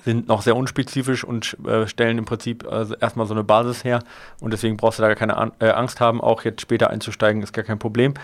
sind 0.04 0.28
noch 0.28 0.42
sehr 0.42 0.56
unspezifisch 0.56 1.22
und 1.24 1.56
äh, 1.66 1.86
stellen 1.86 2.18
im 2.18 2.24
Prinzip 2.24 2.66
also 2.66 2.94
erstmal 2.94 3.26
so 3.26 3.34
eine 3.34 3.44
Basis 3.44 3.84
her 3.84 4.02
und 4.40 4.52
deswegen 4.52 4.76
brauchst 4.76 4.98
du 4.98 5.02
da 5.02 5.08
gar 5.08 5.16
keine 5.16 5.36
An 5.36 5.52
äh, 5.58 5.68
Angst 5.68 6.00
haben, 6.00 6.20
auch 6.20 6.44
jetzt 6.44 6.62
später 6.62 6.90
einzusteigen, 6.90 7.42
ist 7.42 7.52
gar 7.52 7.64
kein 7.64 7.78
Problem. 7.78 8.14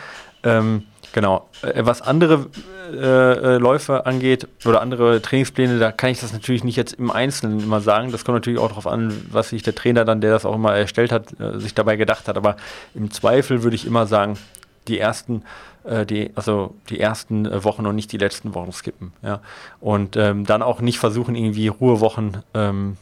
Ähm, 0.43 0.85
genau. 1.13 1.49
Äh, 1.63 1.85
was 1.85 2.03
andere 2.03 2.47
äh, 2.93 2.97
äh, 2.97 3.59
Läufe 3.59 4.07
angeht 4.07 4.49
oder 4.65 4.81
andere 4.81 5.21
Trainingspläne, 5.21 5.79
da 5.79 5.93
kann 5.93 6.11
ich 6.11 6.21
das 6.21 6.33
natürlich 6.33 6.65
nicht 6.65 6.77
jetzt 6.77 6.95
im 6.95 7.11
Einzelnen 7.11 7.61
immer 7.61 7.81
sagen. 7.81 8.13
Das 8.13 8.25
kommt 8.25 8.37
natürlich 8.37 8.59
auch 8.59 8.69
darauf 8.69 8.87
an, 8.87 9.13
was 9.31 9.51
sich 9.51 9.63
der 9.63 9.75
Trainer 9.75 10.05
dann, 10.05 10.21
der 10.21 10.31
das 10.31 10.45
auch 10.47 10.55
immer 10.55 10.75
erstellt 10.75 11.13
hat, 11.13 11.39
äh, 11.41 11.59
sich 11.59 11.75
dabei 11.75 11.97
gedacht 11.97 12.29
hat. 12.29 12.37
Aber 12.37 12.57
im 12.95 13.11
Zweifel 13.11 13.63
würde 13.63 13.77
ich 13.77 13.87
immer 13.87 14.07
sagen, 14.07 14.39
die 14.87 14.99
ersten, 14.99 15.43
äh, 15.85 16.07
die, 16.07 16.31
also 16.35 16.75
die 16.89 16.99
ersten 16.99 17.65
Wochen 17.65 17.87
und 17.87 17.95
nicht 17.95 18.13
die 18.13 18.19
letzten 18.19 18.55
Wochen 18.55 18.73
skippen. 18.73 19.13
Ja. 19.23 19.41
Und 19.81 20.17
ähm, 20.17 20.47
dann 20.47 20.63
auch 20.63 20.81
nicht 20.81 20.99
versuchen, 20.99 21.35
irgendwie 21.35 21.69
Ruhewochen, 21.69 22.39
ähm, 22.55 22.97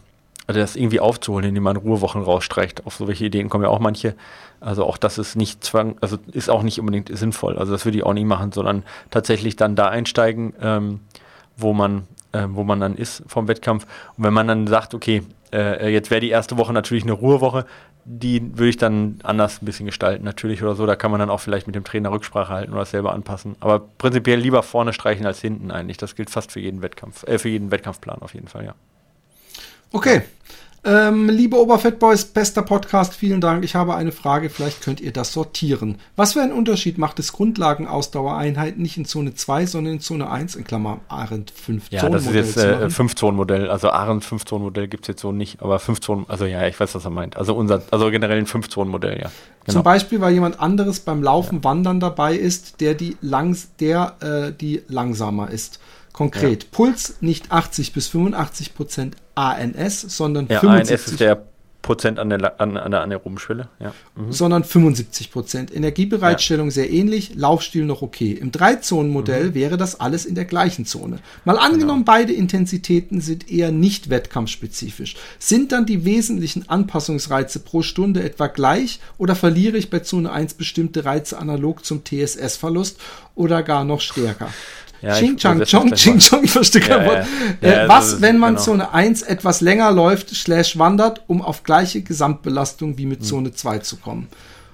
also 0.47 0.61
das 0.61 0.77
irgendwie 0.77 1.01
aufzuholen, 1.01 1.49
indem 1.49 1.65
man 1.65 1.77
Ruhewochen 1.77 2.23
rausstreicht. 2.23 2.87
Auf 2.87 2.97
solche 2.97 3.25
Ideen 3.25 3.49
kommen 3.49 3.65
ja 3.65 3.71
auch 3.71 3.81
manche. 3.81 4.15
Also 4.61 4.85
auch 4.85 4.97
das 4.97 5.19
ist 5.19 5.37
nicht 5.37 5.65
zwang, 5.65 5.97
also 6.01 6.19
ist 6.33 6.49
auch 6.49 6.63
nicht 6.63 6.79
unbedingt 6.79 7.17
sinnvoll. 7.17 7.59
Also 7.59 7.73
das 7.73 7.85
würde 7.85 7.99
ich 7.99 8.05
auch 8.05 8.15
nicht 8.15 8.27
machen, 8.27 8.53
sondern 8.53 8.85
tatsächlich 9.11 9.57
dann 9.57 9.77
da 9.77 9.89
einsteigen, 9.89 10.55
ähm, 10.61 11.01
wo 11.57 11.73
man, 11.73 12.07
äh, 12.33 12.47
wo 12.49 12.65
man 12.65 12.81
dann 12.81 12.95
ist 12.95 13.25
vom 13.27 13.49
Wettkampf. 13.49 13.87
Und 14.17 14.25
wenn 14.25 14.33
man 14.35 14.47
dann 14.47 14.67
sagt, 14.67 14.95
okay, 14.95 15.23
äh, 15.53 15.93
jetzt 15.93 16.11
wäre 16.11 16.21
die 16.21 16.31
erste 16.31 16.57
Woche 16.57 16.73
natürlich 16.73 17.05
eine 17.05 17.13
Ruhewoche, 17.13 17.67
die 18.05 18.57
würde 18.57 18.69
ich 18.69 18.77
dann 18.77 19.19
anders 19.25 19.61
ein 19.61 19.65
bisschen 19.65 19.87
gestalten, 19.87 20.25
natürlich 20.25 20.63
oder 20.63 20.77
so. 20.77 20.87
Da 20.87 20.95
kann 20.95 21.11
man 21.11 21.19
dann 21.19 21.29
auch 21.29 21.41
vielleicht 21.41 21.67
mit 21.67 21.75
dem 21.75 21.83
Trainer 21.83 22.13
Rücksprache 22.13 22.53
halten 22.53 22.73
oder 22.73 22.85
selber 22.85 23.13
anpassen. 23.13 23.57
Aber 23.59 23.81
prinzipiell 23.81 24.39
lieber 24.39 24.63
vorne 24.63 24.93
streichen 24.93 25.27
als 25.27 25.41
hinten 25.41 25.73
eigentlich. 25.73 25.97
Das 25.97 26.15
gilt 26.15 26.31
fast 26.31 26.53
für 26.53 26.61
jeden 26.61 26.83
Wettkampf, 26.83 27.25
äh, 27.25 27.39
für 27.39 27.49
jeden 27.49 27.73
Wettkampfplan 27.73 28.23
auf 28.23 28.35
jeden 28.35 28.47
Fall, 28.47 28.65
ja. 28.65 28.75
Okay. 29.93 30.23
Ähm, 30.87 31.29
liebe 31.29 31.61
Oberfettboys, 31.61 32.27
bester 32.27 32.63
Podcast, 32.63 33.13
vielen 33.13 33.41
Dank. 33.41 33.65
Ich 33.65 33.75
habe 33.75 33.97
eine 33.97 34.13
Frage, 34.13 34.51
vielleicht 34.51 34.83
könnt 34.83 35.01
ihr 35.01 35.13
das 35.13 35.33
sortieren. 35.33 35.99
Was 36.15 36.35
für 36.35 36.43
einen 36.43 36.53
Unterschied 36.53 36.97
macht 36.97 37.19
es 37.19 37.33
Grundlagenausdauereinheiten 37.33 38.81
nicht 38.81 38.97
in 38.97 39.05
Zone 39.05 39.35
2, 39.35 39.67
sondern 39.67 39.95
in 39.95 40.01
Zone 40.01 40.31
1, 40.31 40.55
in 40.55 40.63
Klammer 40.63 41.01
Arendt 41.09 41.51
5 41.51 41.91
Ja, 41.91 42.09
das 42.09 42.27
ist 42.27 42.35
jetzt 42.35 42.57
äh, 42.59 42.87
machen? 42.89 43.09
5-Zonen-Modell. 43.09 43.69
Also 43.69 43.91
Ahrens 43.91 44.27
5-Zonen-Modell 44.27 44.87
gibt 44.87 45.05
es 45.05 45.09
jetzt 45.09 45.23
so 45.23 45.33
nicht, 45.33 45.61
aber 45.61 45.81
5 45.81 46.01
Zonen, 46.01 46.27
also 46.29 46.45
ja, 46.45 46.65
ich 46.69 46.79
weiß, 46.79 46.95
was 46.95 47.05
er 47.05 47.11
meint. 47.11 47.37
Also 47.37 47.57
unser, 47.57 47.83
also 47.91 48.09
generell 48.13 48.39
ein 48.39 48.47
5-Zonen-Modell, 48.47 49.19
ja. 49.21 49.31
Genau. 49.65 49.79
Zum 49.79 49.83
Beispiel, 49.83 50.21
weil 50.21 50.35
jemand 50.35 50.61
anderes 50.61 51.01
beim 51.01 51.21
Laufen, 51.21 51.65
Wandern 51.65 51.99
dabei 51.99 52.37
ist, 52.37 52.81
der 52.81 52.95
die, 52.95 53.17
langs 53.21 53.75
der, 53.81 54.15
äh, 54.21 54.53
die 54.53 54.83
langsamer 54.87 55.51
ist. 55.51 55.81
Konkret, 56.17 56.63
Ja. 56.63 56.69
Puls 56.73 57.17
nicht 57.21 57.53
80 57.53 57.93
bis 57.93 58.09
85 58.09 58.75
Prozent 58.75 59.17
ANS, 59.35 60.01
sondern 60.01 60.47
Ja, 60.49 60.61
75. 60.61 60.93
ANS 60.93 61.09
ist 61.09 61.21
der 61.21 61.45
Prozent 61.83 62.19
an 62.19 62.31
der, 62.31 62.61
an, 62.61 62.77
an 62.79 62.91
der 62.91 63.03
anaeroben 63.03 63.39
Schwelle, 63.39 63.69
ja. 63.79 63.95
Mhm. 64.17 64.33
Sondern 64.33 64.65
75 64.65 65.31
Prozent. 65.31 65.75
Energiebereitstellung 65.77 66.69
ja. 66.69 66.73
sehr 66.73 66.91
ähnlich, 66.91 67.35
Laufstil 67.35 67.85
noch 67.85 68.01
okay. 68.01 68.33
Im 68.33 68.51
Drei-Zonen-Modell 68.51 69.51
mhm. 69.51 69.55
wäre 69.55 69.77
das 69.77 70.01
alles 70.01 70.25
in 70.25 70.35
der 70.35 70.47
gleichen 70.47 70.87
Zone. 70.87 71.19
Mal 71.45 71.59
angenommen, 71.59 72.05
genau. 72.05 72.17
beide 72.17 72.33
Intensitäten 72.33 73.21
sind 73.21 73.51
eher 73.51 73.71
nicht 73.71 74.09
wettkampfspezifisch. 74.09 75.17
Sind 75.39 75.71
dann 75.71 75.85
die 75.85 76.07
wesentlichen 76.07 76.69
Anpassungsreize 76.69 77.61
pro 77.61 77.83
Stunde 77.83 78.23
etwa 78.23 78.47
gleich 78.47 79.01
oder 79.19 79.37
verliere 79.37 79.77
ich 79.77 79.91
bei 79.91 80.01
Zone 80.01 80.33
1 80.33 80.55
bestimmte 80.55 81.05
Reize 81.05 81.39
analog 81.39 81.85
zum 81.85 82.05
TSS-Verlust 82.05 82.99
oder 83.35 83.63
gar 83.63 83.85
noch 83.85 84.01
stärker? 84.01 84.51
Ja, 85.07 85.15
Ching 85.15 85.37
Chang 85.37 85.65
Chong, 85.65 85.93
Ching 85.95 86.19
Chong, 86.19 86.45
ich 86.45 86.51
verstehe 86.51 86.83
kein 86.83 87.03
ja, 87.03 87.07
Wort. 87.07 87.27
Ja. 87.61 87.85
Äh, 87.85 87.89
was, 87.89 88.21
wenn 88.21 88.39
man 88.39 88.55
genau. 88.55 88.65
Zone 88.65 88.93
1 88.93 89.23
etwas 89.23 89.61
länger 89.61 89.93
läuft, 89.93 90.31
slash 90.31 90.79
wandert, 90.79 91.23
um 91.27 91.43
auf 91.43 91.63
gleiche 91.63 92.03
Gesamtbelastung 92.03 92.99
wie 92.99 93.07
mit 93.07 93.21
hm. 93.21 93.27
Zone 93.27 93.53
2 93.53 93.79
zu 93.79 93.97
kommen? 93.97 94.29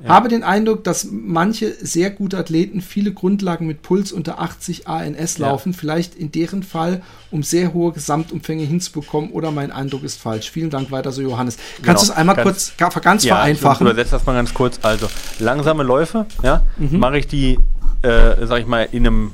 Habe 0.09 0.29
den 0.29 0.43
Eindruck, 0.43 0.83
dass 0.85 1.07
manche 1.11 1.73
sehr 1.81 2.11
gute 2.11 2.37
Athleten 2.37 2.81
viele 2.81 3.13
Grundlagen 3.13 3.67
mit 3.67 3.83
Puls 3.83 4.11
unter 4.11 4.41
80 4.41 4.89
ANS 4.89 5.39
laufen, 5.39 5.75
vielleicht 5.75 6.17
in 6.17 6.33
deren 6.33 6.63
Fall, 6.63 7.03
um 7.31 7.43
sehr 7.43 7.73
hohe 7.73 7.93
Gesamtumfänge 7.93 8.65
hinzubekommen, 8.65 9.31
oder 9.31 9.53
mein 9.53 9.71
Eindruck 9.71 10.03
ist 10.03 10.21
falsch. 10.21 10.51
Vielen 10.51 10.71
Dank 10.71 10.91
weiter 10.91 11.13
so, 11.13 11.23
Johannes. 11.23 11.57
Kannst 11.57 11.85
genau. 11.85 11.99
du 12.01 12.05
es 12.05 12.11
einmal 12.11 12.37
ganz, 12.37 12.73
kurz 12.77 13.01
ganz 13.01 13.25
vereinfachen? 13.25 13.87
Ich 13.87 13.93
übersetze 13.93 14.11
das 14.13 14.27
mal 14.27 14.35
ganz 14.35 14.53
kurz. 14.53 14.81
Also, 14.83 15.09
langsame 15.39 15.85
Läufe, 15.85 16.27
ja, 16.43 16.63
mhm. 16.79 16.99
mache 16.99 17.19
ich 17.19 17.29
die, 17.29 17.59
äh, 18.03 18.47
sag 18.47 18.61
ich 18.61 18.67
mal, 18.67 18.89
in 18.91 19.07
einem 19.07 19.31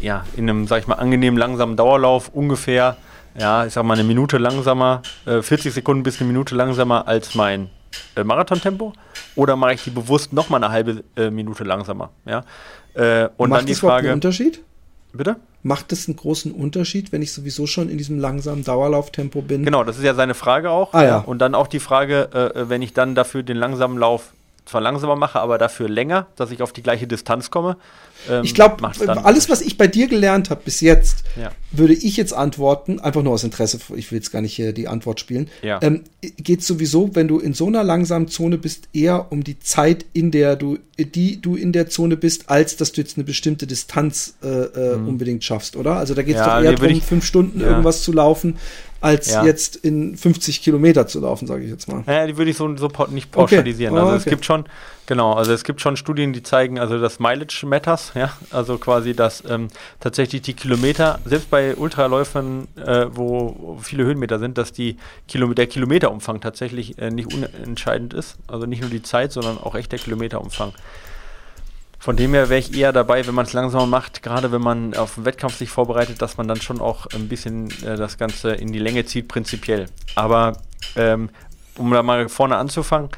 ja, 0.00 0.24
in 0.36 0.48
einem, 0.48 0.66
sag 0.66 0.80
ich 0.80 0.86
mal, 0.86 0.96
angenehmen, 0.96 1.38
langsamen 1.38 1.76
Dauerlauf 1.76 2.28
ungefähr, 2.28 2.96
ja, 3.38 3.66
ich 3.66 3.72
sag 3.72 3.84
mal, 3.84 3.94
eine 3.94 4.04
Minute 4.04 4.38
langsamer, 4.38 5.02
äh, 5.26 5.42
40 5.42 5.72
Sekunden 5.72 6.02
bis 6.02 6.20
eine 6.20 6.26
Minute 6.26 6.54
langsamer 6.54 7.06
als 7.06 7.34
mein 7.34 7.70
äh, 8.16 8.24
Marathontempo? 8.24 8.92
Oder 9.36 9.56
mache 9.56 9.74
ich 9.74 9.84
die 9.84 9.90
bewusst 9.90 10.32
nochmal 10.32 10.62
eine 10.62 10.72
halbe 10.72 11.04
äh, 11.16 11.30
Minute 11.30 11.64
langsamer? 11.64 12.10
Ja? 12.24 12.44
Äh, 12.94 13.28
und 13.36 13.50
Macht 13.50 13.60
dann 13.60 13.66
die 13.66 13.72
das 13.72 13.80
Frage. 13.80 14.08
Einen 14.08 14.14
Unterschied? 14.14 14.62
Bitte? 15.12 15.36
Macht 15.62 15.92
das 15.92 16.08
einen 16.08 16.16
großen 16.16 16.52
Unterschied, 16.52 17.12
wenn 17.12 17.20
ich 17.20 17.32
sowieso 17.32 17.66
schon 17.66 17.88
in 17.88 17.98
diesem 17.98 18.18
langsamen 18.18 18.64
Dauerlauftempo 18.64 19.42
bin? 19.42 19.64
Genau, 19.64 19.84
das 19.84 19.98
ist 19.98 20.04
ja 20.04 20.14
seine 20.14 20.34
Frage 20.34 20.70
auch. 20.70 20.94
Ah, 20.94 21.04
ja. 21.04 21.18
Und 21.18 21.40
dann 21.40 21.54
auch 21.54 21.66
die 21.66 21.80
Frage, 21.80 22.30
äh, 22.54 22.68
wenn 22.68 22.80
ich 22.80 22.94
dann 22.94 23.14
dafür 23.14 23.42
den 23.42 23.56
langsamen 23.56 23.98
Lauf 23.98 24.32
zwar 24.70 24.80
langsamer 24.80 25.16
mache, 25.16 25.40
aber 25.40 25.58
dafür 25.58 25.88
länger, 25.88 26.28
dass 26.36 26.50
ich 26.50 26.62
auf 26.62 26.72
die 26.72 26.82
gleiche 26.82 27.06
Distanz 27.06 27.50
komme. 27.50 27.76
Ähm, 28.28 28.44
ich 28.44 28.54
glaube, 28.54 28.76
alles, 29.24 29.48
was 29.48 29.62
ich 29.62 29.76
bei 29.76 29.88
dir 29.88 30.06
gelernt 30.06 30.50
habe 30.50 30.60
bis 30.64 30.80
jetzt, 30.80 31.24
ja. 31.40 31.50
würde 31.72 31.94
ich 31.94 32.16
jetzt 32.16 32.32
antworten, 32.32 33.00
einfach 33.00 33.22
nur 33.22 33.32
aus 33.32 33.42
Interesse, 33.42 33.80
ich 33.96 34.10
will 34.10 34.18
jetzt 34.18 34.30
gar 34.30 34.42
nicht 34.42 34.54
hier 34.54 34.72
die 34.72 34.86
Antwort 34.86 35.18
spielen, 35.18 35.50
ja. 35.62 35.80
ähm, 35.82 36.04
geht 36.36 36.62
sowieso, 36.62 37.14
wenn 37.14 37.26
du 37.26 37.38
in 37.38 37.52
so 37.52 37.66
einer 37.66 37.82
langsamen 37.82 38.28
Zone 38.28 38.58
bist, 38.58 38.88
eher 38.92 39.32
um 39.32 39.42
die 39.42 39.58
Zeit, 39.58 40.06
in 40.12 40.30
der 40.30 40.54
du, 40.54 40.78
die 40.98 41.40
du 41.40 41.56
in 41.56 41.72
der 41.72 41.88
Zone 41.88 42.16
bist, 42.16 42.48
als 42.48 42.76
dass 42.76 42.92
du 42.92 43.00
jetzt 43.00 43.16
eine 43.16 43.24
bestimmte 43.24 43.66
Distanz 43.66 44.34
äh, 44.42 44.46
äh 44.46 44.96
mhm. 44.96 45.08
unbedingt 45.08 45.42
schaffst, 45.42 45.74
oder? 45.74 45.96
Also 45.96 46.14
da 46.14 46.22
geht 46.22 46.36
es 46.36 46.40
ja, 46.40 46.58
doch 46.58 46.64
eher 46.64 46.74
darum, 46.74 47.00
fünf 47.00 47.24
Stunden 47.24 47.60
irgendwas 47.60 48.02
zu 48.02 48.12
laufen, 48.12 48.56
als 49.00 49.30
ja. 49.30 49.44
jetzt 49.44 49.76
in 49.76 50.16
50 50.16 50.62
Kilometer 50.62 51.06
zu 51.06 51.20
laufen, 51.20 51.46
sage 51.46 51.64
ich 51.64 51.70
jetzt 51.70 51.88
mal. 51.88 52.04
Ja, 52.06 52.26
die 52.26 52.36
würde 52.36 52.50
ich 52.50 52.56
so, 52.56 52.76
so 52.76 52.90
nicht 53.10 53.30
pauschalisieren. 53.30 53.94
Okay. 53.94 54.02
Oh, 54.02 54.06
also 54.06 54.16
okay. 54.16 54.24
es 54.24 54.30
gibt 54.30 54.44
schon, 54.44 54.64
genau, 55.06 55.32
also 55.32 55.52
es 55.52 55.64
gibt 55.64 55.80
schon 55.80 55.96
Studien, 55.96 56.32
die 56.32 56.42
zeigen, 56.42 56.78
also 56.78 56.98
das 56.98 57.18
Mileage 57.18 57.64
matters, 57.66 58.12
ja, 58.14 58.32
also 58.50 58.76
quasi, 58.76 59.14
dass 59.14 59.42
ähm, 59.48 59.68
tatsächlich 60.00 60.42
die 60.42 60.54
Kilometer, 60.54 61.18
selbst 61.24 61.50
bei 61.50 61.74
Ultraläufern, 61.76 62.68
äh, 62.76 63.06
wo 63.10 63.78
viele 63.82 64.04
Höhenmeter 64.04 64.38
sind, 64.38 64.58
dass 64.58 64.72
die 64.72 64.96
Kilo, 65.28 65.52
der 65.54 65.66
Kilometerumfang 65.66 66.40
tatsächlich 66.40 66.98
äh, 66.98 67.10
nicht 67.10 67.32
unentscheidend 67.32 68.12
ist. 68.12 68.36
Also 68.48 68.66
nicht 68.66 68.82
nur 68.82 68.90
die 68.90 69.02
Zeit, 69.02 69.32
sondern 69.32 69.58
auch 69.58 69.74
echt 69.74 69.92
der 69.92 69.98
Kilometerumfang. 69.98 70.72
Von 72.00 72.16
dem 72.16 72.32
her 72.32 72.48
wäre 72.48 72.58
ich 72.58 72.74
eher 72.74 72.94
dabei, 72.94 73.26
wenn 73.26 73.34
man 73.34 73.44
es 73.44 73.52
langsamer 73.52 73.84
macht, 73.84 74.22
gerade 74.22 74.50
wenn 74.52 74.62
man 74.62 74.94
auf 74.96 75.18
einen 75.18 75.26
Wettkampf 75.26 75.58
sich 75.58 75.68
vorbereitet, 75.68 76.22
dass 76.22 76.38
man 76.38 76.48
dann 76.48 76.58
schon 76.62 76.80
auch 76.80 77.06
ein 77.14 77.28
bisschen 77.28 77.70
äh, 77.84 77.96
das 77.96 78.16
Ganze 78.16 78.52
in 78.52 78.72
die 78.72 78.78
Länge 78.78 79.04
zieht, 79.04 79.28
prinzipiell. 79.28 79.84
Aber 80.14 80.54
ähm, 80.96 81.28
um 81.76 81.90
da 81.92 82.02
mal 82.02 82.30
vorne 82.30 82.56
anzufangen, 82.56 83.10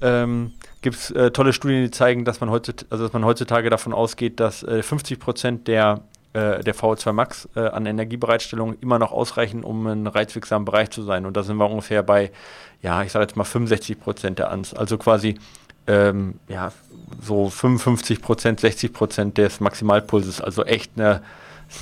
ähm, 0.00 0.54
gibt 0.80 0.96
es 0.96 1.10
äh, 1.10 1.30
tolle 1.32 1.52
Studien, 1.52 1.82
die 1.82 1.90
zeigen, 1.90 2.24
dass 2.24 2.40
man, 2.40 2.48
heutzutage, 2.48 2.90
also 2.90 3.04
dass 3.04 3.12
man 3.12 3.26
heutzutage 3.26 3.68
davon 3.68 3.92
ausgeht, 3.92 4.40
dass 4.40 4.62
äh, 4.62 4.82
50 4.82 5.20
Prozent 5.20 5.68
der, 5.68 6.00
äh, 6.32 6.64
der 6.64 6.74
VO2 6.74 7.12
Max 7.12 7.46
äh, 7.56 7.60
an 7.60 7.84
Energiebereitstellung 7.84 8.78
immer 8.80 8.98
noch 8.98 9.12
ausreichen, 9.12 9.64
um 9.64 9.86
ein 9.86 10.06
reizwirksamen 10.06 10.64
Bereich 10.64 10.88
zu 10.88 11.02
sein. 11.02 11.26
Und 11.26 11.36
da 11.36 11.42
sind 11.42 11.58
wir 11.58 11.68
ungefähr 11.68 12.02
bei, 12.02 12.32
ja, 12.80 13.02
ich 13.02 13.12
sage 13.12 13.24
jetzt 13.24 13.36
mal 13.36 13.44
65 13.44 14.00
Prozent 14.00 14.38
der 14.38 14.50
ANS. 14.50 14.72
Also 14.72 14.96
quasi 14.96 15.38
ähm, 15.86 16.34
ja, 16.48 16.72
so 17.20 17.50
55 17.50 18.22
Prozent, 18.22 18.60
60 18.60 18.92
Prozent 18.92 19.38
des 19.38 19.60
Maximalpulses, 19.60 20.40
also 20.40 20.64
echt 20.64 20.92
eine, 20.96 21.22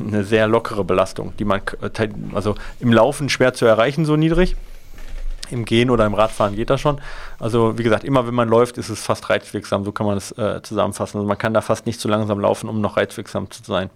eine 0.01 0.25
sehr 0.25 0.47
lockere 0.49 0.85
Belastung, 0.85 1.33
die 1.39 1.45
man, 1.45 1.61
äh, 1.81 2.09
also 2.35 2.55
im 2.81 2.93
Laufen 2.93 3.29
schwer 3.29 3.55
zu 3.55 3.67
erreichen, 3.67 4.05
so 4.05 4.17
niedrig. 4.17 4.57
Im 5.51 5.65
Gehen 5.65 5.89
oder 5.89 6.05
im 6.05 6.13
Radfahren 6.13 6.57
geht 6.57 6.69
das 6.69 6.79
schon. 6.79 7.01
Also 7.39 7.79
wie 7.79 7.83
gesagt, 7.83 8.05
immer 8.05 8.27
wenn 8.27 8.35
man 8.35 8.51
läuft, 8.51 8.77
ist 8.77 8.91
es 8.91 9.03
fast 9.03 9.31
reizwirksam, 9.31 9.83
so 9.83 9.93
kann 9.93 10.05
man 10.05 10.19
es 10.19 10.31
äh, 10.33 10.61
zusammenfassen. 10.63 11.17
Also 11.17 11.27
man 11.27 11.39
kann 11.39 11.55
da 11.55 11.63
fast 11.63 11.87
nicht 11.87 12.01
zu 12.01 12.07
langsam 12.07 12.39
laufen, 12.39 12.69
um 12.69 12.83
noch 12.83 12.99
reizwirksam 12.99 13.51
zu 13.51 13.63
sein. 13.65 13.89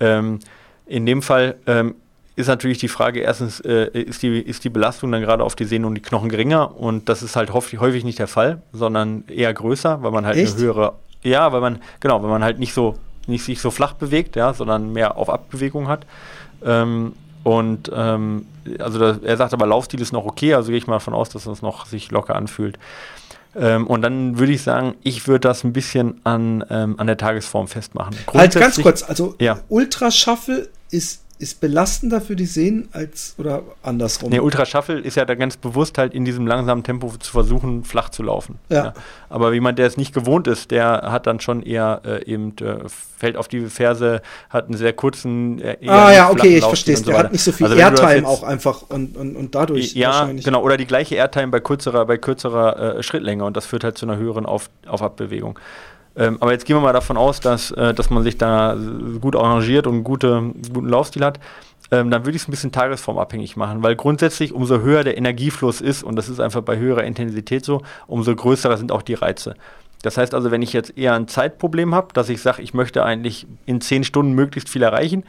Ähm, 0.00 0.40
in 0.86 1.06
dem 1.06 1.22
Fall 1.22 1.54
ähm, 1.68 1.94
ist 2.34 2.46
natürlich 2.46 2.78
die 2.78 2.88
Frage, 2.88 3.20
erstens, 3.20 3.60
äh, 3.60 3.88
ist, 3.92 4.22
die, 4.22 4.38
ist 4.40 4.64
die 4.64 4.70
Belastung 4.70 5.12
dann 5.12 5.20
gerade 5.20 5.44
auf 5.44 5.54
die 5.54 5.64
Sehnen 5.64 5.84
und 5.84 5.94
die 5.94 6.00
Knochen 6.00 6.28
geringer? 6.28 6.76
Und 6.78 7.08
das 7.08 7.22
ist 7.22 7.36
halt 7.36 7.52
häufig, 7.52 7.80
häufig 7.80 8.04
nicht 8.04 8.18
der 8.18 8.28
Fall, 8.28 8.62
sondern 8.72 9.24
eher 9.28 9.52
größer, 9.52 10.02
weil 10.02 10.10
man 10.10 10.24
halt 10.24 10.36
Echt? 10.36 10.54
eine 10.54 10.64
höhere, 10.64 10.94
ja, 11.22 11.52
weil 11.52 11.60
man, 11.60 11.78
genau, 12.00 12.22
weil 12.22 12.30
man 12.30 12.42
halt 12.42 12.58
nicht 12.58 12.72
so, 12.72 12.96
nicht 13.26 13.44
sich 13.44 13.60
so 13.60 13.70
flach 13.70 13.92
bewegt, 13.94 14.36
ja, 14.36 14.54
sondern 14.54 14.92
mehr 14.92 15.16
auf 15.16 15.28
Abbewegung 15.28 15.88
hat. 15.88 16.06
Ähm, 16.64 17.12
und 17.44 17.90
ähm, 17.94 18.46
also 18.78 18.98
da, 18.98 19.18
er 19.22 19.36
sagt 19.36 19.52
aber, 19.52 19.66
Laufstil 19.66 20.00
ist 20.00 20.12
noch 20.12 20.24
okay, 20.24 20.54
also 20.54 20.68
gehe 20.68 20.78
ich 20.78 20.86
mal 20.86 20.94
davon 20.94 21.14
aus, 21.14 21.28
dass 21.28 21.44
das 21.44 21.60
noch 21.60 21.86
sich 21.86 22.10
locker 22.10 22.36
anfühlt. 22.36 22.78
Ähm, 23.54 23.86
und 23.86 24.00
dann 24.02 24.38
würde 24.38 24.52
ich 24.52 24.62
sagen, 24.62 24.94
ich 25.02 25.26
würde 25.28 25.48
das 25.48 25.64
ein 25.64 25.72
bisschen 25.72 26.20
an, 26.24 26.64
ähm, 26.70 26.94
an 26.98 27.06
der 27.06 27.18
Tagesform 27.18 27.68
festmachen. 27.68 28.16
Halt 28.32 28.54
ganz 28.54 28.80
kurz, 28.80 29.02
also 29.02 29.34
ja. 29.38 29.60
Ultra 29.68 30.10
Shuffle 30.10 30.70
ist 30.90 31.21
ist 31.42 31.60
belastender 31.60 32.20
für 32.20 32.36
die 32.36 32.46
Sehnen 32.46 32.88
als 32.92 33.34
oder 33.36 33.62
andersrum? 33.82 34.30
Nee, 34.30 34.38
Ultra 34.38 34.64
Shuffle 34.64 35.00
ist 35.00 35.16
ja 35.16 35.24
da 35.24 35.34
ganz 35.34 35.56
bewusst 35.56 35.98
halt 35.98 36.14
in 36.14 36.24
diesem 36.24 36.46
langsamen 36.46 36.84
Tempo 36.84 37.08
zu 37.18 37.32
versuchen, 37.32 37.82
flach 37.82 38.10
zu 38.10 38.22
laufen. 38.22 38.60
Ja. 38.68 38.84
ja. 38.84 38.94
Aber 39.28 39.52
jemand, 39.52 39.78
der 39.80 39.88
es 39.88 39.96
nicht 39.96 40.14
gewohnt 40.14 40.46
ist, 40.46 40.70
der 40.70 41.02
hat 41.10 41.26
dann 41.26 41.40
schon 41.40 41.62
eher 41.62 42.00
äh, 42.04 42.24
eben, 42.30 42.56
äh, 42.58 42.88
fällt 42.88 43.36
auf 43.36 43.48
die 43.48 43.66
Ferse, 43.66 44.22
hat 44.50 44.66
einen 44.66 44.76
sehr 44.76 44.92
kurzen. 44.92 45.60
Äh, 45.60 45.78
ah 45.88 46.12
ja, 46.12 46.30
okay, 46.30 46.58
ich 46.58 46.64
verstehe 46.64 46.94
es. 46.94 47.02
Der 47.02 47.18
hat 47.18 47.32
nicht 47.32 47.42
so 47.42 47.50
viel 47.50 47.66
also, 47.66 47.76
Airtime 47.76 48.26
auch 48.26 48.44
einfach 48.44 48.82
und, 48.88 49.16
und, 49.16 49.34
und 49.34 49.54
dadurch. 49.54 49.94
Ja, 49.94 50.30
genau. 50.32 50.62
Oder 50.62 50.76
die 50.76 50.86
gleiche 50.86 51.16
Airtime 51.16 51.48
bei 51.48 51.60
kürzerer, 51.60 52.06
bei 52.06 52.18
kürzerer 52.18 52.98
äh, 52.98 53.02
Schrittlänge 53.02 53.44
und 53.44 53.56
das 53.56 53.66
führt 53.66 53.82
halt 53.82 53.98
zu 53.98 54.06
einer 54.06 54.16
höheren 54.16 54.46
auf, 54.46 54.70
auf 54.86 55.02
Abbewegung. 55.02 55.58
Ähm, 56.16 56.36
aber 56.40 56.52
jetzt 56.52 56.66
gehen 56.66 56.76
wir 56.76 56.80
mal 56.80 56.92
davon 56.92 57.16
aus, 57.16 57.40
dass, 57.40 57.70
äh, 57.70 57.94
dass 57.94 58.10
man 58.10 58.22
sich 58.22 58.38
da 58.38 58.76
gut 59.20 59.36
arrangiert 59.36 59.86
und 59.86 60.04
gute, 60.04 60.52
guten 60.72 60.88
Laufstil 60.88 61.24
hat. 61.24 61.40
Ähm, 61.90 62.10
dann 62.10 62.24
würde 62.24 62.36
ich 62.36 62.42
es 62.42 62.48
ein 62.48 62.50
bisschen 62.50 62.72
tagesformabhängig 62.72 63.56
machen, 63.56 63.82
weil 63.82 63.96
grundsätzlich 63.96 64.52
umso 64.52 64.80
höher 64.80 65.04
der 65.04 65.18
Energiefluss 65.18 65.80
ist, 65.80 66.02
und 66.02 66.16
das 66.16 66.28
ist 66.28 66.40
einfach 66.40 66.62
bei 66.62 66.78
höherer 66.78 67.04
Intensität 67.04 67.64
so, 67.64 67.82
umso 68.06 68.34
größer 68.34 68.76
sind 68.76 68.92
auch 68.92 69.02
die 69.02 69.14
Reize. 69.14 69.54
Das 70.02 70.16
heißt 70.16 70.34
also, 70.34 70.50
wenn 70.50 70.62
ich 70.62 70.72
jetzt 70.72 70.96
eher 70.96 71.14
ein 71.14 71.28
Zeitproblem 71.28 71.94
habe, 71.94 72.08
dass 72.12 72.28
ich 72.28 72.42
sage, 72.42 72.62
ich 72.62 72.74
möchte 72.74 73.04
eigentlich 73.04 73.46
in 73.66 73.80
10 73.80 74.04
Stunden 74.04 74.32
möglichst 74.32 74.68
viel 74.68 74.82
erreichen, 74.82 75.24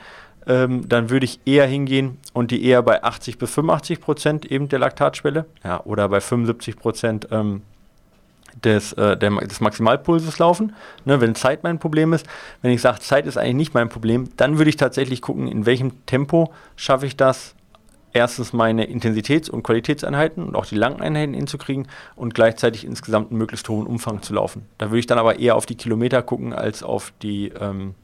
ähm, 0.47 0.87
dann 0.89 1.09
würde 1.09 1.25
ich 1.25 1.39
eher 1.45 1.67
hingehen 1.67 2.17
und 2.33 2.51
die 2.51 2.65
eher 2.65 2.81
bei 2.81 3.03
80 3.03 3.37
bis 3.37 3.51
85 3.51 4.01
Prozent 4.01 4.45
eben 4.45 4.69
der 4.69 4.79
Laktatschwelle 4.79 5.45
ja, 5.63 5.81
oder 5.83 6.09
bei 6.09 6.19
75 6.19 6.77
Prozent 6.77 7.27
ähm, 7.31 7.61
des, 8.63 8.93
äh, 8.93 9.17
der, 9.17 9.31
des 9.31 9.61
Maximalpulses 9.61 10.39
laufen, 10.39 10.75
ne, 11.05 11.21
wenn 11.21 11.35
Zeit 11.35 11.63
mein 11.63 11.79
Problem 11.79 12.13
ist. 12.13 12.27
Wenn 12.61 12.71
ich 12.71 12.81
sage, 12.81 12.99
Zeit 12.99 13.25
ist 13.25 13.37
eigentlich 13.37 13.55
nicht 13.55 13.73
mein 13.73 13.89
Problem, 13.89 14.29
dann 14.37 14.57
würde 14.57 14.69
ich 14.69 14.77
tatsächlich 14.77 15.21
gucken, 15.21 15.47
in 15.47 15.65
welchem 15.65 16.05
Tempo 16.05 16.53
schaffe 16.75 17.05
ich 17.05 17.17
das, 17.17 17.55
erstens 18.13 18.53
meine 18.53 18.85
Intensitäts- 18.85 19.49
und 19.49 19.63
Qualitätseinheiten 19.63 20.43
und 20.43 20.55
auch 20.55 20.65
die 20.65 20.75
langen 20.75 21.01
Einheiten 21.01 21.33
hinzukriegen 21.33 21.87
und 22.15 22.33
gleichzeitig 22.33 22.85
insgesamt 22.85 23.31
einen 23.31 23.39
möglichst 23.39 23.67
hohen 23.69 23.87
Umfang 23.87 24.21
zu 24.21 24.33
laufen. 24.33 24.67
Da 24.77 24.89
würde 24.89 24.99
ich 24.99 25.07
dann 25.07 25.17
aber 25.17 25.39
eher 25.39 25.55
auf 25.55 25.65
die 25.65 25.75
Kilometer 25.75 26.21
gucken 26.21 26.53
als 26.53 26.83
auf 26.83 27.11
die 27.21 27.49
ähm, 27.59 27.95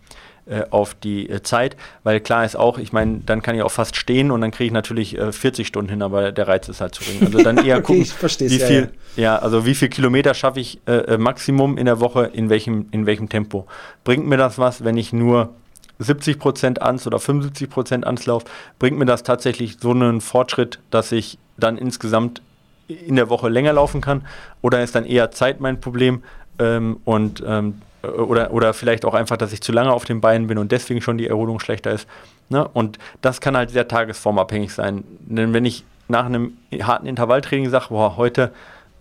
äh, 0.50 0.64
auf 0.72 0.96
die 0.96 1.30
äh, 1.30 1.44
Zeit, 1.44 1.78
weil 2.04 2.20
klar 2.20 2.44
ist 2.44 2.56
auch, 2.56 2.80
ich 2.80 2.92
meine, 2.92 3.22
dann 3.26 3.42
kann 3.42 3.56
ich 3.56 3.62
auch 3.62 3.72
fast 3.72 3.96
stehen 3.96 4.32
und 4.32 4.42
dann 4.42 4.52
kriege 4.52 4.66
ich 4.66 4.72
natürlich 4.72 5.18
äh, 5.18 5.32
40 5.32 5.68
Stunden 5.68 5.90
hin, 5.90 6.02
aber 6.02 6.32
der 6.32 6.48
Reiz 6.48 6.68
ist 6.70 6.82
halt 6.82 6.96
zu 6.96 7.04
gering. 7.04 7.26
Also 7.28 7.44
dann 7.44 7.58
eher 7.66 7.78
okay, 7.78 8.04
gucken, 8.04 8.50
wie 8.50 8.60
viel, 8.60 8.92
ja, 9.16 9.24
ja. 9.24 9.36
also 9.38 9.66
wie 9.66 9.76
viel 9.76 9.90
Kilometer 9.90 10.34
schaffe 10.34 10.60
ich 10.60 10.80
äh, 10.88 10.94
äh, 10.94 11.18
Maximum 11.18 11.78
in 11.78 11.86
der 11.86 12.00
Woche, 12.00 12.32
in 12.34 12.50
welchem, 12.50 12.88
in 12.92 13.06
welchem 13.06 13.30
Tempo. 13.30 13.68
Bringt 14.04 14.28
mir 14.28 14.38
das 14.38 14.58
was, 14.58 14.84
wenn 14.84 14.98
ich 14.98 15.14
nur 15.14 15.54
70 16.00 16.40
Prozent 16.40 16.82
ans 16.82 17.06
oder 17.06 17.20
75 17.20 17.70
Prozent 17.70 18.08
ans 18.08 18.26
laufe, 18.26 18.48
bringt 18.80 18.98
mir 18.98 19.06
das 19.06 19.24
tatsächlich 19.24 19.78
so 19.80 19.92
einen 19.92 20.22
Fortschritt, 20.22 20.80
dass 20.90 21.12
ich 21.12 21.38
dann 21.58 21.78
insgesamt 21.78 22.42
in 22.88 23.16
der 23.16 23.30
Woche 23.30 23.50
länger 23.50 23.74
laufen 23.74 24.02
kann 24.02 24.26
oder 24.62 24.82
ist 24.82 24.96
dann 24.96 25.06
eher 25.06 25.30
Zeit 25.30 25.60
mein 25.60 25.80
Problem 25.80 26.24
ähm, 26.58 26.98
und 27.06 27.44
ähm, 27.46 27.82
oder, 28.04 28.52
oder 28.52 28.74
vielleicht 28.74 29.06
auch 29.06 29.14
einfach, 29.14 29.38
dass 29.38 29.54
ich 29.54 29.62
zu 29.62 29.72
lange 29.72 29.92
auf 29.92 30.06
den 30.06 30.22
Beinen 30.22 30.48
bin 30.48 30.58
und 30.58 30.72
deswegen 30.72 31.02
schon 31.02 31.18
die 31.18 31.28
Erholung 31.28 31.60
schlechter 31.60 31.92
ist. 31.92 32.08
Ne? 32.50 32.68
Und 32.68 32.98
das 33.22 33.42
kann 33.42 33.58
halt 33.58 33.70
sehr 33.70 33.88
tagesformabhängig 33.88 34.74
sein. 34.74 35.04
Denn 35.22 35.54
wenn 35.54 35.66
ich 35.66 35.84
nach 36.08 36.26
einem 36.26 36.54
harten 36.82 37.06
Intervalltraining 37.08 37.70
sage, 37.70 37.88
boah, 37.90 38.18
heute 38.18 38.52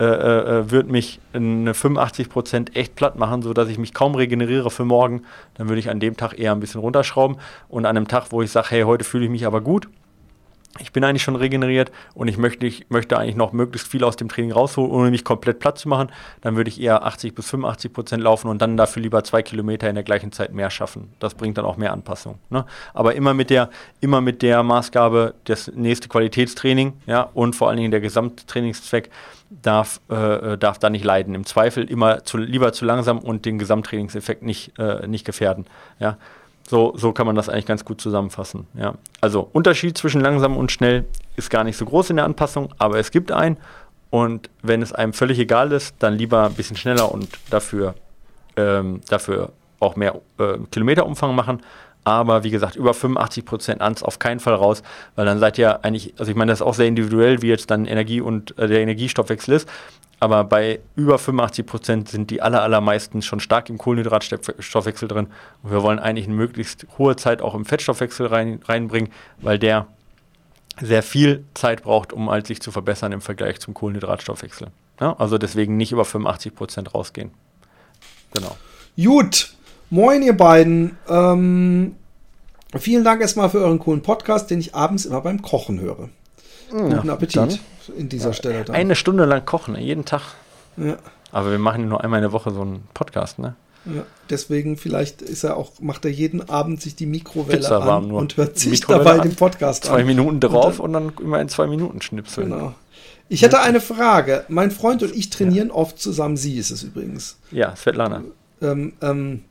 äh, 0.00 0.04
äh, 0.04 0.70
wird 0.70 0.88
mich 0.88 1.18
eine 1.32 1.72
85% 1.72 2.76
echt 2.76 2.94
platt 2.94 3.18
machen, 3.18 3.42
sodass 3.42 3.68
ich 3.68 3.78
mich 3.78 3.94
kaum 3.94 4.14
regeneriere 4.14 4.70
für 4.70 4.84
morgen, 4.84 5.22
dann 5.54 5.68
würde 5.68 5.80
ich 5.80 5.90
an 5.90 5.98
dem 5.98 6.16
Tag 6.16 6.38
eher 6.38 6.52
ein 6.52 6.60
bisschen 6.60 6.80
runterschrauben. 6.80 7.38
Und 7.68 7.84
an 7.84 7.96
einem 7.96 8.06
Tag, 8.06 8.26
wo 8.30 8.40
ich 8.42 8.52
sage, 8.52 8.68
hey, 8.70 8.82
heute 8.82 9.04
fühle 9.04 9.24
ich 9.24 9.30
mich 9.30 9.44
aber 9.44 9.60
gut, 9.60 9.88
ich 10.80 10.92
bin 10.92 11.02
eigentlich 11.02 11.22
schon 11.22 11.36
regeneriert 11.36 11.90
und 12.14 12.28
ich 12.28 12.36
möchte, 12.36 12.66
ich 12.66 12.86
möchte 12.88 13.18
eigentlich 13.18 13.36
noch 13.36 13.52
möglichst 13.52 13.88
viel 13.88 14.04
aus 14.04 14.16
dem 14.16 14.28
Training 14.28 14.52
rausholen, 14.52 14.90
ohne 14.90 15.10
mich 15.10 15.24
komplett 15.24 15.58
platt 15.58 15.78
zu 15.78 15.88
machen, 15.88 16.10
dann 16.40 16.56
würde 16.56 16.68
ich 16.68 16.80
eher 16.80 17.04
80 17.04 17.34
bis 17.34 17.50
85 17.50 17.92
Prozent 17.92 18.22
laufen 18.22 18.48
und 18.48 18.60
dann 18.60 18.76
dafür 18.76 19.02
lieber 19.02 19.24
zwei 19.24 19.42
Kilometer 19.42 19.88
in 19.88 19.94
der 19.94 20.04
gleichen 20.04 20.30
Zeit 20.30 20.52
mehr 20.52 20.70
schaffen. 20.70 21.10
Das 21.18 21.34
bringt 21.34 21.58
dann 21.58 21.64
auch 21.64 21.76
mehr 21.76 21.92
Anpassung. 21.92 22.38
Ne? 22.50 22.64
Aber 22.94 23.14
immer 23.14 23.34
mit 23.34 23.50
der, 23.50 23.70
immer 24.00 24.20
mit 24.20 24.42
der 24.42 24.62
Maßgabe, 24.62 25.34
das 25.44 25.68
nächste 25.74 26.08
Qualitätstraining, 26.08 26.92
ja, 27.06 27.22
und 27.34 27.56
vor 27.56 27.68
allen 27.68 27.78
Dingen 27.78 27.90
der 27.90 28.00
Gesamttrainingszweck 28.00 29.10
darf, 29.50 30.00
äh, 30.08 30.58
darf 30.58 30.78
da 30.78 30.90
nicht 30.90 31.04
leiden. 31.04 31.34
Im 31.34 31.46
Zweifel 31.46 31.90
immer 31.90 32.24
zu, 32.24 32.36
lieber 32.36 32.72
zu 32.72 32.84
langsam 32.84 33.18
und 33.18 33.46
den 33.46 33.58
Gesamttrainingseffekt 33.58 34.42
nicht, 34.42 34.78
äh, 34.78 35.06
nicht 35.06 35.24
gefährden. 35.24 35.66
Ja? 35.98 36.18
So, 36.68 36.92
so 36.96 37.12
kann 37.12 37.26
man 37.26 37.34
das 37.34 37.48
eigentlich 37.48 37.64
ganz 37.64 37.84
gut 37.84 37.98
zusammenfassen. 37.98 38.66
Ja. 38.74 38.94
Also 39.22 39.48
Unterschied 39.52 39.96
zwischen 39.96 40.20
langsam 40.20 40.56
und 40.56 40.70
schnell 40.70 41.06
ist 41.36 41.48
gar 41.48 41.64
nicht 41.64 41.78
so 41.78 41.86
groß 41.86 42.10
in 42.10 42.16
der 42.16 42.26
Anpassung, 42.26 42.74
aber 42.76 42.98
es 42.98 43.10
gibt 43.10 43.32
einen. 43.32 43.56
Und 44.10 44.50
wenn 44.62 44.82
es 44.82 44.92
einem 44.92 45.14
völlig 45.14 45.38
egal 45.38 45.72
ist, 45.72 45.94
dann 45.98 46.14
lieber 46.14 46.44
ein 46.44 46.54
bisschen 46.54 46.76
schneller 46.76 47.10
und 47.10 47.28
dafür, 47.48 47.94
ähm, 48.56 49.00
dafür 49.08 49.52
auch 49.80 49.96
mehr 49.96 50.20
äh, 50.38 50.58
Kilometerumfang 50.70 51.34
machen. 51.34 51.62
Aber 52.04 52.44
wie 52.44 52.50
gesagt, 52.50 52.76
über 52.76 52.94
85 52.94 53.44
Prozent 53.44 53.82
ans 53.82 54.02
auf 54.02 54.18
keinen 54.18 54.40
Fall 54.40 54.54
raus, 54.54 54.82
weil 55.14 55.26
dann 55.26 55.38
seid 55.38 55.58
ihr 55.58 55.84
eigentlich, 55.84 56.14
also 56.18 56.30
ich 56.30 56.36
meine, 56.36 56.52
das 56.52 56.60
ist 56.60 56.66
auch 56.66 56.74
sehr 56.74 56.86
individuell, 56.86 57.42
wie 57.42 57.48
jetzt 57.48 57.70
dann 57.70 57.84
Energie 57.86 58.20
und 58.20 58.58
äh, 58.58 58.66
der 58.66 58.80
Energiestoffwechsel 58.80 59.54
ist. 59.54 59.68
Aber 60.20 60.44
bei 60.44 60.80
über 60.96 61.18
85 61.18 61.64
Prozent 61.66 62.08
sind 62.08 62.30
die 62.30 62.42
aller, 62.42 62.62
allermeisten 62.62 63.22
schon 63.22 63.40
stark 63.40 63.70
im 63.70 63.78
Kohlenhydratstoffwechsel 63.78 65.08
drin. 65.08 65.28
Und 65.62 65.70
wir 65.70 65.82
wollen 65.82 65.98
eigentlich 65.98 66.26
eine 66.26 66.34
möglichst 66.34 66.86
hohe 66.98 67.14
Zeit 67.16 67.40
auch 67.40 67.54
im 67.54 67.64
Fettstoffwechsel 67.64 68.26
rein, 68.26 68.60
reinbringen, 68.64 69.10
weil 69.40 69.58
der 69.58 69.86
sehr 70.80 71.02
viel 71.02 71.44
Zeit 71.54 71.82
braucht, 71.82 72.12
um 72.12 72.30
halt 72.30 72.46
sich 72.46 72.60
zu 72.60 72.72
verbessern 72.72 73.12
im 73.12 73.20
Vergleich 73.20 73.60
zum 73.60 73.74
Kohlenhydratstoffwechsel. 73.74 74.68
Ja, 75.00 75.14
also 75.18 75.38
deswegen 75.38 75.76
nicht 75.76 75.92
über 75.92 76.04
85 76.04 76.54
Prozent 76.54 76.94
rausgehen. 76.94 77.30
Genau. 78.32 78.56
Gut. 78.96 79.54
Moin, 79.90 80.22
ihr 80.22 80.36
beiden. 80.36 80.98
Ähm, 81.08 81.96
vielen 82.76 83.04
Dank 83.04 83.20
erstmal 83.20 83.48
für 83.50 83.58
euren 83.58 83.78
coolen 83.78 84.02
Podcast, 84.02 84.50
den 84.50 84.58
ich 84.58 84.74
abends 84.74 85.06
immer 85.06 85.20
beim 85.20 85.40
Kochen 85.40 85.80
höre. 85.80 86.10
Guten 86.70 86.90
ja, 86.90 87.12
Appetit 87.12 87.36
dann. 87.36 87.58
in 87.96 88.08
dieser 88.08 88.32
Stelle. 88.32 88.64
Dann. 88.64 88.76
Eine 88.76 88.94
Stunde 88.94 89.24
lang 89.24 89.44
kochen, 89.44 89.74
ne? 89.74 89.80
jeden 89.80 90.04
Tag. 90.04 90.22
Ja. 90.76 90.96
Aber 91.32 91.50
wir 91.50 91.58
machen 91.58 91.88
nur 91.88 92.02
einmal 92.02 92.18
in 92.18 92.22
der 92.22 92.32
Woche 92.32 92.50
so 92.50 92.62
einen 92.62 92.84
Podcast, 92.94 93.38
ne? 93.38 93.54
Ja, 93.84 94.02
deswegen 94.28 94.76
vielleicht 94.76 95.22
ist 95.22 95.44
er 95.44 95.56
auch, 95.56 95.72
macht 95.80 96.04
er 96.04 96.10
jeden 96.10 96.48
Abend 96.48 96.82
sich 96.82 96.94
die 96.94 97.06
Mikrowelle 97.06 97.58
Pizza 97.58 97.80
an 97.80 98.10
und 98.10 98.36
hört 98.36 98.58
sich 98.58 98.80
dabei 98.80 99.18
den 99.18 99.34
Podcast 99.34 99.84
zwei 99.84 99.90
an. 99.90 99.98
Zwei 100.00 100.04
Minuten 100.04 100.40
drauf 100.40 100.78
und 100.78 100.92
dann, 100.92 101.06
und 101.08 101.16
dann, 101.18 101.24
immer 101.24 101.40
in 101.40 101.48
zwei 101.48 101.66
Minuten 101.66 102.02
schnipseln. 102.02 102.50
Genau. 102.50 102.74
Ich 103.30 103.42
hätte 103.42 103.60
eine 103.60 103.80
Frage. 103.80 104.44
Mein 104.48 104.70
Freund 104.70 105.02
und 105.02 105.14
ich 105.14 105.30
trainieren 105.30 105.68
ja. 105.68 105.74
oft 105.74 106.00
zusammen. 106.00 106.36
Sie 106.36 106.56
ist 106.56 106.70
es 106.70 106.82
übrigens. 106.82 107.38
Ja, 107.50 107.76
Svetlana. 107.76 108.24
Ähm, 108.60 108.94
ähm, 109.00 109.44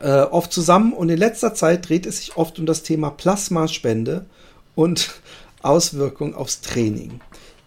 äh, 0.00 0.20
oft 0.22 0.52
zusammen 0.52 0.92
und 0.92 1.08
in 1.08 1.18
letzter 1.18 1.54
Zeit 1.54 1.88
dreht 1.88 2.06
es 2.06 2.18
sich 2.18 2.36
oft 2.36 2.58
um 2.58 2.66
das 2.66 2.82
Thema 2.82 3.10
Plasmaspende 3.10 4.26
und 4.74 5.10
Auswirkung 5.68 6.34
aufs 6.34 6.60
Training. 6.60 7.20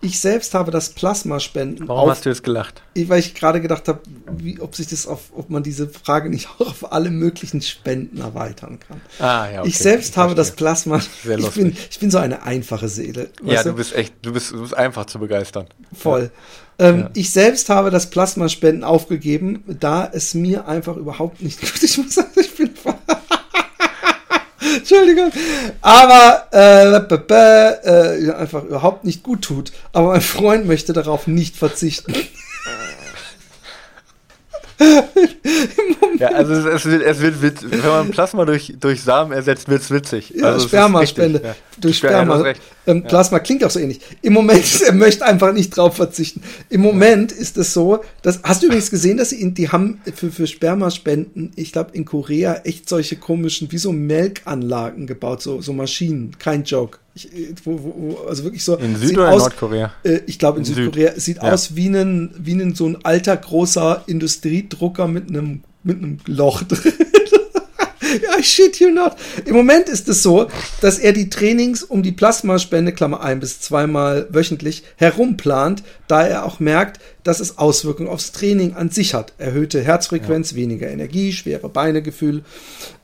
Ich 0.04 0.20
selbst 0.20 0.56
habe 0.56 0.72
das 0.72 0.89
Plasmaspenden. 0.89 1.88
Warum 1.88 2.06
auf, 2.06 2.10
hast 2.10 2.26
du 2.26 2.30
jetzt 2.30 2.43
gelacht? 2.43 2.82
Weil 2.95 3.20
ich 3.20 3.36
gerade 3.36 3.62
gedacht 3.62 3.88
habe, 3.88 4.02
wie, 4.36 4.60
ob 4.60 4.76
sich 4.76 4.88
das 4.88 5.06
auf, 5.06 5.32
ob 5.36 5.52
man 5.52 5.62
diese 5.62 5.88
Frage 5.88 6.30
nicht 6.32 6.49
auch 6.58 6.72
auf 6.72 6.91
alle 6.91 7.12
möglichen 7.12 7.62
Spenden 7.62 8.20
erweitern 8.20 8.80
kann. 8.80 8.99
Ah, 9.20 9.47
ja, 9.52 9.60
okay. 9.60 9.70
Ich 9.70 9.78
selbst 9.78 10.10
ich 10.10 10.18
habe 10.18 10.34
das 10.34 10.52
Plasma. 10.54 10.99
Sehr 11.24 11.38
ich 11.38 11.49
bin, 11.52 11.78
ich 11.89 11.99
bin 11.99 12.10
so 12.10 12.18
eine 12.18 12.41
einfache 12.41 12.89
Seele. 12.89 13.30
Ja, 13.43 13.62
du 13.62 13.74
bist 13.74 13.93
echt, 13.93 14.16
du 14.24 14.34
bist, 14.34 14.52
du 14.52 14.62
bist 14.62 14.74
einfach 14.74 15.06
zu 15.06 15.20
begeistern. 15.20 15.68
Voll. 15.93 16.32
Ja. 16.80 16.88
Ähm, 16.88 16.99
ja. 17.02 17.10
Ich 17.14 17.30
selbst 17.30 17.70
habe 17.70 17.91
das 17.91 18.10
Plasmaspenden 18.10 18.84
aufgegeben, 18.84 19.64
da 19.68 20.10
es 20.12 20.34
mir 20.34 20.68
einfach 20.68 20.97
überhaupt 20.97 21.43
nicht 21.43 21.62
gut. 21.62 21.84
Ich 21.84 21.97
muss 21.99 22.16
sagen, 22.16 22.32
ich 22.38 22.56
bin 22.56 22.72
Entschuldigung. 24.78 25.32
Aber 25.82 26.47
äh, 26.51 26.88
äh, 27.84 28.32
einfach 28.34 28.63
überhaupt 28.63 29.03
nicht 29.03 29.24
gut 29.24 29.41
tut. 29.43 29.72
Aber 29.93 30.09
mein 30.09 30.22
Freund 30.22 30.65
möchte 30.65 30.93
darauf 30.93 31.28
nicht 31.28 31.55
verzichten. 31.55 32.13
ja, 36.19 36.30
also 36.30 36.53
es, 36.53 36.65
es, 36.65 36.86
wird, 36.86 37.03
es 37.03 37.22
wird 37.22 37.41
witzig. 37.41 37.72
Wenn 37.72 37.89
man 37.89 38.11
Plasma 38.11 38.45
durch, 38.45 38.74
durch 38.80 39.01
Samen 39.01 39.32
ersetzt, 39.32 39.69
wird 39.69 39.82
es 39.82 39.91
witzig. 39.91 40.34
Ja, 40.36 40.47
also 40.47 40.67
Spermaspende. 40.67 41.41
Ja. 41.43 41.55
Durch 41.82 41.97
Sperma. 41.97 42.53
Ähm, 42.88 43.03
Plasma 43.03 43.38
ja. 43.38 43.43
klingt 43.43 43.63
auch 43.63 43.69
so 43.69 43.79
ähnlich. 43.79 43.99
Im 44.21 44.34
Moment, 44.34 44.63
er 44.86 44.93
möchte 44.93 45.25
einfach 45.25 45.53
nicht 45.53 45.75
drauf 45.75 45.95
verzichten. 45.95 46.41
Im 46.69 46.82
Moment 46.82 47.32
ist 47.32 47.57
es 47.57 47.73
so, 47.73 48.01
dass, 48.21 48.41
hast 48.43 48.61
du 48.61 48.67
übrigens 48.67 48.89
gesehen, 48.89 49.17
dass 49.17 49.29
sie 49.32 49.41
in, 49.41 49.53
die 49.53 49.69
haben 49.69 50.01
für, 50.15 50.32
für 50.32 50.47
Spermaspenden, 50.47 51.51
ich 51.55 51.71
glaube 51.71 51.91
in 51.93 52.05
Korea, 52.05 52.61
echt 52.63 52.88
solche 52.88 53.17
komischen, 53.17 53.71
wie 53.71 53.77
so 53.77 53.91
Melkanlagen 53.91 55.07
gebaut, 55.07 55.41
so, 55.41 55.61
so 55.61 55.73
Maschinen. 55.73 56.38
Kein 56.39 56.63
Joke. 56.63 56.99
Ich, 57.13 57.29
wo, 57.65 57.79
wo, 57.84 58.17
also 58.27 58.45
wirklich 58.45 58.63
so. 58.63 58.77
In 58.77 58.95
Süd- 58.95 59.17
oder 59.17 59.32
aus, 59.32 59.41
Nordkorea? 59.41 59.93
Äh, 60.03 60.21
ich 60.27 60.39
glaube 60.39 60.59
in 60.59 60.65
in 60.65 60.73
Südkorea. 60.73 61.11
Süd. 61.13 61.21
Sieht 61.21 61.38
ja. 61.38 61.51
aus 61.51 61.75
wie 61.75 61.88
ein, 61.88 62.34
wie 62.38 62.53
ein 62.53 62.73
so 62.73 62.88
ein 62.88 63.03
alter 63.03 63.36
großer 63.36 64.03
Industriedrucker 64.07 65.07
mit 65.07 65.29
einem 65.29 65.63
mit 65.84 65.97
einem 65.97 66.19
Loch 66.27 66.63
drin. 66.63 66.93
I 68.38 68.43
shit 68.43 68.80
you 68.80 68.89
not. 68.89 69.16
Im 69.45 69.55
Moment 69.55 69.89
ist 69.89 70.07
es 70.07 70.24
so, 70.24 70.47
dass 70.82 70.99
er 70.99 71.14
die 71.14 71.30
Trainings 71.30 71.84
um 71.84 72.03
die 72.03 72.12
Plasmaspende, 72.12 72.91
Klammer 72.91 73.22
ein 73.22 73.39
bis 73.39 73.62
zweimal 73.62 74.28
wöchentlich, 74.30 74.84
herumplant, 74.97 75.84
da 76.07 76.26
er 76.26 76.45
auch 76.45 76.59
merkt, 76.59 76.99
dass 77.24 77.39
es 77.39 77.57
Auswirkungen 77.57 78.09
aufs 78.09 78.32
Training 78.32 78.74
an 78.74 78.89
sich 78.89 79.14
hat. 79.14 79.34
Erhöhte 79.38 79.82
Herzfrequenz, 79.82 80.51
ja. 80.51 80.57
weniger 80.57 80.89
Energie, 80.89 81.32
schwere 81.32 81.70
Beinegefühl. 81.70 82.43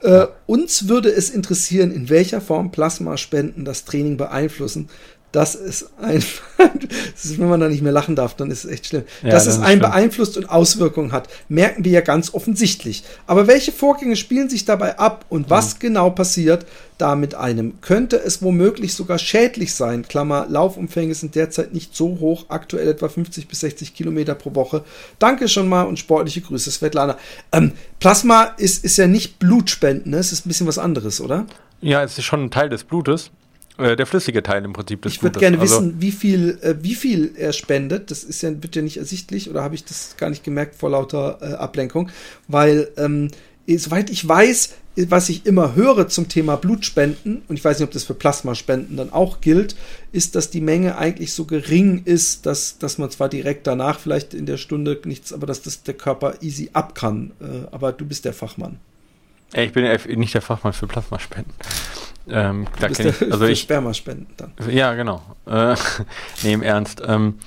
Äh, 0.02 0.10
ja. 0.10 0.30
Uns 0.48 0.88
würde 0.88 1.10
es 1.10 1.30
interessieren, 1.30 1.92
in 1.92 2.10
welcher 2.10 2.42
Form 2.42 2.72
Plasmaspenden 2.72 3.64
das 3.64 3.86
Training 3.86 4.18
beeinflussen 4.18 4.90
das 5.38 5.54
ist 5.54 5.92
ein, 6.02 6.24
das 6.58 7.26
ist, 7.26 7.38
wenn 7.38 7.48
man 7.48 7.60
da 7.60 7.70
nicht 7.70 7.84
mehr 7.84 7.92
lachen 7.92 8.16
darf, 8.16 8.36
dann 8.36 8.50
ist 8.50 8.66
es 8.66 8.72
echt 8.72 8.88
schlimm. 8.88 9.04
Ja, 9.22 9.30
dass 9.30 9.46
es 9.46 9.60
einen 9.60 9.80
beeinflusst 9.80 10.36
und 10.36 10.50
Auswirkungen 10.50 11.12
hat, 11.12 11.30
merken 11.48 11.86
wir 11.86 11.92
ja 11.92 12.02
ganz 12.02 12.34
offensichtlich. 12.34 13.04
Aber 13.28 13.46
welche 13.46 13.72
Vorgänge 13.72 14.16
spielen 14.16 14.50
sich 14.50 14.66
dabei 14.66 14.98
ab 14.98 15.26
und 15.30 15.52
was 15.52 15.76
mhm. 15.76 15.80
genau 15.80 16.10
passiert 16.10 16.66
da 16.98 17.14
mit 17.16 17.36
einem? 17.36 17.80
Könnte 17.82 18.18
es 18.18 18.42
womöglich 18.42 18.96
sogar 18.96 19.20
schädlich 19.20 19.76
sein? 19.76 20.08
Klammer, 20.08 20.48
Laufumfänge 20.50 21.14
sind 21.14 21.36
derzeit 21.36 21.72
nicht 21.72 21.96
so 21.96 22.18
hoch, 22.20 22.46
aktuell 22.50 22.88
etwa 22.88 23.08
50 23.08 23.48
bis 23.48 23.60
60 23.60 23.94
Kilometer 23.94 24.34
pro 24.34 24.56
Woche. 24.56 24.84
Danke 25.20 25.48
schon 25.50 25.70
mal 25.70 25.84
und 25.84 26.00
sportliche 26.00 26.42
Grüße, 26.42 26.72
Svetlana. 26.72 27.16
Ähm, 27.52 27.74
Plasma 28.00 28.56
ist, 28.58 28.84
ist 28.84 28.98
ja 28.98 29.06
nicht 29.06 29.38
Blutspenden, 29.38 30.14
ne? 30.14 30.18
es 30.18 30.32
ist 30.32 30.48
ein 30.48 30.50
bisschen 30.50 30.66
was 30.66 30.80
anderes, 30.80 31.22
oder? 31.22 31.46
Ja, 31.80 32.04
es 32.04 32.18
ist 32.18 32.26
schon 32.26 32.46
ein 32.46 32.50
Teil 32.50 32.70
des 32.70 32.84
Blutes. 32.84 33.30
Äh, 33.78 33.96
der 33.96 34.06
flüssige 34.06 34.42
Teil 34.42 34.66
im 34.66 34.74
Prinzip 34.74 35.02
des 35.04 35.14
Ich 35.14 35.24
würde 35.24 35.40
gerne 35.40 35.60
also, 35.60 35.76
wissen, 35.76 36.02
wie 36.02 36.12
viel, 36.12 36.58
äh, 36.62 36.76
wie 36.82 36.96
viel 36.96 37.34
er 37.36 37.54
spendet. 37.54 38.10
Das 38.10 38.24
ist 38.24 38.42
ja, 38.42 38.52
wird 38.62 38.76
ja 38.76 38.82
nicht 38.82 38.98
ersichtlich 38.98 39.50
oder 39.50 39.64
habe 39.64 39.76
ich 39.76 39.86
das 39.86 40.16
gar 40.18 40.30
nicht 40.30 40.44
gemerkt 40.44 40.76
vor 40.76 40.90
lauter 40.90 41.38
äh, 41.42 41.54
Ablenkung? 41.54 42.10
Weil, 42.48 42.90
ähm, 42.98 43.30
soweit 43.68 44.10
ich 44.10 44.28
weiß, 44.28 44.74
was 45.10 45.30
ich 45.30 45.46
immer 45.46 45.76
höre 45.76 46.08
zum 46.08 46.28
Thema 46.28 46.56
Blutspenden, 46.56 47.44
und 47.48 47.56
ich 47.56 47.64
weiß 47.64 47.78
nicht, 47.78 47.88
ob 47.88 47.94
das 47.94 48.04
für 48.04 48.16
Plasmaspenden 48.16 48.98
dann 48.98 49.14
auch 49.14 49.42
gilt, 49.42 49.76
ist, 50.12 50.34
dass 50.34 50.50
die 50.50 50.62
Menge 50.62 50.98
eigentlich 50.98 51.34
so 51.34 51.46
gering 51.46 52.02
ist, 52.06 52.48
dass, 52.48 52.80
dass 52.80 52.98
man 52.98 53.12
zwar 53.12 53.30
direkt 53.30 53.68
danach 53.68 54.00
vielleicht 54.00 54.34
in 54.34 54.48
der 54.48 54.58
Stunde 54.58 55.00
nichts, 55.06 55.34
aber 55.34 55.46
dass 55.46 55.62
das 55.62 55.84
der 55.84 55.94
Körper 55.94 56.36
easy 56.42 56.72
ab 56.74 56.96
kann. 56.96 57.32
Äh, 57.40 57.68
aber 57.70 57.92
du 57.92 58.06
bist 58.06 58.26
der 58.26 58.34
Fachmann. 58.34 58.80
Ich 59.54 59.72
bin 59.72 59.86
nicht 60.20 60.34
der 60.34 60.42
Fachmann 60.42 60.74
für 60.74 60.88
Plasmaspenden. 60.88 61.54
Ähm, 62.30 62.68
da 62.80 62.88
ich, 62.88 63.32
also 63.32 63.46
ich 63.46 63.62
Spermaspenden 63.62 64.28
dann. 64.38 64.54
Ja, 64.70 64.94
genau. 64.94 65.22
Äh, 65.46 65.76
nee, 66.44 66.54
im 66.54 66.62
Ernst. 66.62 67.02
Ähm, 67.06 67.40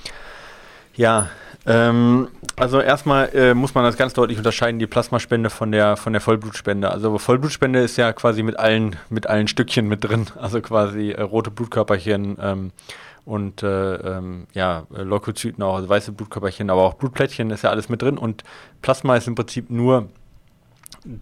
ja, 0.94 1.28
ähm, 1.66 2.28
also 2.56 2.80
erstmal 2.80 3.34
äh, 3.34 3.54
muss 3.54 3.74
man 3.74 3.84
das 3.84 3.96
ganz 3.96 4.12
deutlich 4.14 4.38
unterscheiden, 4.38 4.78
die 4.78 4.86
Plasmaspende 4.86 5.50
von 5.50 5.72
der 5.72 5.96
von 5.96 6.12
der 6.12 6.20
Vollblutspende. 6.20 6.90
Also 6.90 7.18
Vollblutspende 7.18 7.80
ist 7.80 7.96
ja 7.96 8.12
quasi 8.12 8.42
mit 8.42 8.58
allen 8.58 8.96
mit 9.08 9.26
allen 9.26 9.48
Stückchen 9.48 9.86
mit 9.88 10.04
drin, 10.04 10.26
also 10.38 10.60
quasi 10.60 11.10
äh, 11.10 11.22
rote 11.22 11.50
Blutkörperchen 11.50 12.38
ähm, 12.40 12.72
und 13.24 13.62
äh, 13.62 13.94
ähm, 13.94 14.46
ja, 14.54 14.86
Leukozyten 14.90 15.62
auch, 15.62 15.76
also 15.76 15.88
weiße 15.88 16.12
Blutkörperchen, 16.12 16.70
aber 16.70 16.82
auch 16.82 16.94
Blutplättchen 16.94 17.50
ist 17.50 17.62
ja 17.62 17.70
alles 17.70 17.88
mit 17.88 18.02
drin 18.02 18.16
und 18.18 18.42
Plasma 18.82 19.16
ist 19.16 19.28
im 19.28 19.34
Prinzip 19.34 19.70
nur 19.70 20.08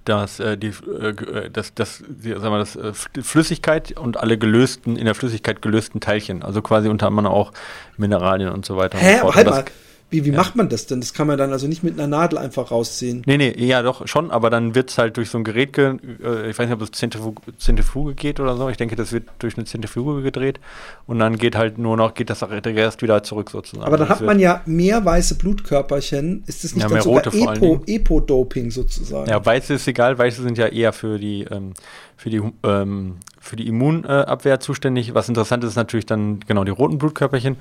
dass 0.04 0.40
äh, 0.40 0.56
die, 0.56 0.68
äh, 0.68 1.50
das, 1.50 1.74
das, 1.74 2.02
die, 2.08 2.30
sagen 2.30 2.50
wir, 2.52 2.58
das 2.58 2.76
äh, 2.76 2.92
Flüssigkeit 3.22 3.96
und 3.98 4.16
alle 4.16 4.38
gelösten, 4.38 4.96
in 4.96 5.04
der 5.04 5.14
Flüssigkeit 5.14 5.62
gelösten 5.62 6.00
Teilchen, 6.00 6.42
also 6.42 6.62
quasi 6.62 6.88
unter 6.88 7.06
anderem 7.06 7.26
auch 7.26 7.52
Mineralien 7.96 8.50
und 8.50 8.66
so 8.66 8.76
weiter. 8.76 8.98
Hä, 8.98 9.20
und 9.20 9.34
halt 9.34 9.46
mal, 9.48 9.64
wie, 10.10 10.24
wie 10.24 10.30
ja. 10.30 10.36
macht 10.36 10.56
man 10.56 10.70
das 10.70 10.86
denn? 10.86 11.00
Das 11.00 11.12
kann 11.12 11.26
man 11.26 11.36
dann 11.36 11.52
also 11.52 11.66
nicht 11.66 11.82
mit 11.82 11.98
einer 11.98 12.06
Nadel 12.06 12.38
einfach 12.38 12.70
rausziehen. 12.70 13.22
Nee, 13.26 13.36
nee, 13.36 13.52
ja 13.58 13.82
doch, 13.82 14.06
schon, 14.08 14.30
aber 14.30 14.48
dann 14.48 14.74
wird 14.74 14.90
es 14.90 14.96
halt 14.96 15.18
durch 15.18 15.28
so 15.28 15.36
ein 15.36 15.44
Gerät, 15.44 15.74
ge 15.74 15.96
äh, 16.24 16.48
ich 16.48 16.58
weiß 16.58 16.66
nicht, 16.66 16.74
ob 16.74 16.80
es 16.80 16.92
Zentrifuge, 16.92 17.42
Zentrifuge 17.58 18.14
geht 18.14 18.40
oder 18.40 18.56
so. 18.56 18.70
Ich 18.70 18.78
denke, 18.78 18.96
das 18.96 19.12
wird 19.12 19.24
durch 19.38 19.58
eine 19.58 19.66
Zentrifuge 19.66 20.22
gedreht 20.22 20.60
und 21.06 21.18
dann 21.18 21.36
geht 21.36 21.56
halt 21.56 21.76
nur 21.76 21.98
noch, 21.98 22.14
geht 22.14 22.30
das 22.30 22.40
erst 22.42 23.02
wieder 23.02 23.22
zurück 23.22 23.50
sozusagen. 23.50 23.86
Aber 23.86 23.98
dann 23.98 24.08
das 24.08 24.20
hat 24.20 24.26
man 24.26 24.40
ja 24.40 24.62
mehr 24.64 25.04
weiße 25.04 25.34
Blutkörperchen. 25.34 26.42
Ist 26.46 26.64
das 26.64 26.74
nicht 26.74 26.84
ja, 26.84 26.88
dann 26.88 27.02
sogar 27.02 27.26
Epo, 27.26 27.82
Epo-Doping 27.86 28.70
sozusagen? 28.70 29.28
Ja, 29.28 29.44
weiße 29.44 29.74
ist 29.74 29.86
egal, 29.88 30.16
weiße 30.16 30.42
sind 30.42 30.56
ja 30.56 30.68
eher 30.68 30.94
für 30.94 31.18
die, 31.18 31.42
ähm, 31.50 31.74
für 32.16 32.30
die, 32.30 32.42
ähm, 32.62 33.16
für 33.40 33.56
die 33.56 33.68
Immunabwehr 33.68 34.58
zuständig. 34.60 35.14
Was 35.14 35.28
interessant 35.28 35.64
ist, 35.64 35.70
ist 35.70 35.76
natürlich 35.76 36.06
dann 36.06 36.40
genau 36.40 36.64
die 36.64 36.70
roten 36.70 36.96
Blutkörperchen 36.96 37.56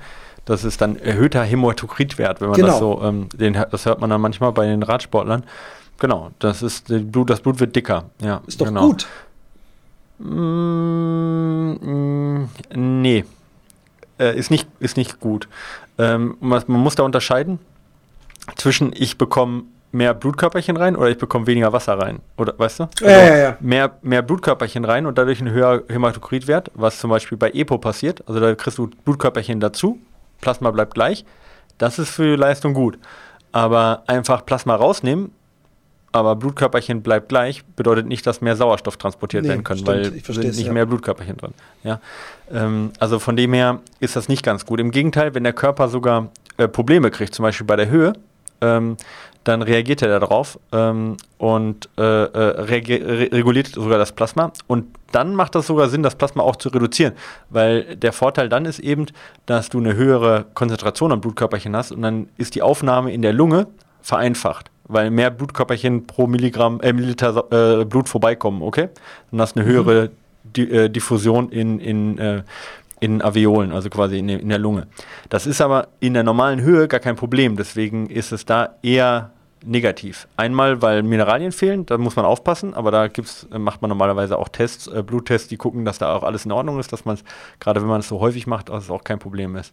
das 0.48 0.64
ist 0.64 0.80
dann 0.80 0.96
erhöhter 0.96 1.44
Hämatokritwert, 1.44 2.40
wenn 2.40 2.48
man 2.48 2.56
genau. 2.56 2.68
das 2.68 2.78
so, 2.78 3.02
ähm, 3.02 3.28
den, 3.34 3.52
das 3.52 3.84
hört 3.84 4.00
man 4.00 4.08
dann 4.08 4.22
manchmal 4.22 4.50
bei 4.52 4.64
den 4.64 4.82
Radsportlern. 4.82 5.44
Genau, 5.98 6.30
das 6.38 6.62
ist 6.62 6.86
Blut, 6.88 7.28
das 7.28 7.40
Blut 7.40 7.60
wird 7.60 7.76
dicker. 7.76 8.04
Ja, 8.22 8.40
ist 8.46 8.58
doch 8.58 8.66
genau. 8.66 8.86
gut. 8.86 9.06
Mm, 10.20 11.72
mm, 11.72 12.48
nee, 12.74 13.26
äh, 14.18 14.38
ist 14.38 14.50
nicht, 14.50 14.66
ist 14.80 14.96
nicht 14.96 15.20
gut. 15.20 15.48
Ähm, 15.98 16.38
man, 16.40 16.62
man 16.66 16.80
muss 16.80 16.94
da 16.94 17.02
unterscheiden 17.02 17.58
zwischen 18.56 18.94
ich 18.96 19.18
bekomme 19.18 19.64
mehr 19.92 20.14
Blutkörperchen 20.14 20.78
rein 20.78 20.96
oder 20.96 21.10
ich 21.10 21.18
bekomme 21.18 21.46
weniger 21.46 21.74
Wasser 21.74 21.98
rein. 21.98 22.20
Oder 22.38 22.54
weißt 22.56 22.80
du? 22.80 22.84
Also 22.84 23.04
ja, 23.04 23.26
ja, 23.26 23.36
ja. 23.36 23.56
Mehr, 23.60 23.98
mehr 24.00 24.22
Blutkörperchen 24.22 24.86
rein 24.86 25.04
und 25.04 25.18
dadurch 25.18 25.42
ein 25.42 25.50
höherer 25.50 25.82
Hämatokritwert, 25.90 26.70
was 26.74 26.98
zum 26.98 27.10
Beispiel 27.10 27.36
bei 27.36 27.50
EPO 27.50 27.76
passiert. 27.76 28.26
Also 28.26 28.40
da 28.40 28.54
kriegst 28.54 28.78
du 28.78 28.88
Blutkörperchen 29.04 29.60
dazu 29.60 29.98
Plasma 30.40 30.70
bleibt 30.70 30.94
gleich, 30.94 31.24
das 31.78 31.98
ist 31.98 32.10
für 32.10 32.24
die 32.24 32.36
Leistung 32.36 32.74
gut. 32.74 32.98
Aber 33.52 34.02
einfach 34.06 34.44
Plasma 34.44 34.74
rausnehmen, 34.74 35.32
aber 36.12 36.36
Blutkörperchen 36.36 37.02
bleibt 37.02 37.28
gleich, 37.28 37.64
bedeutet 37.76 38.06
nicht, 38.06 38.26
dass 38.26 38.40
mehr 38.40 38.56
Sauerstoff 38.56 38.96
transportiert 38.96 39.44
nee, 39.44 39.50
werden 39.50 39.64
können, 39.64 39.80
stimmt, 39.80 40.28
weil 40.28 40.34
sind 40.34 40.56
nicht 40.56 40.66
ja. 40.66 40.72
mehr 40.72 40.86
Blutkörperchen 40.86 41.36
drin. 41.36 41.54
Ja? 41.84 42.00
Ähm, 42.50 42.92
also 42.98 43.18
von 43.18 43.36
dem 43.36 43.52
her 43.52 43.80
ist 44.00 44.16
das 44.16 44.28
nicht 44.28 44.42
ganz 44.42 44.64
gut. 44.64 44.80
Im 44.80 44.90
Gegenteil, 44.90 45.34
wenn 45.34 45.44
der 45.44 45.52
Körper 45.52 45.88
sogar 45.88 46.28
äh, 46.56 46.66
Probleme 46.66 47.10
kriegt, 47.10 47.34
zum 47.34 47.42
Beispiel 47.42 47.66
bei 47.66 47.76
der 47.76 47.88
Höhe, 47.90 48.14
ähm, 48.60 48.96
dann 49.48 49.62
reagiert 49.62 50.02
er 50.02 50.20
darauf 50.20 50.60
ähm, 50.72 51.16
und 51.38 51.88
äh, 51.96 52.02
äh, 52.02 52.60
re 52.60 53.32
reguliert 53.32 53.68
sogar 53.68 53.98
das 53.98 54.12
Plasma. 54.12 54.52
Und 54.66 54.86
dann 55.10 55.34
macht 55.34 55.54
das 55.54 55.66
sogar 55.66 55.88
Sinn, 55.88 56.02
das 56.02 56.16
Plasma 56.16 56.42
auch 56.42 56.56
zu 56.56 56.68
reduzieren, 56.68 57.14
weil 57.48 57.96
der 57.96 58.12
Vorteil 58.12 58.50
dann 58.50 58.66
ist 58.66 58.78
eben, 58.78 59.06
dass 59.46 59.70
du 59.70 59.78
eine 59.78 59.94
höhere 59.94 60.44
Konzentration 60.52 61.12
an 61.12 61.22
Blutkörperchen 61.22 61.74
hast 61.74 61.92
und 61.92 62.02
dann 62.02 62.28
ist 62.36 62.56
die 62.56 62.62
Aufnahme 62.62 63.10
in 63.10 63.22
der 63.22 63.32
Lunge 63.32 63.68
vereinfacht, 64.02 64.70
weil 64.84 65.10
mehr 65.10 65.30
Blutkörperchen 65.30 66.06
pro 66.06 66.26
Milligramm, 66.26 66.80
äh, 66.82 66.92
Milliliter 66.92 67.80
äh, 67.80 67.84
Blut 67.86 68.08
vorbeikommen, 68.08 68.60
okay? 68.60 68.90
Dann 69.30 69.40
hast 69.40 69.56
du 69.56 69.60
eine 69.60 69.68
höhere 69.68 70.04
mhm. 70.04 70.10
Di 70.44 70.62
äh, 70.70 70.88
Diffusion 70.88 71.50
in, 71.50 71.78
in 71.78 72.18
äh, 72.18 72.42
in 73.00 73.22
Alveolen, 73.22 73.72
also 73.72 73.90
quasi 73.90 74.18
in, 74.18 74.28
in, 74.28 74.48
der 74.48 74.58
Lunge. 74.58 74.88
Das 75.28 75.46
ist 75.46 75.60
aber 75.60 75.88
in 76.00 76.14
der 76.14 76.24
normalen 76.24 76.60
Höhe 76.60 76.88
gar 76.88 76.98
kein 76.98 77.14
Problem, 77.14 77.56
deswegen 77.56 78.10
ist 78.10 78.32
es 78.32 78.44
da 78.44 78.74
eher 78.82 79.30
negativ. 79.64 80.28
Einmal, 80.36 80.82
weil 80.82 81.02
Mineralien 81.02 81.52
fehlen, 81.52 81.86
da 81.86 81.98
muss 81.98 82.16
man 82.16 82.24
aufpassen, 82.24 82.74
aber 82.74 82.90
da 82.90 83.08
gibt's, 83.08 83.46
macht 83.50 83.82
man 83.82 83.88
normalerweise 83.88 84.38
auch 84.38 84.48
Tests, 84.48 84.86
äh, 84.86 85.02
Bluttests, 85.02 85.48
die 85.48 85.56
gucken, 85.56 85.84
dass 85.84 85.98
da 85.98 86.14
auch 86.14 86.22
alles 86.22 86.44
in 86.44 86.52
Ordnung 86.52 86.78
ist, 86.78 86.92
dass 86.92 87.04
man 87.04 87.16
es, 87.16 87.24
gerade 87.60 87.80
wenn 87.80 87.88
man 87.88 88.00
es 88.00 88.08
so 88.08 88.20
häufig 88.20 88.46
macht, 88.46 88.68
dass 88.68 88.84
es 88.84 88.90
auch 88.90 89.04
kein 89.04 89.18
Problem 89.18 89.56
ist. 89.56 89.72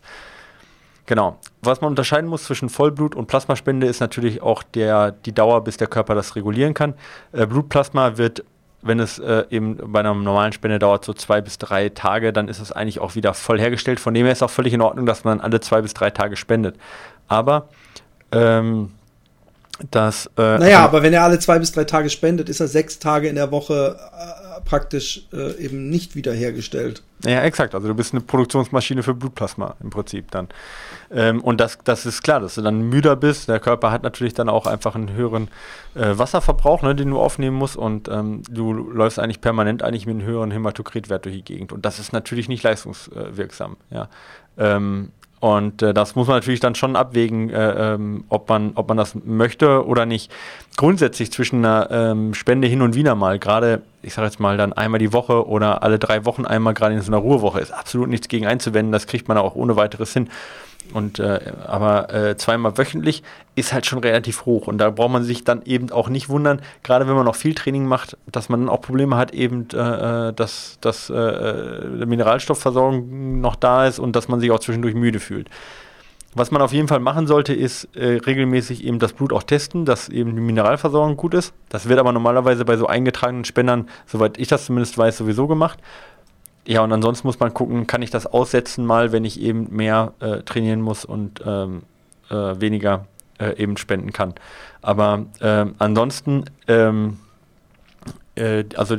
Genau. 1.06 1.38
Was 1.62 1.82
man 1.82 1.90
unterscheiden 1.92 2.30
muss 2.30 2.46
zwischen 2.46 2.70
Vollblut 2.70 3.16
und 3.16 3.28
Plasmaspende 3.28 3.86
ist 3.86 4.00
natürlich 4.00 4.42
auch 4.42 4.64
der, 4.64 5.12
die 5.12 5.34
Dauer, 5.34 5.64
bis 5.64 5.78
der 5.78 5.88
Körper 5.88 6.16
das 6.16 6.36
regulieren 6.36 6.74
kann. 6.74 6.96
Äh, 7.32 7.46
Blutplasma 7.46 8.18
wird 8.18 8.44
wenn 8.86 9.00
es 9.00 9.18
äh, 9.18 9.46
eben 9.50 9.78
bei 9.92 10.02
einer 10.02 10.14
normalen 10.14 10.54
Spende 10.54 10.78
dauert 10.78 11.04
so 11.04 11.14
zwei 11.14 11.42
bis 11.42 11.58
drei 11.58 11.90
Tage, 11.90 12.32
dann 12.32 12.48
ist 12.48 12.60
es 12.60 12.72
eigentlich 12.72 13.00
auch 13.00 13.16
wieder 13.16 13.34
voll 13.34 13.60
hergestellt. 13.60 14.00
Von 14.00 14.14
dem 14.14 14.26
her 14.26 14.32
ist 14.32 14.44
auch 14.44 14.50
völlig 14.50 14.74
in 14.74 14.82
Ordnung, 14.82 15.08
dass 15.08 15.24
man 15.24 15.42
alle 15.42 15.60
zwei 15.60 15.82
bis 15.82 15.96
drei 15.96 16.12
Tage 16.12 16.36
spendet. 16.36 16.78
Aber 17.28 17.70
ähm, 18.32 18.92
das. 19.91 20.30
Äh, 20.38 20.59
naja, 20.59 20.80
aber 20.84 21.03
wenn 21.03 21.13
er 21.13 21.23
alle 21.23 21.39
zwei 21.39 21.59
bis 21.59 21.71
drei 21.71 21.84
Tage 21.84 22.09
spendet, 22.09 22.49
ist 22.49 22.59
er 22.59 22.67
sechs 22.67 22.99
Tage 22.99 23.28
in 23.28 23.36
der 23.36 23.51
Woche 23.51 23.97
äh, 23.97 24.61
praktisch 24.61 25.28
äh, 25.34 25.51
eben 25.63 25.89
nicht 25.89 26.15
wiederhergestellt. 26.15 27.03
Ja, 27.26 27.41
exakt. 27.41 27.76
Also 27.76 27.88
du 27.88 27.93
bist 27.93 28.13
eine 28.13 28.21
Produktionsmaschine 28.21 29.03
für 29.03 29.13
Blutplasma 29.13 29.76
im 29.82 29.89
Prinzip 29.89 30.32
dann. 30.32 30.47
Ähm, 31.11 31.41
und 31.41 31.59
das, 31.59 31.78
das 31.84 32.05
ist 32.05 32.23
klar, 32.23 32.39
dass 32.39 32.55
du 32.55 32.61
dann 32.61 32.89
müder 32.89 33.15
bist. 33.15 33.49
Der 33.49 33.59
Körper 33.59 33.91
hat 33.91 34.03
natürlich 34.03 34.34
dann 34.34 34.49
auch 34.49 34.65
einfach 34.65 34.95
einen 34.95 35.11
höheren 35.13 35.49
äh, 35.95 36.17
Wasserverbrauch, 36.17 36.82
ne, 36.82 36.95
den 36.95 37.09
du 37.09 37.19
aufnehmen 37.19 37.57
musst. 37.57 37.78
Und 37.78 38.07
ähm, 38.07 38.43
du 38.49 38.73
läufst 38.73 39.19
eigentlich 39.19 39.41
permanent 39.41 39.84
eigentlich 39.84 40.05
mit 40.05 40.15
einem 40.17 40.28
höheren 40.28 40.51
Hämatokritwert 40.51 41.26
durch 41.26 41.36
die 41.36 41.43
Gegend. 41.43 41.71
Und 41.71 41.86
das 41.86 41.99
ist 41.99 42.13
natürlich 42.13 42.47
nicht 42.47 42.63
leistungswirksam. 42.63 43.78
Ja. 43.89 44.09
Ähm, 44.57 45.11
und 45.40 45.82
äh, 45.82 45.94
das 45.94 46.16
muss 46.16 46.28
man 46.28 46.38
natürlich 46.38 46.60
dann 46.60 46.76
schon 46.76 46.96
abwägen, 46.96 47.50
äh, 47.50 47.94
ähm, 47.94 48.24
ob, 48.30 48.50
man, 48.50 48.72
ob 48.76 48.88
man 48.88 48.98
das 48.98 49.16
möchte 49.26 49.86
oder 49.86 50.06
nicht. 50.06 50.32
Grundsätzlich 50.78 51.32
zwischen 51.32 51.64
einer 51.64 51.90
ähm, 51.92 52.34
Spende 52.34 52.68
hin 52.68 52.82
und 52.82 52.96
wieder 52.96 53.16
mal, 53.16 53.38
gerade, 53.38 53.82
ich 54.02 54.14
sage 54.14 54.28
jetzt 54.28 54.40
mal, 54.40 54.58
dann 54.58 54.74
einmal 54.74 55.00
die 55.00 55.14
Woche 55.14 55.48
oder 55.48 55.84
alle 55.84 56.00
drei 56.00 56.26
Wochen 56.26 56.46
einmal, 56.46 56.74
gerade 56.74 56.96
in 56.96 57.02
so 57.02 57.12
einer 57.12 57.18
Ruhewoche, 57.22 57.60
ist 57.60 57.72
absolut 57.72 58.10
nichts 58.10 58.28
gegen 58.28 58.48
einzuwenden. 58.48 58.92
Das 58.92 59.08
kriegt 59.08 59.28
man 59.28 59.38
auch 59.38 59.56
ohne 59.56 59.76
weiteres 59.76 60.14
hin. 60.14 60.30
Und 60.94 61.20
äh, 61.20 61.40
aber 61.66 62.14
äh, 62.14 62.38
zweimal 62.38 62.78
wöchentlich 62.78 63.24
ist 63.56 63.74
halt 63.74 63.86
schon 63.86 64.00
relativ 64.00 64.46
hoch. 64.46 64.68
Und 64.68 64.78
da 64.78 64.90
braucht 64.90 65.12
man 65.12 65.24
sich 65.24 65.44
dann 65.44 65.62
eben 65.64 65.92
auch 65.92 66.10
nicht 66.10 66.30
wundern, 66.30 66.62
gerade 66.84 67.08
wenn 67.08 67.16
man 67.16 67.26
noch 67.26 67.36
viel 67.36 67.54
Training 67.54 67.86
macht, 67.86 68.18
dass 68.28 68.50
man 68.50 68.62
dann 68.62 68.70
auch 68.70 68.82
Probleme 68.82 69.18
hat, 69.18 69.34
eben, 69.34 69.68
äh, 69.74 70.30
äh 70.30 70.34
dass, 70.34 70.78
dass 70.82 71.10
äh, 71.10 71.86
Mineralstoffversorgung 72.06 73.42
noch 73.42 73.56
da 73.56 73.88
ist 73.88 74.00
und 74.00 74.16
dass 74.16 74.28
man 74.28 74.40
sich 74.40 74.52
auch 74.52 74.60
zwischendurch 74.60 74.96
müde 74.96 75.20
fühlt. 75.20 75.50
Was 76.38 76.52
man 76.52 76.62
auf 76.62 76.74
jeden 76.74 76.90
Fall 76.90 77.00
machen 77.00 77.28
sollte, 77.28 77.54
ist 77.54 77.96
äh, 77.96 78.18
regelmäßig 78.18 78.84
eben 78.84 79.00
das 79.00 79.14
Blut 79.14 79.32
auch 79.32 79.44
testen, 79.44 79.86
dass 79.86 80.10
eben 80.10 80.36
die 80.36 80.42
Mineralversorgung 80.42 81.16
gut 81.16 81.34
ist. 81.34 81.54
Das 81.70 81.88
wird 81.88 81.98
aber 81.98 82.12
normalerweise 82.12 82.66
bei 82.66 82.76
so 82.76 82.88
eingetragenen 82.88 83.46
Spendern, 83.46 83.88
soweit 84.06 84.38
ich 84.38 84.50
das 84.50 84.66
zumindest 84.66 84.98
weiß, 84.98 85.18
sowieso 85.18 85.48
gemacht. 85.48 85.80
Ja, 86.68 86.82
und 86.82 86.91
ansonsten 86.91 87.28
muss 87.28 87.39
man 87.39 87.53
gucken, 87.53 87.86
kann 87.86 88.01
ich 88.01 88.09
das 88.09 88.26
aussetzen 88.26 88.86
mal, 88.86 89.11
wenn 89.11 89.24
ich 89.24 89.39
eben 89.39 89.68
mehr 89.76 90.13
äh, 90.20 90.41
trainieren 90.41 90.82
muss 90.82 91.05
und 91.05 91.41
ähm, 91.45 91.84
äh, 92.30 92.36
weniger 92.59 93.05
äh, 93.39 93.55
eben 93.61 93.78
spenden 93.78 94.13
kann. 94.13 94.34
Aber 94.82 95.26
ähm, 95.41 95.76
ansonsten, 95.78 96.45
ähm, 96.68 97.20
äh, 98.36 98.63
also 98.76 98.97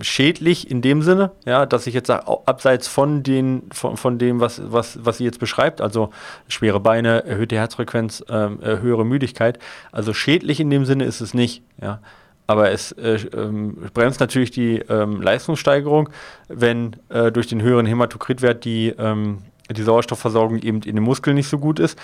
schädlich 0.00 0.70
in 0.70 0.82
dem 0.82 1.02
Sinne, 1.02 1.30
ja, 1.44 1.66
dass 1.66 1.86
ich 1.86 1.94
jetzt 1.94 2.08
sage, 2.08 2.26
abseits 2.46 2.88
von, 2.88 3.22
den, 3.22 3.62
von, 3.72 3.96
von 3.96 4.18
dem, 4.18 4.40
was, 4.40 4.60
was, 4.64 5.04
was 5.04 5.18
sie 5.18 5.24
jetzt 5.24 5.40
beschreibt, 5.40 5.80
also 5.80 6.10
schwere 6.48 6.80
Beine, 6.80 7.24
erhöhte 7.24 7.56
Herzfrequenz, 7.56 8.24
ähm, 8.28 8.58
äh, 8.62 8.78
höhere 8.78 9.06
Müdigkeit, 9.06 9.58
also 9.92 10.12
schädlich 10.12 10.60
in 10.60 10.70
dem 10.70 10.84
Sinne 10.84 11.04
ist 11.04 11.20
es 11.20 11.34
nicht, 11.34 11.62
ja. 11.80 12.00
Aber 12.46 12.70
es 12.70 12.92
äh, 12.92 13.18
ähm, 13.34 13.76
bremst 13.94 14.20
natürlich 14.20 14.50
die 14.50 14.76
ähm, 14.88 15.22
Leistungssteigerung, 15.22 16.10
wenn 16.48 16.96
äh, 17.08 17.32
durch 17.32 17.46
den 17.46 17.62
höheren 17.62 17.86
Hämatokritwert 17.86 18.64
die, 18.64 18.94
ähm, 18.98 19.38
die 19.70 19.82
Sauerstoffversorgung 19.82 20.58
eben 20.58 20.82
in 20.82 20.96
den 20.96 21.04
Muskeln 21.04 21.36
nicht 21.36 21.48
so 21.48 21.58
gut 21.58 21.78
ist 21.78 21.98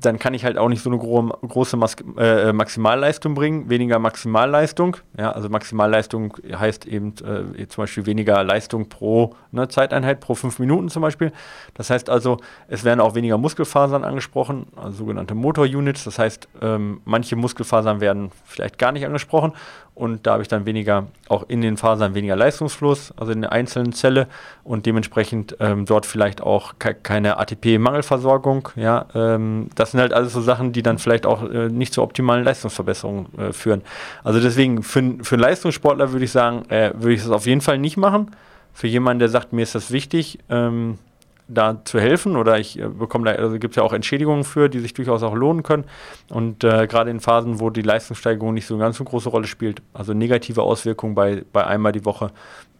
dann 0.00 0.18
kann 0.18 0.34
ich 0.34 0.44
halt 0.44 0.58
auch 0.58 0.68
nicht 0.68 0.82
so 0.82 0.90
eine 0.90 0.98
gro 0.98 1.22
große 1.22 1.76
Mas 1.76 1.96
äh, 2.18 2.52
Maximalleistung 2.52 3.34
bringen, 3.34 3.70
weniger 3.70 3.98
Maximalleistung. 3.98 4.96
Ja, 5.18 5.32
also 5.32 5.48
Maximalleistung 5.48 6.36
heißt 6.52 6.86
eben 6.86 7.14
äh, 7.24 7.66
zum 7.68 7.82
Beispiel 7.82 8.06
weniger 8.06 8.42
Leistung 8.44 8.88
pro 8.88 9.34
ne, 9.52 9.68
Zeiteinheit, 9.68 10.20
pro 10.20 10.34
fünf 10.34 10.58
Minuten 10.58 10.88
zum 10.88 11.02
Beispiel. 11.02 11.32
Das 11.74 11.90
heißt 11.90 12.10
also, 12.10 12.38
es 12.68 12.84
werden 12.84 13.00
auch 13.00 13.14
weniger 13.14 13.38
Muskelfasern 13.38 14.04
angesprochen, 14.04 14.66
also 14.76 14.98
sogenannte 14.98 15.34
Motor-Units. 15.34 16.04
Das 16.04 16.18
heißt, 16.18 16.48
ähm, 16.60 17.00
manche 17.04 17.36
Muskelfasern 17.36 18.00
werden 18.00 18.30
vielleicht 18.44 18.78
gar 18.78 18.92
nicht 18.92 19.06
angesprochen 19.06 19.52
und 19.94 20.26
da 20.26 20.32
habe 20.32 20.42
ich 20.42 20.48
dann 20.48 20.66
weniger, 20.66 21.06
auch 21.28 21.44
in 21.48 21.60
den 21.60 21.76
Fasern 21.76 22.14
weniger 22.14 22.34
Leistungsfluss, 22.34 23.12
also 23.16 23.30
in 23.30 23.42
der 23.42 23.52
einzelnen 23.52 23.92
Zelle 23.92 24.26
und 24.64 24.86
dementsprechend 24.86 25.56
ähm, 25.60 25.86
dort 25.86 26.04
vielleicht 26.04 26.40
auch 26.42 26.74
ke 26.80 26.94
keine 26.94 27.38
ATP-Mangelversorgung. 27.38 28.70
Ja, 28.74 29.06
ähm, 29.14 29.68
das 29.76 29.83
sind 29.90 30.00
halt 30.00 30.12
alles 30.12 30.32
so 30.32 30.40
Sachen, 30.40 30.72
die 30.72 30.82
dann 30.82 30.98
vielleicht 30.98 31.26
auch 31.26 31.48
äh, 31.48 31.68
nicht 31.68 31.92
zur 31.92 32.04
optimalen 32.04 32.44
Leistungsverbesserung 32.44 33.26
äh, 33.38 33.52
führen. 33.52 33.82
Also 34.22 34.40
deswegen 34.40 34.82
für, 34.82 35.16
für 35.22 35.34
einen 35.34 35.42
Leistungssportler 35.42 36.12
würde 36.12 36.24
ich 36.24 36.32
sagen, 36.32 36.68
äh, 36.70 36.92
würde 36.94 37.14
ich 37.14 37.22
das 37.22 37.30
auf 37.30 37.46
jeden 37.46 37.60
Fall 37.60 37.78
nicht 37.78 37.96
machen. 37.96 38.30
Für 38.72 38.86
jemanden, 38.88 39.20
der 39.20 39.28
sagt, 39.28 39.52
mir 39.52 39.62
ist 39.62 39.74
das 39.74 39.90
wichtig, 39.90 40.38
ähm, 40.48 40.98
da 41.46 41.84
zu 41.84 42.00
helfen 42.00 42.36
oder 42.36 42.58
ich 42.58 42.78
äh, 42.78 42.88
bekomme 42.88 43.26
da, 43.26 43.32
also 43.32 43.58
gibt 43.58 43.72
es 43.72 43.76
ja 43.76 43.82
auch 43.82 43.92
Entschädigungen 43.92 44.44
für, 44.44 44.68
die 44.68 44.80
sich 44.80 44.94
durchaus 44.94 45.22
auch 45.22 45.34
lohnen 45.34 45.62
können. 45.62 45.84
Und 46.30 46.64
äh, 46.64 46.86
gerade 46.86 47.10
in 47.10 47.20
Phasen, 47.20 47.60
wo 47.60 47.70
die 47.70 47.82
Leistungssteigerung 47.82 48.54
nicht 48.54 48.66
so 48.66 48.74
eine 48.74 48.82
ganz 48.82 48.96
so 48.96 49.04
große 49.04 49.28
Rolle 49.28 49.46
spielt, 49.46 49.82
also 49.92 50.14
negative 50.14 50.62
Auswirkungen 50.62 51.14
bei, 51.14 51.44
bei 51.52 51.66
einmal 51.66 51.92
die 51.92 52.04
Woche 52.04 52.30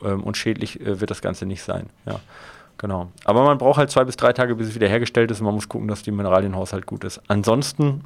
ähm, 0.02 0.22
und 0.22 0.36
schädlich 0.36 0.80
äh, 0.80 1.00
wird 1.00 1.10
das 1.10 1.20
Ganze 1.20 1.46
nicht 1.46 1.62
sein. 1.62 1.90
Ja. 2.06 2.20
Genau. 2.78 3.08
Aber 3.24 3.44
man 3.44 3.58
braucht 3.58 3.78
halt 3.78 3.90
zwei 3.90 4.04
bis 4.04 4.16
drei 4.16 4.32
Tage, 4.32 4.54
bis 4.56 4.68
es 4.68 4.74
wieder 4.74 4.88
hergestellt 4.88 5.30
ist 5.30 5.40
und 5.40 5.46
man 5.46 5.54
muss 5.54 5.68
gucken, 5.68 5.88
dass 5.88 6.02
die 6.02 6.10
Mineralienhaushalt 6.10 6.86
gut 6.86 7.04
ist. 7.04 7.20
Ansonsten 7.28 8.04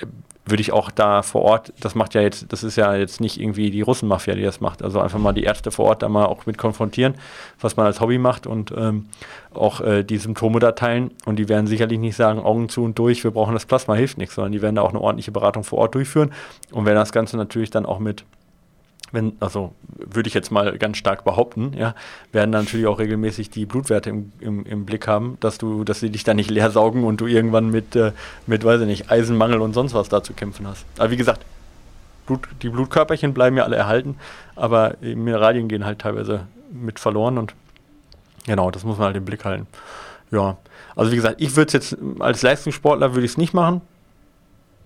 äh, 0.00 0.06
würde 0.46 0.60
ich 0.62 0.72
auch 0.72 0.90
da 0.90 1.22
vor 1.22 1.42
Ort, 1.42 1.72
das 1.80 1.94
macht 1.94 2.14
ja 2.14 2.22
jetzt, 2.22 2.52
das 2.52 2.64
ist 2.64 2.76
ja 2.76 2.94
jetzt 2.94 3.20
nicht 3.20 3.40
irgendwie 3.40 3.70
die 3.70 3.82
Russenmafia, 3.82 4.34
die 4.34 4.42
das 4.42 4.60
macht, 4.60 4.82
also 4.82 5.00
einfach 5.00 5.18
mal 5.18 5.32
die 5.32 5.44
Ärzte 5.44 5.70
vor 5.70 5.86
Ort 5.86 6.02
da 6.02 6.08
mal 6.08 6.26
auch 6.26 6.46
mit 6.46 6.58
konfrontieren, 6.58 7.14
was 7.60 7.76
man 7.76 7.86
als 7.86 8.00
Hobby 8.00 8.18
macht 8.18 8.46
und 8.46 8.72
ähm, 8.76 9.06
auch 9.54 9.80
äh, 9.80 10.02
die 10.02 10.16
Symptome 10.16 10.58
da 10.58 10.72
teilen 10.72 11.12
und 11.24 11.36
die 11.36 11.48
werden 11.48 11.66
sicherlich 11.66 11.98
nicht 11.98 12.16
sagen, 12.16 12.40
Augen 12.40 12.68
zu 12.68 12.82
und 12.82 12.98
durch, 12.98 13.22
wir 13.22 13.30
brauchen 13.30 13.54
das 13.54 13.66
Plasma, 13.66 13.94
hilft 13.94 14.18
nichts, 14.18 14.34
sondern 14.34 14.52
die 14.52 14.62
werden 14.62 14.74
da 14.74 14.82
auch 14.82 14.90
eine 14.90 15.00
ordentliche 15.00 15.30
Beratung 15.30 15.62
vor 15.62 15.78
Ort 15.78 15.94
durchführen 15.94 16.32
und 16.72 16.84
werden 16.84 16.96
das 16.96 17.12
Ganze 17.12 17.36
natürlich 17.36 17.70
dann 17.70 17.86
auch 17.86 17.98
mit 17.98 18.24
wenn, 19.12 19.36
also 19.40 19.74
würde 19.96 20.28
ich 20.28 20.34
jetzt 20.34 20.50
mal 20.50 20.78
ganz 20.78 20.96
stark 20.96 21.24
behaupten, 21.24 21.72
ja, 21.76 21.94
werden 22.32 22.50
natürlich 22.50 22.86
auch 22.86 22.98
regelmäßig 22.98 23.50
die 23.50 23.66
Blutwerte 23.66 24.10
im, 24.10 24.32
im, 24.40 24.64
im, 24.64 24.86
Blick 24.86 25.06
haben, 25.06 25.36
dass 25.40 25.58
du, 25.58 25.84
dass 25.84 26.00
sie 26.00 26.10
dich 26.10 26.24
da 26.24 26.34
nicht 26.34 26.50
leer 26.50 26.70
saugen 26.70 27.04
und 27.04 27.20
du 27.20 27.26
irgendwann 27.26 27.70
mit, 27.70 27.96
äh, 27.96 28.12
mit, 28.46 28.64
weiß 28.64 28.82
ich 28.82 28.86
nicht, 28.86 29.10
Eisenmangel 29.10 29.60
und 29.60 29.72
sonst 29.72 29.94
was 29.94 30.08
da 30.08 30.22
zu 30.22 30.32
kämpfen 30.32 30.66
hast. 30.66 30.84
Aber 30.98 31.10
wie 31.10 31.16
gesagt, 31.16 31.44
Blut, 32.26 32.48
die 32.62 32.68
Blutkörperchen 32.68 33.34
bleiben 33.34 33.56
ja 33.56 33.64
alle 33.64 33.76
erhalten, 33.76 34.16
aber 34.56 34.94
Mineralien 35.00 35.68
gehen 35.68 35.84
halt 35.84 35.98
teilweise 35.98 36.46
mit 36.72 36.98
verloren 37.00 37.38
und 37.38 37.54
genau, 38.46 38.70
das 38.70 38.84
muss 38.84 38.98
man 38.98 39.06
halt 39.06 39.16
im 39.16 39.24
Blick 39.24 39.44
halten. 39.44 39.66
Ja, 40.30 40.56
also 40.94 41.10
wie 41.10 41.16
gesagt, 41.16 41.40
ich 41.40 41.56
würde 41.56 41.66
es 41.66 41.72
jetzt 41.72 41.96
als 42.20 42.42
Leistungssportler 42.42 43.14
würde 43.14 43.24
ich 43.24 43.32
es 43.32 43.38
nicht 43.38 43.54
machen. 43.54 43.80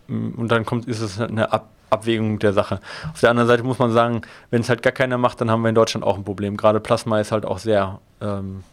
Und 0.08 0.48
dann 0.48 0.64
kommt, 0.64 0.86
ist 0.86 1.00
es 1.00 1.20
eine 1.20 1.52
Ab 1.52 1.68
Abwägung 1.90 2.38
der 2.40 2.52
Sache. 2.52 2.80
Auf 3.12 3.20
der 3.20 3.30
anderen 3.30 3.46
Seite 3.46 3.62
muss 3.62 3.78
man 3.78 3.92
sagen, 3.92 4.22
wenn 4.50 4.62
es 4.62 4.68
halt 4.68 4.82
gar 4.82 4.92
keiner 4.92 5.16
macht, 5.16 5.40
dann 5.40 5.50
haben 5.50 5.62
wir 5.62 5.68
in 5.68 5.74
Deutschland 5.74 6.04
auch 6.04 6.16
ein 6.16 6.24
Problem. 6.24 6.56
Gerade 6.56 6.80
Plasma 6.80 7.20
ist 7.20 7.30
halt 7.30 7.46
auch 7.46 7.58
sehr, 7.58 8.00
ähm, 8.20 8.64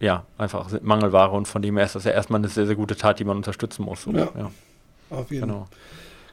ja, 0.00 0.24
einfach 0.38 0.68
Mangelware 0.80 1.32
und 1.32 1.48
von 1.48 1.60
dem 1.60 1.76
her 1.76 1.86
ist 1.86 1.96
das 1.96 2.04
ja 2.04 2.12
erstmal 2.12 2.40
eine 2.40 2.48
sehr, 2.48 2.66
sehr 2.66 2.76
gute 2.76 2.96
Tat, 2.96 3.18
die 3.18 3.24
man 3.24 3.36
unterstützen 3.36 3.84
muss. 3.84 4.02
So, 4.02 4.12
ja. 4.12 4.28
ja. 4.36 4.50
Auf 5.10 5.30
jeden 5.30 5.48
Fall. 5.48 5.56
Genau. 5.56 5.68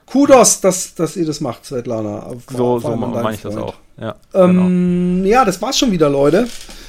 Kudos, 0.06 0.62
dass, 0.62 0.96
dass 0.96 1.16
ihr 1.16 1.26
das 1.26 1.40
macht, 1.40 1.66
Svetlana. 1.66 2.32
So, 2.50 2.80
so 2.80 2.96
meine 2.96 3.34
ich 3.34 3.42
das 3.42 3.56
auch. 3.58 3.76
Ja, 3.98 4.16
ähm, 4.34 5.22
genau. 5.22 5.28
ja, 5.28 5.46
das 5.46 5.62
war's 5.62 5.78
schon 5.78 5.92
wieder, 5.92 6.10
Leute. 6.10 6.48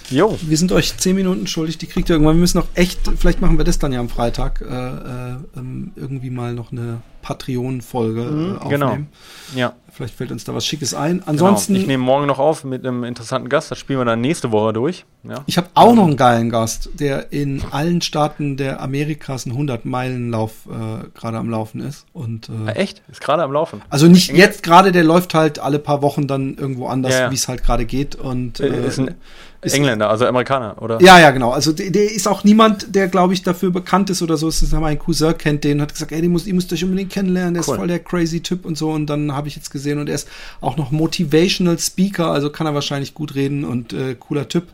Jo. 0.08 0.38
Wir 0.40 0.56
sind 0.56 0.72
euch 0.72 0.96
zehn 0.96 1.16
Minuten 1.16 1.46
schuldig, 1.46 1.76
die 1.76 1.86
kriegt 1.86 2.08
ihr 2.08 2.14
irgendwann. 2.14 2.36
Wir 2.36 2.40
müssen 2.40 2.58
noch 2.58 2.66
echt, 2.74 3.00
vielleicht 3.18 3.40
machen 3.40 3.58
wir 3.58 3.64
das 3.64 3.78
dann 3.78 3.92
ja 3.92 4.00
am 4.00 4.08
Freitag, 4.08 4.62
äh, 4.62 4.64
äh, 4.64 5.36
ähm, 5.56 5.92
irgendwie 5.96 6.30
mal 6.30 6.54
noch 6.54 6.72
eine 6.72 7.02
Patreon-Folge 7.22 8.22
mhm, 8.22 8.56
äh, 8.56 8.68
genau. 8.68 8.86
aufnehmen. 8.86 9.08
Genau. 9.52 9.60
Ja. 9.60 9.74
Vielleicht 9.92 10.14
fällt 10.14 10.30
uns 10.30 10.44
da 10.44 10.54
was 10.54 10.64
Schickes 10.64 10.94
ein. 10.94 11.22
Ansonsten. 11.26 11.74
Genau. 11.74 11.82
Ich 11.82 11.86
nehme 11.88 12.02
morgen 12.02 12.26
noch 12.26 12.38
auf 12.38 12.64
mit 12.64 12.86
einem 12.86 13.04
interessanten 13.04 13.48
Gast. 13.48 13.70
Das 13.70 13.78
spielen 13.78 13.98
wir 13.98 14.04
dann 14.04 14.20
nächste 14.20 14.52
Woche 14.52 14.72
durch. 14.72 15.04
Ja. 15.24 15.42
Ich 15.46 15.58
habe 15.58 15.68
auch 15.74 15.94
noch 15.94 16.06
einen 16.06 16.16
geilen 16.16 16.48
Gast, 16.48 16.90
der 16.94 17.32
in 17.32 17.62
allen 17.70 18.00
Staaten 18.00 18.56
der 18.56 18.80
Amerikas 18.80 19.46
einen 19.46 19.68
100-Meilen-Lauf 19.68 20.52
äh, 20.70 21.08
gerade 21.18 21.38
am 21.38 21.50
Laufen 21.50 21.80
ist. 21.80 22.06
Und, 22.12 22.48
äh, 22.48 22.52
ah, 22.68 22.72
echt? 22.72 23.02
Ist 23.10 23.20
gerade 23.20 23.42
am 23.42 23.52
Laufen? 23.52 23.82
Also 23.90 24.06
nicht 24.06 24.32
jetzt 24.32 24.62
gerade, 24.62 24.92
der 24.92 25.04
läuft 25.04 25.34
halt 25.34 25.58
alle 25.58 25.78
paar 25.78 26.02
Wochen 26.02 26.26
dann 26.26 26.56
irgendwo 26.56 26.86
anders, 26.86 27.12
ja, 27.12 27.20
ja. 27.22 27.30
wie 27.30 27.34
es 27.34 27.48
halt 27.48 27.62
gerade 27.62 27.84
geht. 27.84 28.14
Und, 28.14 28.60
äh, 28.60 28.86
ist 28.86 28.98
ein 28.98 29.16
ist 29.62 29.74
Engländer, 29.74 30.08
also 30.08 30.26
Amerikaner, 30.26 30.80
oder? 30.80 31.02
Ja, 31.02 31.18
ja, 31.18 31.30
genau. 31.32 31.50
Also 31.50 31.72
der, 31.72 31.90
der 31.90 32.10
ist 32.10 32.26
auch 32.26 32.44
niemand, 32.44 32.94
der, 32.94 33.08
glaube 33.08 33.34
ich, 33.34 33.42
dafür 33.42 33.70
bekannt 33.70 34.08
ist 34.08 34.22
oder 34.22 34.38
so. 34.38 34.48
Es 34.48 34.62
ist 34.62 34.72
mein 34.72 34.98
Cousin 34.98 35.36
kennt 35.36 35.64
den, 35.64 35.82
hat 35.82 35.92
gesagt, 35.92 36.12
ey, 36.12 36.22
den 36.22 36.32
muss, 36.32 36.46
ihr 36.46 36.54
müsst 36.54 36.72
euch 36.72 36.82
unbedingt 36.82 37.09
kennenlernen, 37.10 37.54
der 37.54 37.62
cool. 37.64 37.74
ist 37.74 37.78
voll 37.78 37.88
der 37.88 37.98
crazy 37.98 38.40
Typ 38.40 38.64
und 38.64 38.78
so. 38.78 38.90
Und 38.90 39.06
dann 39.06 39.34
habe 39.34 39.48
ich 39.48 39.56
jetzt 39.56 39.70
gesehen 39.70 39.98
und 39.98 40.08
er 40.08 40.14
ist 40.14 40.28
auch 40.60 40.76
noch 40.76 40.90
Motivational 40.90 41.78
Speaker, 41.78 42.30
also 42.30 42.50
kann 42.50 42.66
er 42.66 42.74
wahrscheinlich 42.74 43.14
gut 43.14 43.34
reden 43.34 43.64
und 43.64 43.92
äh, 43.92 44.14
cooler 44.14 44.48
Typ. 44.48 44.68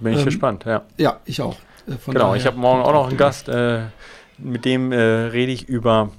Bin 0.00 0.14
ich 0.14 0.20
ähm, 0.20 0.24
gespannt, 0.24 0.64
ja. 0.66 0.82
Ja, 0.96 1.20
ich 1.24 1.40
auch. 1.40 1.56
Äh, 1.86 1.94
genau, 2.06 2.34
ich 2.34 2.46
habe 2.46 2.58
morgen 2.58 2.82
auch 2.82 2.92
noch 2.92 3.08
einen 3.08 3.16
Gast, 3.16 3.48
äh, 3.48 3.82
mit 4.38 4.64
dem 4.64 4.92
äh, 4.92 4.96
rede 4.96 5.52
ich 5.52 5.68
über 5.68 6.10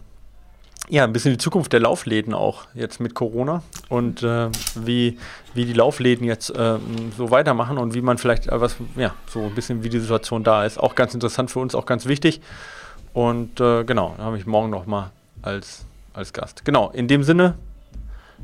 ja, 0.89 1.05
ein 1.05 1.13
bisschen 1.13 1.31
die 1.31 1.37
Zukunft 1.37 1.71
der 1.71 1.79
Laufläden 1.79 2.33
auch 2.33 2.65
jetzt 2.73 2.99
mit 2.99 3.15
Corona 3.15 3.63
und 3.87 4.21
äh, 4.21 4.49
wie, 4.75 5.17
wie 5.53 5.65
die 5.65 5.73
Laufläden 5.73 6.27
jetzt 6.27 6.49
äh, 6.49 6.77
so 7.17 7.31
weitermachen 7.31 7.77
und 7.77 7.93
wie 7.93 8.01
man 8.01 8.17
vielleicht 8.17 8.47
äh, 8.47 8.59
was, 8.59 8.75
ja, 8.97 9.13
so 9.27 9.43
ein 9.43 9.55
bisschen 9.55 9.83
wie 9.83 9.89
die 9.89 9.99
Situation 9.99 10.43
da 10.43 10.65
ist. 10.65 10.77
Auch 10.77 10.95
ganz 10.95 11.13
interessant 11.13 11.51
für 11.51 11.59
uns, 11.59 11.73
auch 11.73 11.85
ganz 11.85 12.05
wichtig. 12.05 12.41
Und 13.13 13.61
äh, 13.61 13.85
genau, 13.85 14.15
da 14.17 14.23
habe 14.23 14.37
ich 14.37 14.45
morgen 14.45 14.69
nochmal 14.69 15.11
als, 15.43 15.85
als 16.13 16.33
Gast. 16.33 16.65
Genau, 16.65 16.89
in 16.91 17.07
dem 17.07 17.23
Sinne, 17.23 17.55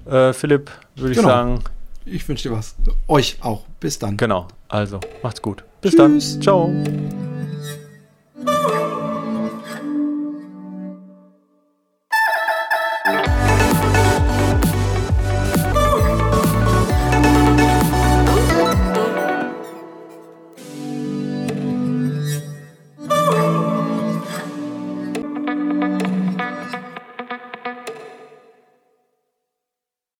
äh, 0.06 0.34
Philipp, 0.34 0.70
würde 0.96 1.16
genau. 1.16 1.28
ich 1.28 1.34
sagen. 1.34 1.64
Ich 2.06 2.28
wünsche 2.28 2.50
dir 2.50 2.56
was. 2.56 2.76
Euch 3.08 3.38
auch. 3.42 3.66
Bis 3.80 4.00
dann. 4.00 4.18
Genau, 4.18 4.48
also 4.68 5.00
macht's 5.24 5.42
gut. 5.42 5.64
Bis 5.82 5.96
Tschüss. 5.96 6.40
dann. 6.40 6.42
Ciao. 6.42 6.74